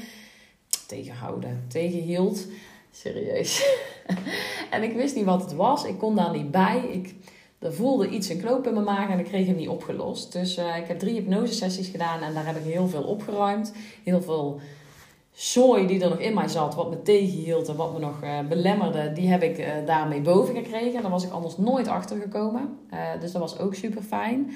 Tegenhouden, 0.87 1.65
tegenhield. 1.69 2.47
Serieus. 2.91 3.79
en 4.75 4.83
ik 4.83 4.95
wist 4.95 5.15
niet 5.15 5.25
wat 5.25 5.43
het 5.43 5.55
was. 5.55 5.85
Ik 5.85 5.99
kon 5.99 6.17
daar 6.17 6.33
niet 6.33 6.51
bij. 6.51 6.81
Ik, 6.93 7.15
er 7.59 7.75
voelde 7.75 8.09
iets 8.09 8.29
een 8.29 8.39
knoop 8.39 8.67
in 8.67 8.73
mijn 8.73 8.85
maag 8.85 9.11
en 9.11 9.19
ik 9.19 9.25
kreeg 9.25 9.47
hem 9.47 9.57
niet 9.57 9.69
opgelost. 9.69 10.33
Dus 10.33 10.59
uh, 10.59 10.77
ik 10.77 10.87
heb 10.87 10.99
drie 10.99 11.15
hypnosesessies 11.15 11.89
gedaan 11.89 12.23
en 12.23 12.35
daar 12.35 12.47
heb 12.47 12.57
ik 12.57 12.73
heel 12.73 12.89
veel 12.89 13.03
opgeruimd. 13.03 13.73
Heel 14.05 14.23
veel 14.23 14.61
zooi 15.33 15.87
die 15.87 16.03
er 16.03 16.09
nog 16.09 16.19
in 16.19 16.35
mij 16.35 16.49
zat, 16.49 16.75
wat 16.75 16.91
me 16.91 17.03
tegenhield 17.03 17.69
en 17.69 17.77
wat 17.77 17.93
me 17.93 17.99
nog 17.99 18.23
uh, 18.23 18.39
belemmerde, 18.49 19.13
die 19.13 19.29
heb 19.29 19.43
ik 19.43 19.59
uh, 19.59 19.67
daarmee 19.87 20.21
boven 20.21 20.55
gekregen. 20.55 21.03
Daar 21.03 21.11
was 21.11 21.25
ik 21.25 21.33
anders 21.33 21.57
nooit 21.57 21.89
achter 21.89 22.21
gekomen. 22.21 22.79
dus 23.21 23.33
dat 23.33 23.41
was 23.41 23.59
ook 23.59 23.75
super 23.75 24.03
fijn. 24.03 24.53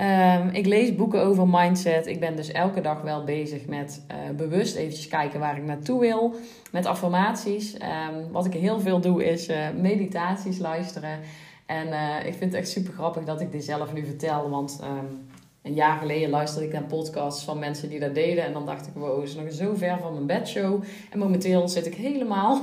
Um, 0.00 0.48
ik 0.48 0.66
lees 0.66 0.94
boeken 0.94 1.22
over 1.22 1.48
mindset. 1.48 2.06
Ik 2.06 2.20
ben 2.20 2.36
dus 2.36 2.52
elke 2.52 2.80
dag 2.80 3.00
wel 3.00 3.24
bezig 3.24 3.66
met 3.66 4.04
uh, 4.10 4.36
bewust 4.36 4.76
eventjes 4.76 5.08
kijken 5.08 5.40
waar 5.40 5.56
ik 5.56 5.64
naartoe 5.64 6.00
wil. 6.00 6.34
Met 6.70 6.86
affirmaties. 6.86 7.74
Um, 7.74 8.32
wat 8.32 8.46
ik 8.46 8.52
heel 8.52 8.80
veel 8.80 9.00
doe 9.00 9.24
is 9.24 9.48
uh, 9.48 9.56
meditaties 9.80 10.58
luisteren. 10.58 11.18
En 11.66 11.88
uh, 11.88 12.16
ik 12.26 12.34
vind 12.34 12.52
het 12.52 12.54
echt 12.54 12.68
super 12.68 12.92
grappig 12.92 13.24
dat 13.24 13.40
ik 13.40 13.52
dit 13.52 13.64
zelf 13.64 13.92
nu 13.92 14.04
vertel. 14.04 14.50
Want 14.50 14.80
um, 14.82 15.26
een 15.62 15.74
jaar 15.74 15.98
geleden 15.98 16.30
luisterde 16.30 16.66
ik 16.66 16.72
naar 16.72 16.82
podcasts 16.82 17.44
van 17.44 17.58
mensen 17.58 17.88
die 17.88 18.00
dat 18.00 18.14
deden. 18.14 18.44
En 18.44 18.52
dan 18.52 18.66
dacht 18.66 18.86
ik, 18.86 18.92
wow, 18.94 19.22
is 19.22 19.34
nog 19.34 19.52
zo 19.52 19.74
ver 19.74 19.98
van 19.98 20.12
mijn 20.12 20.26
bedshow. 20.26 20.82
En 21.10 21.18
momenteel 21.18 21.68
zit 21.68 21.86
ik 21.86 21.94
helemaal 21.94 22.62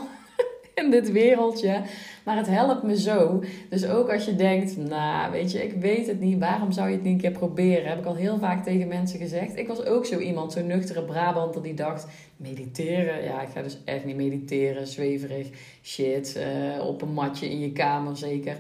in 0.82 0.92
dit 0.92 1.12
wereldje. 1.12 1.82
Maar 2.26 2.38
het 2.38 2.48
helpt 2.48 2.84
me 2.84 3.00
zo. 3.00 3.44
Dus 3.70 3.86
ook 3.86 4.12
als 4.12 4.26
je 4.26 4.36
denkt, 4.36 4.78
nou 4.78 5.32
weet 5.32 5.52
je, 5.52 5.64
ik 5.64 5.74
weet 5.74 6.08
het 6.08 6.20
niet. 6.20 6.40
Waarom 6.40 6.72
zou 6.72 6.88
je 6.90 6.96
het 6.96 7.04
niet 7.04 7.14
een 7.14 7.20
keer 7.20 7.40
proberen? 7.40 7.90
Heb 7.90 8.00
ik 8.00 8.06
al 8.06 8.16
heel 8.16 8.38
vaak 8.38 8.64
tegen 8.64 8.88
mensen 8.88 9.20
gezegd. 9.20 9.58
Ik 9.58 9.68
was 9.68 9.86
ook 9.86 10.06
zo 10.06 10.20
iemand, 10.20 10.52
zo'n 10.52 10.68
nuchtere 10.68 11.04
Brabanter 11.04 11.62
die 11.62 11.74
dacht, 11.74 12.08
mediteren? 12.38 13.24
Ja, 13.24 13.42
ik 13.42 13.50
ga 13.54 13.62
dus 13.62 13.78
echt 13.86 14.06
niet 14.06 14.16
mediteren. 14.16 14.88
Zweverig, 14.88 15.48
shit, 15.84 16.36
uh, 16.38 16.86
op 16.86 17.02
een 17.02 17.14
matje 17.14 17.50
in 17.50 17.60
je 17.60 17.72
kamer 17.72 18.18
zeker. 18.18 18.58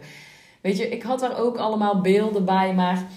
Weet 0.61 0.77
je, 0.77 0.89
ik 0.89 1.03
had 1.03 1.19
daar 1.19 1.39
ook 1.39 1.57
allemaal 1.57 2.01
beelden 2.01 2.45
bij, 2.45 2.73
maar 2.73 3.07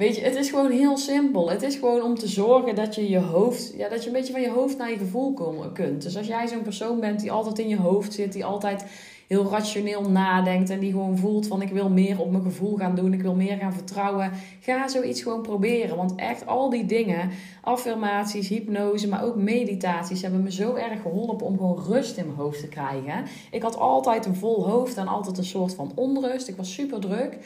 Weet 0.00 0.16
je, 0.16 0.22
het 0.22 0.36
is 0.36 0.50
gewoon 0.50 0.70
heel 0.70 0.96
simpel. 0.96 1.50
Het 1.50 1.62
is 1.62 1.74
gewoon 1.76 2.02
om 2.02 2.14
te 2.14 2.28
zorgen 2.28 2.74
dat 2.74 2.94
je 2.94 3.08
je 3.08 3.18
hoofd, 3.18 3.72
ja, 3.76 3.88
dat 3.88 4.00
je 4.00 4.06
een 4.06 4.12
beetje 4.12 4.32
van 4.32 4.40
je 4.40 4.50
hoofd 4.50 4.78
naar 4.78 4.90
je 4.90 4.96
gevoel 4.96 5.34
kunt. 5.72 6.02
Dus 6.02 6.16
als 6.16 6.26
jij 6.26 6.48
zo'n 6.48 6.62
persoon 6.62 7.00
bent 7.00 7.20
die 7.20 7.32
altijd 7.32 7.58
in 7.58 7.68
je 7.68 7.76
hoofd 7.76 8.12
zit, 8.12 8.32
die 8.32 8.44
altijd 8.44 8.84
heel 9.26 9.50
rationeel 9.50 10.10
nadenkt 10.10 10.70
en 10.70 10.78
die 10.78 10.90
gewoon 10.90 11.18
voelt 11.18 11.46
van 11.46 11.62
ik 11.62 11.68
wil 11.68 11.88
meer 11.88 12.20
op 12.20 12.30
mijn 12.30 12.42
gevoel 12.42 12.76
gaan 12.76 12.94
doen, 12.94 13.12
ik 13.12 13.22
wil 13.22 13.34
meer 13.34 13.56
gaan 13.56 13.72
vertrouwen, 13.72 14.32
ga 14.60 14.88
zoiets 14.88 15.22
gewoon 15.22 15.42
proberen. 15.42 15.96
Want 15.96 16.14
echt 16.14 16.46
al 16.46 16.70
die 16.70 16.86
dingen, 16.86 17.30
affirmaties, 17.60 18.48
hypnose, 18.48 19.08
maar 19.08 19.24
ook 19.24 19.36
meditaties 19.36 20.22
hebben 20.22 20.42
me 20.42 20.52
zo 20.52 20.74
erg 20.74 21.02
geholpen 21.02 21.46
om 21.46 21.56
gewoon 21.56 21.84
rust 21.88 22.16
in 22.16 22.26
mijn 22.26 22.38
hoofd 22.38 22.60
te 22.60 22.68
krijgen. 22.68 23.24
Ik 23.50 23.62
had 23.62 23.78
altijd 23.78 24.26
een 24.26 24.36
vol 24.36 24.68
hoofd 24.68 24.96
en 24.96 25.08
altijd 25.08 25.38
een 25.38 25.44
soort 25.44 25.74
van 25.74 25.92
onrust. 25.94 26.48
Ik 26.48 26.56
was 26.56 26.72
super 26.72 27.00
druk. 27.00 27.38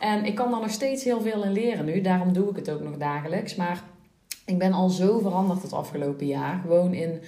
En 0.00 0.24
ik 0.24 0.34
kan 0.34 0.50
daar 0.50 0.60
nog 0.60 0.70
steeds 0.70 1.04
heel 1.04 1.20
veel 1.20 1.44
in 1.44 1.52
leren 1.52 1.84
nu. 1.84 2.00
Daarom 2.00 2.32
doe 2.32 2.50
ik 2.50 2.56
het 2.56 2.70
ook 2.70 2.82
nog 2.82 2.96
dagelijks. 2.96 3.54
Maar 3.54 3.82
ik 4.44 4.58
ben 4.58 4.72
al 4.72 4.88
zo 4.88 5.18
veranderd 5.18 5.62
het 5.62 5.72
afgelopen 5.72 6.26
jaar. 6.26 6.60
Gewoon 6.60 6.94
in 6.94 7.20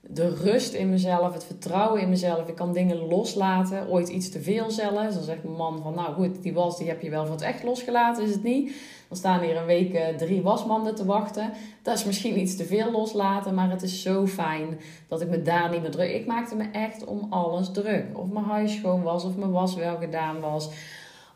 de 0.00 0.34
rust 0.34 0.72
in 0.72 0.90
mezelf, 0.90 1.32
het 1.32 1.44
vertrouwen 1.44 2.00
in 2.00 2.08
mezelf. 2.08 2.48
Ik 2.48 2.54
kan 2.54 2.72
dingen 2.72 2.96
loslaten, 2.96 3.88
ooit 3.88 4.08
iets 4.08 4.30
te 4.30 4.40
veel 4.40 4.70
zelfs. 4.70 5.14
Dan 5.14 5.24
zegt 5.24 5.44
mijn 5.44 5.56
man 5.56 5.82
van, 5.82 5.94
nou 5.94 6.14
goed, 6.14 6.42
die 6.42 6.54
was 6.54 6.78
die 6.78 6.88
heb 6.88 7.00
je 7.00 7.10
wel 7.10 7.24
voor 7.24 7.34
het 7.34 7.44
echt 7.44 7.62
losgelaten, 7.62 8.24
is 8.24 8.30
het 8.30 8.42
niet? 8.42 8.72
Dan 9.08 9.18
staan 9.18 9.40
hier 9.40 9.56
een 9.56 9.66
week 9.66 9.94
uh, 9.94 10.06
drie 10.08 10.42
wasmanden 10.42 10.94
te 10.94 11.04
wachten. 11.04 11.52
Dat 11.82 11.98
is 11.98 12.04
misschien 12.04 12.40
iets 12.40 12.56
te 12.56 12.64
veel 12.64 12.90
loslaten, 12.90 13.54
maar 13.54 13.70
het 13.70 13.82
is 13.82 14.02
zo 14.02 14.26
fijn 14.26 14.80
dat 15.08 15.20
ik 15.20 15.28
me 15.28 15.42
daar 15.42 15.70
niet 15.70 15.80
meer 15.80 15.90
druk... 15.90 16.14
Ik 16.14 16.26
maakte 16.26 16.56
me 16.56 16.64
echt 16.72 17.04
om 17.04 17.26
alles 17.30 17.70
druk. 17.70 18.06
Of 18.12 18.28
mijn 18.28 18.44
huis 18.44 18.74
schoon 18.74 19.02
was, 19.02 19.24
of 19.24 19.36
mijn 19.36 19.50
was 19.50 19.74
wel 19.74 19.96
gedaan 19.96 20.40
was 20.40 20.70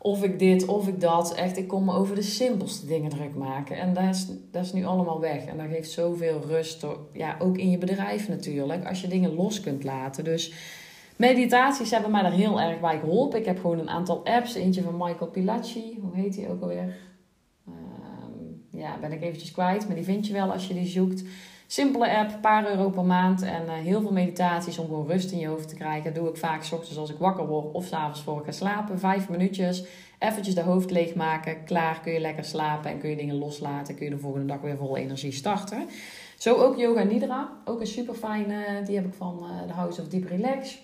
of 0.05 0.23
ik 0.23 0.39
dit, 0.39 0.65
of 0.65 0.87
ik 0.87 1.01
dat. 1.01 1.33
Echt, 1.33 1.57
ik 1.57 1.67
kon 1.67 1.85
me 1.85 1.93
over 1.93 2.15
de 2.15 2.21
simpelste 2.21 2.85
dingen 2.85 3.09
druk 3.09 3.35
maken. 3.35 3.77
En 3.77 3.93
dat 3.93 4.03
is, 4.03 4.27
dat 4.51 4.65
is 4.65 4.73
nu 4.73 4.85
allemaal 4.85 5.19
weg. 5.19 5.45
En 5.45 5.57
dat 5.57 5.67
geeft 5.71 5.91
zoveel 5.91 6.41
rust. 6.47 6.85
Ja, 7.13 7.35
ook 7.39 7.57
in 7.57 7.69
je 7.69 7.77
bedrijf 7.77 8.27
natuurlijk. 8.27 8.87
Als 8.87 9.01
je 9.01 9.07
dingen 9.07 9.35
los 9.35 9.59
kunt 9.59 9.83
laten. 9.83 10.23
Dus 10.23 10.53
meditaties 11.15 11.91
hebben 11.91 12.11
mij 12.11 12.21
daar 12.21 12.31
heel 12.31 12.61
erg 12.61 12.79
bij 12.79 12.99
geholpen. 12.99 13.39
Ik 13.39 13.45
heb 13.45 13.59
gewoon 13.59 13.79
een 13.79 13.89
aantal 13.89 14.25
apps. 14.25 14.55
Eentje 14.55 14.81
van 14.81 14.97
Michael 14.97 15.31
Pilacci. 15.31 15.99
Hoe 16.01 16.21
heet 16.21 16.33
die 16.33 16.49
ook 16.49 16.61
alweer? 16.61 16.95
Ja, 18.75 18.97
ben 19.01 19.11
ik 19.11 19.21
eventjes 19.21 19.51
kwijt. 19.51 19.85
Maar 19.87 19.95
die 19.95 20.05
vind 20.05 20.27
je 20.27 20.33
wel 20.33 20.51
als 20.51 20.67
je 20.67 20.73
die 20.73 20.87
zoekt. 20.87 21.23
Simpele 21.67 22.17
app, 22.17 22.41
paar 22.41 22.69
euro 22.69 22.89
per 22.89 23.03
maand 23.03 23.41
en 23.41 23.63
uh, 23.65 23.71
heel 23.71 24.01
veel 24.01 24.11
meditaties 24.11 24.77
om 24.77 24.85
gewoon 24.85 25.07
rust 25.07 25.31
in 25.31 25.39
je 25.39 25.47
hoofd 25.47 25.69
te 25.69 25.75
krijgen. 25.75 26.03
Dat 26.03 26.23
doe 26.23 26.29
ik 26.29 26.37
vaak 26.37 26.63
s 26.63 26.71
ochtends 26.71 26.97
als 26.97 27.09
ik 27.09 27.17
wakker 27.17 27.47
word 27.47 27.73
of 27.73 27.85
s 27.85 27.93
avonds 27.93 28.21
voor 28.21 28.39
ik 28.39 28.45
ga 28.45 28.51
slapen. 28.51 28.99
Vijf 28.99 29.29
minuutjes, 29.29 29.85
eventjes 30.19 30.55
de 30.55 30.61
hoofd 30.61 30.91
leegmaken. 30.91 31.63
Klaar, 31.63 31.99
kun 32.01 32.13
je 32.13 32.19
lekker 32.19 32.43
slapen 32.43 32.91
en 32.91 32.99
kun 32.99 33.09
je 33.09 33.15
dingen 33.15 33.37
loslaten. 33.37 33.95
Kun 33.95 34.05
je 34.05 34.11
de 34.11 34.19
volgende 34.19 34.45
dag 34.45 34.61
weer 34.61 34.77
vol 34.77 34.97
energie 34.97 35.31
starten. 35.31 35.87
Zo 36.37 36.55
ook 36.55 36.77
Yoga 36.77 37.03
Nidra, 37.03 37.49
ook 37.65 37.79
een 37.79 37.87
super 37.87 38.13
fijne, 38.13 38.83
die 38.85 38.95
heb 38.95 39.05
ik 39.05 39.13
van 39.13 39.39
uh, 39.41 39.67
The 39.67 39.73
House 39.73 40.01
of 40.01 40.07
Deep 40.07 40.27
Relax. 40.27 40.83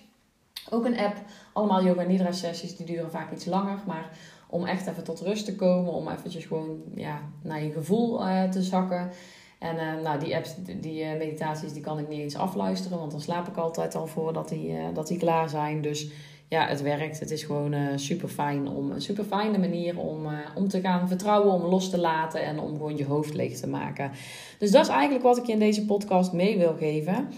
Ook 0.70 0.84
een 0.84 0.98
app, 0.98 1.16
allemaal 1.52 1.84
Yoga 1.84 2.02
Nidra 2.02 2.32
sessies, 2.32 2.76
die 2.76 2.86
duren 2.86 3.10
vaak 3.10 3.32
iets 3.32 3.44
langer, 3.44 3.78
maar 3.86 4.10
om 4.52 4.64
echt 4.64 4.86
even 4.86 5.04
tot 5.04 5.20
rust 5.20 5.44
te 5.44 5.54
komen, 5.54 5.92
om 5.92 6.08
eventjes 6.08 6.44
gewoon 6.44 6.82
ja, 6.94 7.20
naar 7.42 7.62
je 7.62 7.72
gevoel 7.72 8.26
uh, 8.26 8.44
te 8.44 8.62
zakken. 8.62 9.10
En 9.58 9.76
uh, 9.76 10.02
nou, 10.02 10.18
die 10.18 10.36
apps, 10.36 10.54
die 10.80 11.04
uh, 11.04 11.18
meditaties, 11.18 11.72
die 11.72 11.82
kan 11.82 11.98
ik 11.98 12.08
niet 12.08 12.20
eens 12.20 12.36
afluisteren. 12.36 12.98
Want 12.98 13.10
dan 13.10 13.20
slaap 13.20 13.48
ik 13.48 13.56
altijd 13.56 13.94
al 13.94 14.06
voordat 14.06 14.48
die, 14.48 14.92
dat 14.92 15.08
die 15.08 15.18
klaar 15.18 15.48
zijn. 15.48 15.80
Dus 15.80 16.10
ja, 16.48 16.66
het 16.66 16.82
werkt. 16.82 17.20
Het 17.20 17.30
is 17.30 17.42
gewoon 17.42 17.98
super 17.98 18.28
fijn 18.28 18.68
om 18.68 18.90
een 18.90 19.00
super 19.00 19.24
fijne 19.24 19.58
manier 19.58 19.98
om, 19.98 20.26
om 20.54 20.68
te 20.68 20.80
gaan 20.80 21.08
vertrouwen, 21.08 21.52
om 21.52 21.62
los 21.62 21.90
te 21.90 21.98
laten 21.98 22.44
en 22.44 22.58
om 22.58 22.72
gewoon 22.72 22.96
je 22.96 23.04
hoofd 23.04 23.34
leeg 23.34 23.56
te 23.56 23.68
maken. 23.68 24.10
Dus 24.58 24.70
dat 24.70 24.82
is 24.82 24.90
eigenlijk 24.90 25.22
wat 25.22 25.38
ik 25.38 25.46
je 25.46 25.52
in 25.52 25.58
deze 25.58 25.84
podcast 25.84 26.32
mee 26.32 26.58
wil 26.58 26.74
geven. 26.78 27.28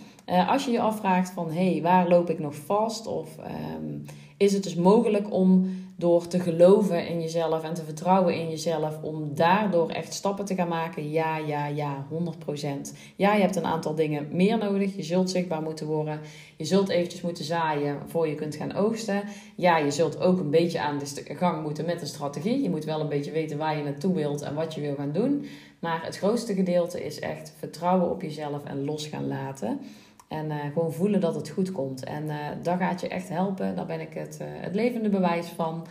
als 0.48 0.64
je 0.64 0.70
je 0.70 0.80
afvraagt 0.80 1.30
van 1.30 1.52
hé, 1.52 1.72
hey, 1.72 1.82
waar 1.82 2.08
loop 2.08 2.30
ik 2.30 2.38
nog 2.38 2.54
vast? 2.54 3.06
Of 3.06 3.28
um, 3.76 4.04
is 4.36 4.52
het 4.52 4.62
dus 4.62 4.74
mogelijk 4.74 5.32
om 5.32 5.70
door 5.96 6.26
te 6.26 6.40
geloven 6.40 7.08
in 7.08 7.20
jezelf 7.20 7.62
en 7.62 7.74
te 7.74 7.84
vertrouwen 7.84 8.34
in 8.34 8.50
jezelf, 8.50 9.02
om 9.02 9.34
daardoor 9.34 9.90
echt 9.90 10.14
stappen 10.14 10.44
te 10.44 10.54
gaan 10.54 10.68
maken? 10.68 11.10
Ja, 11.10 11.36
ja, 11.36 11.66
ja, 11.66 12.06
100%. 12.10 12.92
Ja, 13.16 13.34
je 13.34 13.40
hebt 13.40 13.56
een 13.56 13.64
aantal 13.64 13.94
dingen 13.94 14.28
meer 14.32 14.58
nodig. 14.58 14.96
Je 14.96 15.02
zult 15.02 15.30
zichtbaar 15.30 15.62
moeten 15.62 15.86
worden. 15.86 16.20
Je 16.56 16.64
zult 16.64 16.88
eventjes 16.88 17.20
moeten 17.20 17.44
zaaien 17.44 17.98
voor 18.06 18.28
je 18.28 18.34
kunt 18.34 18.56
gaan 18.56 18.74
oogsten. 18.74 19.22
Ja, 19.54 19.78
je 19.78 19.90
zult 19.90 20.20
ook 20.20 20.38
een 20.38 20.50
beetje 20.50 20.80
aan 20.80 20.98
de 20.98 21.34
gang 21.34 21.62
moeten 21.62 21.84
met 21.86 22.00
een 22.00 22.06
strategie. 22.06 22.62
Je 22.62 22.70
moet 22.70 22.84
wel 22.84 23.00
een 23.00 23.08
beetje 23.08 23.32
weten 23.32 23.58
waar 23.58 23.76
je 23.76 23.82
naartoe 23.82 24.14
wilt 24.14 24.42
en 24.42 24.54
wat 24.54 24.74
je 24.74 24.80
wil 24.80 24.94
gaan 24.94 25.12
doen. 25.12 25.46
Maar 25.78 26.04
het 26.04 26.16
grootste 26.16 26.54
gedeelte 26.54 27.04
is 27.04 27.20
echt 27.20 27.52
vertrouwen 27.58 28.10
op 28.10 28.22
jezelf 28.22 28.64
en 28.64 28.84
los 28.84 29.06
gaan 29.06 29.28
laten. 29.28 29.80
En 30.28 30.50
uh, 30.50 30.56
gewoon 30.72 30.92
voelen 30.92 31.20
dat 31.20 31.34
het 31.34 31.48
goed 31.48 31.72
komt. 31.72 32.04
En 32.04 32.24
uh, 32.24 32.36
dat 32.62 32.78
gaat 32.78 33.00
je 33.00 33.08
echt 33.08 33.28
helpen. 33.28 33.76
Daar 33.76 33.86
ben 33.86 34.00
ik 34.00 34.14
het, 34.14 34.38
uh, 34.42 34.48
het 34.50 34.74
levende 34.74 35.08
bewijs 35.08 35.46
van. 35.46 35.86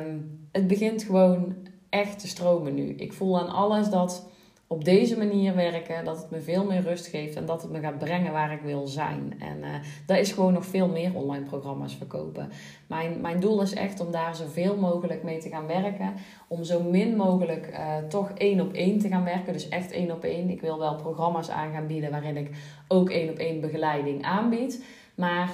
Um, 0.00 0.48
het 0.52 0.66
begint 0.66 1.02
gewoon 1.02 1.56
echt 1.88 2.18
te 2.18 2.28
stromen 2.28 2.74
nu. 2.74 2.88
Ik 2.88 3.12
voel 3.12 3.40
aan 3.40 3.48
alles 3.48 3.88
dat 3.90 4.28
op 4.72 4.84
deze 4.84 5.18
manier 5.18 5.54
werken, 5.54 6.04
dat 6.04 6.16
het 6.16 6.30
me 6.30 6.40
veel 6.40 6.64
meer 6.64 6.80
rust 6.80 7.06
geeft 7.06 7.36
en 7.36 7.46
dat 7.46 7.62
het 7.62 7.70
me 7.70 7.80
gaat 7.80 7.98
brengen 7.98 8.32
waar 8.32 8.52
ik 8.52 8.60
wil 8.60 8.86
zijn. 8.86 9.34
En 9.38 9.58
uh, 9.58 9.66
daar 10.06 10.18
is 10.18 10.32
gewoon 10.32 10.52
nog 10.52 10.66
veel 10.66 10.88
meer 10.88 11.14
online 11.14 11.44
programma's 11.44 11.94
verkopen. 11.94 12.48
Mijn, 12.86 13.20
mijn 13.20 13.40
doel 13.40 13.62
is 13.62 13.74
echt 13.74 14.00
om 14.00 14.10
daar 14.10 14.36
zoveel 14.36 14.76
mogelijk 14.76 15.22
mee 15.22 15.38
te 15.38 15.48
gaan 15.48 15.66
werken. 15.66 16.12
Om 16.48 16.64
zo 16.64 16.82
min 16.82 17.16
mogelijk 17.16 17.68
uh, 17.72 17.96
toch 18.08 18.30
één 18.34 18.60
op 18.60 18.72
één 18.72 18.98
te 18.98 19.08
gaan 19.08 19.24
werken. 19.24 19.52
Dus 19.52 19.68
echt 19.68 19.90
één 19.90 20.10
op 20.10 20.24
één. 20.24 20.50
Ik 20.50 20.60
wil 20.60 20.78
wel 20.78 20.96
programma's 20.96 21.50
aan 21.50 21.72
gaan 21.72 21.86
bieden 21.86 22.10
waarin 22.10 22.36
ik 22.36 22.50
ook 22.88 23.10
één 23.10 23.30
op 23.30 23.36
één 23.36 23.60
begeleiding 23.60 24.22
aanbied. 24.24 24.84
Maar 25.14 25.50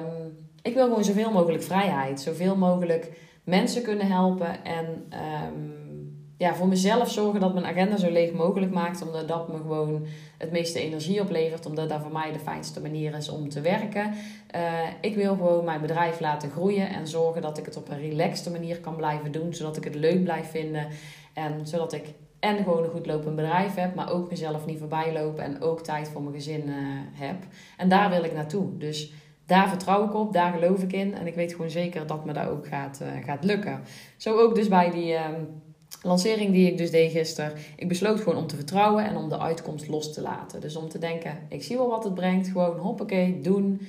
um, 0.00 0.36
ik 0.62 0.74
wil 0.74 0.84
gewoon 0.84 1.04
zoveel 1.04 1.32
mogelijk 1.32 1.62
vrijheid. 1.62 2.20
Zoveel 2.20 2.56
mogelijk 2.56 3.12
mensen 3.44 3.82
kunnen 3.82 4.06
helpen 4.06 4.64
en... 4.64 4.86
Um, 5.54 5.79
ja, 6.40 6.54
voor 6.54 6.68
mezelf 6.68 7.10
zorgen 7.10 7.40
dat 7.40 7.54
mijn 7.54 7.66
agenda 7.66 7.96
zo 7.96 8.10
leeg 8.10 8.32
mogelijk 8.32 8.72
maakt. 8.72 9.02
Omdat 9.02 9.28
dat 9.28 9.48
me 9.48 9.56
gewoon 9.56 10.06
het 10.38 10.50
meeste 10.50 10.80
energie 10.80 11.20
oplevert. 11.20 11.66
Omdat 11.66 11.88
dat 11.88 12.00
voor 12.00 12.12
mij 12.12 12.32
de 12.32 12.38
fijnste 12.38 12.80
manier 12.80 13.16
is 13.16 13.28
om 13.28 13.48
te 13.48 13.60
werken. 13.60 14.14
Uh, 14.54 14.62
ik 15.00 15.14
wil 15.14 15.34
gewoon 15.34 15.64
mijn 15.64 15.80
bedrijf 15.80 16.20
laten 16.20 16.50
groeien. 16.50 16.88
En 16.88 17.08
zorgen 17.08 17.42
dat 17.42 17.58
ik 17.58 17.64
het 17.64 17.76
op 17.76 17.88
een 17.88 17.98
relaxte 17.98 18.50
manier 18.50 18.80
kan 18.80 18.96
blijven 18.96 19.32
doen. 19.32 19.54
Zodat 19.54 19.76
ik 19.76 19.84
het 19.84 19.94
leuk 19.94 20.24
blijf 20.24 20.50
vinden. 20.50 20.86
En 21.32 21.66
zodat 21.66 21.92
ik 21.92 22.04
en 22.38 22.56
gewoon 22.56 22.84
een 22.84 22.90
goed 22.90 23.06
lopend 23.06 23.36
bedrijf 23.36 23.74
heb. 23.74 23.94
Maar 23.94 24.12
ook 24.12 24.30
mezelf 24.30 24.66
niet 24.66 24.78
voorbij 24.78 25.12
lopen. 25.12 25.44
En 25.44 25.62
ook 25.62 25.82
tijd 25.82 26.08
voor 26.08 26.22
mijn 26.22 26.34
gezin 26.34 26.68
uh, 26.68 26.74
heb. 27.12 27.36
En 27.76 27.88
daar 27.88 28.10
wil 28.10 28.24
ik 28.24 28.32
naartoe. 28.32 28.78
Dus 28.78 29.12
daar 29.46 29.68
vertrouw 29.68 30.04
ik 30.04 30.14
op, 30.14 30.32
daar 30.32 30.52
geloof 30.52 30.82
ik 30.82 30.92
in. 30.92 31.14
En 31.14 31.26
ik 31.26 31.34
weet 31.34 31.52
gewoon 31.52 31.70
zeker 31.70 32.06
dat 32.06 32.24
me 32.24 32.32
dat 32.32 32.48
ook 32.48 32.66
gaat, 32.66 33.00
uh, 33.02 33.24
gaat 33.24 33.44
lukken. 33.44 33.80
Zo 34.16 34.38
ook 34.38 34.54
dus 34.54 34.68
bij 34.68 34.90
die 34.90 35.12
uh, 35.12 35.20
lancering 36.02 36.52
die 36.52 36.70
ik 36.70 36.78
dus 36.78 36.90
deed 36.90 37.10
gisteren. 37.10 37.52
Ik 37.76 37.88
besloot 37.88 38.18
gewoon 38.18 38.38
om 38.38 38.46
te 38.46 38.56
vertrouwen 38.56 39.04
en 39.04 39.16
om 39.16 39.28
de 39.28 39.38
uitkomst 39.38 39.88
los 39.88 40.12
te 40.12 40.20
laten. 40.20 40.60
Dus 40.60 40.76
om 40.76 40.88
te 40.88 40.98
denken, 40.98 41.38
ik 41.48 41.62
zie 41.62 41.76
wel 41.76 41.88
wat 41.88 42.04
het 42.04 42.14
brengt. 42.14 42.48
Gewoon 42.48 42.78
hoppakee, 42.78 43.40
doen, 43.40 43.80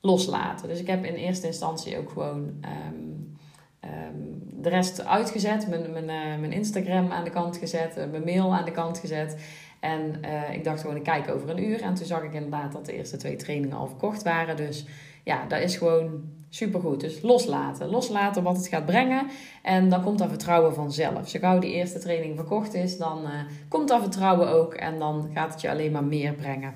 loslaten. 0.00 0.68
Dus 0.68 0.80
ik 0.80 0.86
heb 0.86 1.04
in 1.04 1.14
eerste 1.14 1.46
instantie 1.46 1.98
ook 1.98 2.10
gewoon 2.10 2.38
um, 2.38 3.36
um, 3.84 4.42
de 4.62 4.68
rest 4.68 5.04
uitgezet. 5.04 5.68
Mijn, 5.68 5.92
mijn, 5.92 6.04
uh, 6.04 6.40
mijn 6.40 6.52
Instagram 6.52 7.10
aan 7.10 7.24
de 7.24 7.30
kant 7.30 7.56
gezet, 7.56 7.96
uh, 7.98 8.04
mijn 8.10 8.24
mail 8.24 8.54
aan 8.54 8.64
de 8.64 8.70
kant 8.70 8.98
gezet. 8.98 9.36
En 9.80 10.20
uh, 10.24 10.54
ik 10.54 10.64
dacht 10.64 10.80
gewoon, 10.80 10.96
ik 10.96 11.02
kijk 11.02 11.30
over 11.30 11.50
een 11.50 11.64
uur. 11.64 11.82
En 11.82 11.94
toen 11.94 12.06
zag 12.06 12.22
ik 12.22 12.32
inderdaad 12.32 12.72
dat 12.72 12.86
de 12.86 12.96
eerste 12.96 13.16
twee 13.16 13.36
trainingen 13.36 13.76
al 13.76 13.86
verkocht 13.86 14.22
waren. 14.22 14.56
Dus 14.56 14.86
ja, 15.24 15.46
dat 15.46 15.60
is 15.60 15.76
gewoon 15.76 16.24
supergoed. 16.48 17.00
Dus 17.00 17.22
loslaten. 17.22 17.88
Loslaten 17.88 18.42
wat 18.42 18.56
het 18.56 18.68
gaat 18.68 18.86
brengen. 18.86 19.26
En 19.62 19.88
dan 19.88 20.02
komt 20.02 20.18
dat 20.18 20.28
vertrouwen 20.28 20.74
vanzelf. 20.74 21.28
Zo 21.28 21.38
gauw 21.38 21.58
die 21.58 21.72
eerste 21.72 21.98
training 21.98 22.36
verkocht 22.36 22.74
is, 22.74 22.96
dan 22.96 23.22
uh, 23.22 23.30
komt 23.68 23.88
dat 23.88 24.00
vertrouwen 24.00 24.48
ook. 24.48 24.74
En 24.74 24.98
dan 24.98 25.30
gaat 25.34 25.52
het 25.52 25.60
je 25.60 25.70
alleen 25.70 25.92
maar 25.92 26.04
meer 26.04 26.32
brengen. 26.32 26.74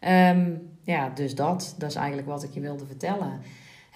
Um, 0.00 0.74
ja, 0.82 1.08
dus 1.08 1.34
dat. 1.34 1.74
Dat 1.78 1.90
is 1.90 1.96
eigenlijk 1.96 2.28
wat 2.28 2.42
ik 2.42 2.50
je 2.52 2.60
wilde 2.60 2.86
vertellen. 2.86 3.40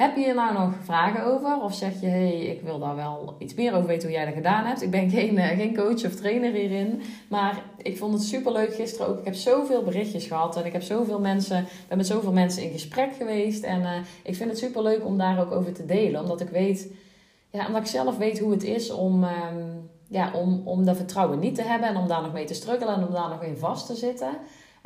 Heb 0.00 0.16
je 0.16 0.24
hier 0.24 0.34
nou 0.34 0.52
nog 0.52 0.72
vragen 0.82 1.24
over? 1.24 1.62
Of 1.62 1.74
zeg 1.74 2.00
je, 2.00 2.06
hey, 2.06 2.40
ik 2.40 2.62
wil 2.62 2.78
daar 2.78 2.96
wel 2.96 3.34
iets 3.38 3.54
meer 3.54 3.74
over 3.74 3.86
weten 3.86 4.08
hoe 4.08 4.16
jij 4.16 4.24
dat 4.24 4.34
gedaan 4.34 4.64
hebt? 4.64 4.82
Ik 4.82 4.90
ben 4.90 5.10
geen, 5.10 5.34
uh, 5.34 5.46
geen 5.46 5.76
coach 5.76 6.04
of 6.04 6.14
trainer 6.14 6.52
hierin. 6.52 7.02
Maar 7.28 7.62
ik 7.76 7.98
vond 7.98 8.12
het 8.12 8.22
super 8.22 8.52
leuk 8.52 8.74
gisteren 8.74 9.08
ook. 9.08 9.18
Ik 9.18 9.24
heb 9.24 9.34
zoveel 9.34 9.82
berichtjes 9.82 10.26
gehad. 10.26 10.56
En 10.56 10.66
ik 10.66 10.72
heb 10.72 10.82
zoveel 10.82 11.20
mensen, 11.20 11.66
ben 11.88 11.96
met 11.96 12.06
zoveel 12.06 12.32
mensen 12.32 12.62
in 12.62 12.70
gesprek 12.70 13.14
geweest. 13.14 13.62
En 13.62 13.80
uh, 13.80 13.90
ik 14.22 14.36
vind 14.36 14.50
het 14.50 14.58
super 14.58 14.82
leuk 14.82 15.04
om 15.04 15.18
daar 15.18 15.40
ook 15.40 15.52
over 15.52 15.72
te 15.72 15.86
delen. 15.86 16.20
Omdat 16.20 16.40
ik 16.40 16.48
weet, 16.48 16.88
ja, 17.50 17.66
omdat 17.66 17.82
ik 17.82 17.88
zelf 17.88 18.16
weet 18.16 18.38
hoe 18.38 18.50
het 18.50 18.64
is 18.64 18.90
om, 18.90 19.24
um, 19.24 19.90
ja, 20.08 20.30
om, 20.34 20.62
om 20.64 20.84
dat 20.84 20.96
vertrouwen 20.96 21.38
niet 21.38 21.54
te 21.54 21.62
hebben. 21.62 21.88
En 21.88 21.96
om 21.96 22.08
daar 22.08 22.22
nog 22.22 22.32
mee 22.32 22.44
te 22.44 22.54
struggelen 22.54 22.94
en 22.94 23.06
om 23.06 23.12
daar 23.12 23.28
nog 23.28 23.42
in 23.42 23.56
vast 23.56 23.86
te 23.86 23.94
zitten. 23.94 24.30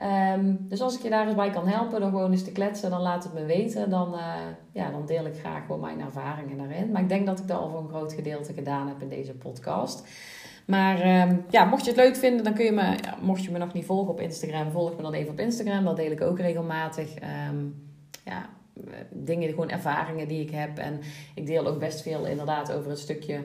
Um, 0.02 0.58
dus 0.68 0.80
als 0.80 0.96
ik 0.96 1.02
je 1.02 1.10
daar 1.10 1.26
eens 1.26 1.34
bij 1.34 1.50
kan 1.50 1.68
helpen, 1.68 2.00
dan 2.00 2.10
gewoon 2.10 2.30
eens 2.30 2.44
te 2.44 2.52
kletsen, 2.52 2.90
dan 2.90 3.00
laat 3.00 3.24
het 3.24 3.32
me 3.34 3.44
weten. 3.44 3.90
Dan, 3.90 4.14
uh, 4.14 4.34
ja, 4.72 4.90
dan 4.90 5.06
deel 5.06 5.26
ik 5.26 5.38
graag 5.38 5.66
gewoon 5.66 5.80
mijn 5.80 6.00
ervaringen 6.00 6.58
daarin. 6.58 6.90
Maar 6.90 7.02
ik 7.02 7.08
denk 7.08 7.26
dat 7.26 7.38
ik 7.38 7.48
dat 7.48 7.58
al 7.58 7.70
voor 7.70 7.80
een 7.80 7.88
groot 7.88 8.12
gedeelte 8.12 8.52
gedaan 8.52 8.88
heb 8.88 9.02
in 9.02 9.08
deze 9.08 9.32
podcast. 9.32 10.08
Maar 10.66 11.00
ehm, 11.00 11.36
ja, 11.50 11.64
mocht 11.64 11.84
je 11.84 11.90
het 11.90 12.00
leuk 12.00 12.16
vinden, 12.16 12.44
dan 12.44 12.54
kun 12.54 12.64
je 12.64 12.72
me, 12.72 12.82
ja, 12.82 13.16
mocht 13.20 13.44
je 13.44 13.50
me 13.50 13.58
nog 13.58 13.72
niet 13.72 13.84
volgen 13.84 14.12
op 14.12 14.20
Instagram, 14.20 14.70
volg 14.70 14.96
me 14.96 15.02
dan 15.02 15.12
even 15.12 15.32
op 15.32 15.40
Instagram. 15.40 15.84
Dat 15.84 15.96
deel 15.96 16.10
ik 16.10 16.20
ook 16.20 16.38
regelmatig. 16.38 17.14
Ehm, 17.14 17.56
ja, 18.24 18.48
dingen, 19.10 19.48
gewoon 19.48 19.70
ervaringen 19.70 20.28
die 20.28 20.40
ik 20.40 20.50
heb. 20.50 20.78
En 20.78 21.00
ik 21.34 21.46
deel 21.46 21.66
ook 21.66 21.78
best 21.78 22.02
veel 22.02 22.26
inderdaad 22.26 22.72
over 22.72 22.90
het 22.90 22.98
stukje 22.98 23.40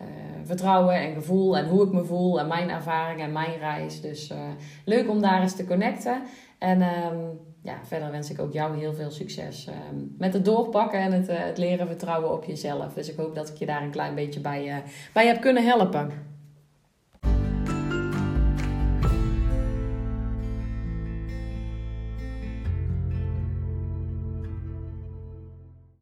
uh, 0.00 0.06
vertrouwen 0.44 0.94
en 0.94 1.14
gevoel 1.14 1.56
en 1.56 1.68
hoe 1.68 1.86
ik 1.86 1.92
me 1.92 2.04
voel 2.04 2.40
en 2.40 2.46
mijn 2.46 2.70
ervaring 2.70 3.20
en 3.20 3.32
mijn 3.32 3.58
reis. 3.58 4.00
Dus 4.00 4.30
uh, 4.30 4.38
leuk 4.84 5.08
om 5.08 5.20
daar 5.20 5.42
eens 5.42 5.56
te 5.56 5.64
connecten. 5.64 6.22
En 6.58 6.82
um, 6.82 7.38
ja, 7.62 7.78
verder 7.82 8.10
wens 8.10 8.30
ik 8.30 8.40
ook 8.40 8.52
jou 8.52 8.78
heel 8.78 8.94
veel 8.94 9.10
succes 9.10 9.68
um, 9.68 10.14
met 10.18 10.32
het 10.32 10.44
doorpakken 10.44 11.00
en 11.00 11.12
het, 11.12 11.28
uh, 11.28 11.36
het 11.38 11.58
leren 11.58 11.86
vertrouwen 11.86 12.32
op 12.32 12.44
jezelf. 12.44 12.92
Dus 12.92 13.10
ik 13.10 13.16
hoop 13.16 13.34
dat 13.34 13.48
ik 13.48 13.56
je 13.56 13.66
daar 13.66 13.82
een 13.82 13.90
klein 13.90 14.14
beetje 14.14 14.40
bij, 14.40 14.82
bij 15.12 15.26
heb 15.26 15.40
kunnen 15.40 15.64
helpen. 15.64 16.29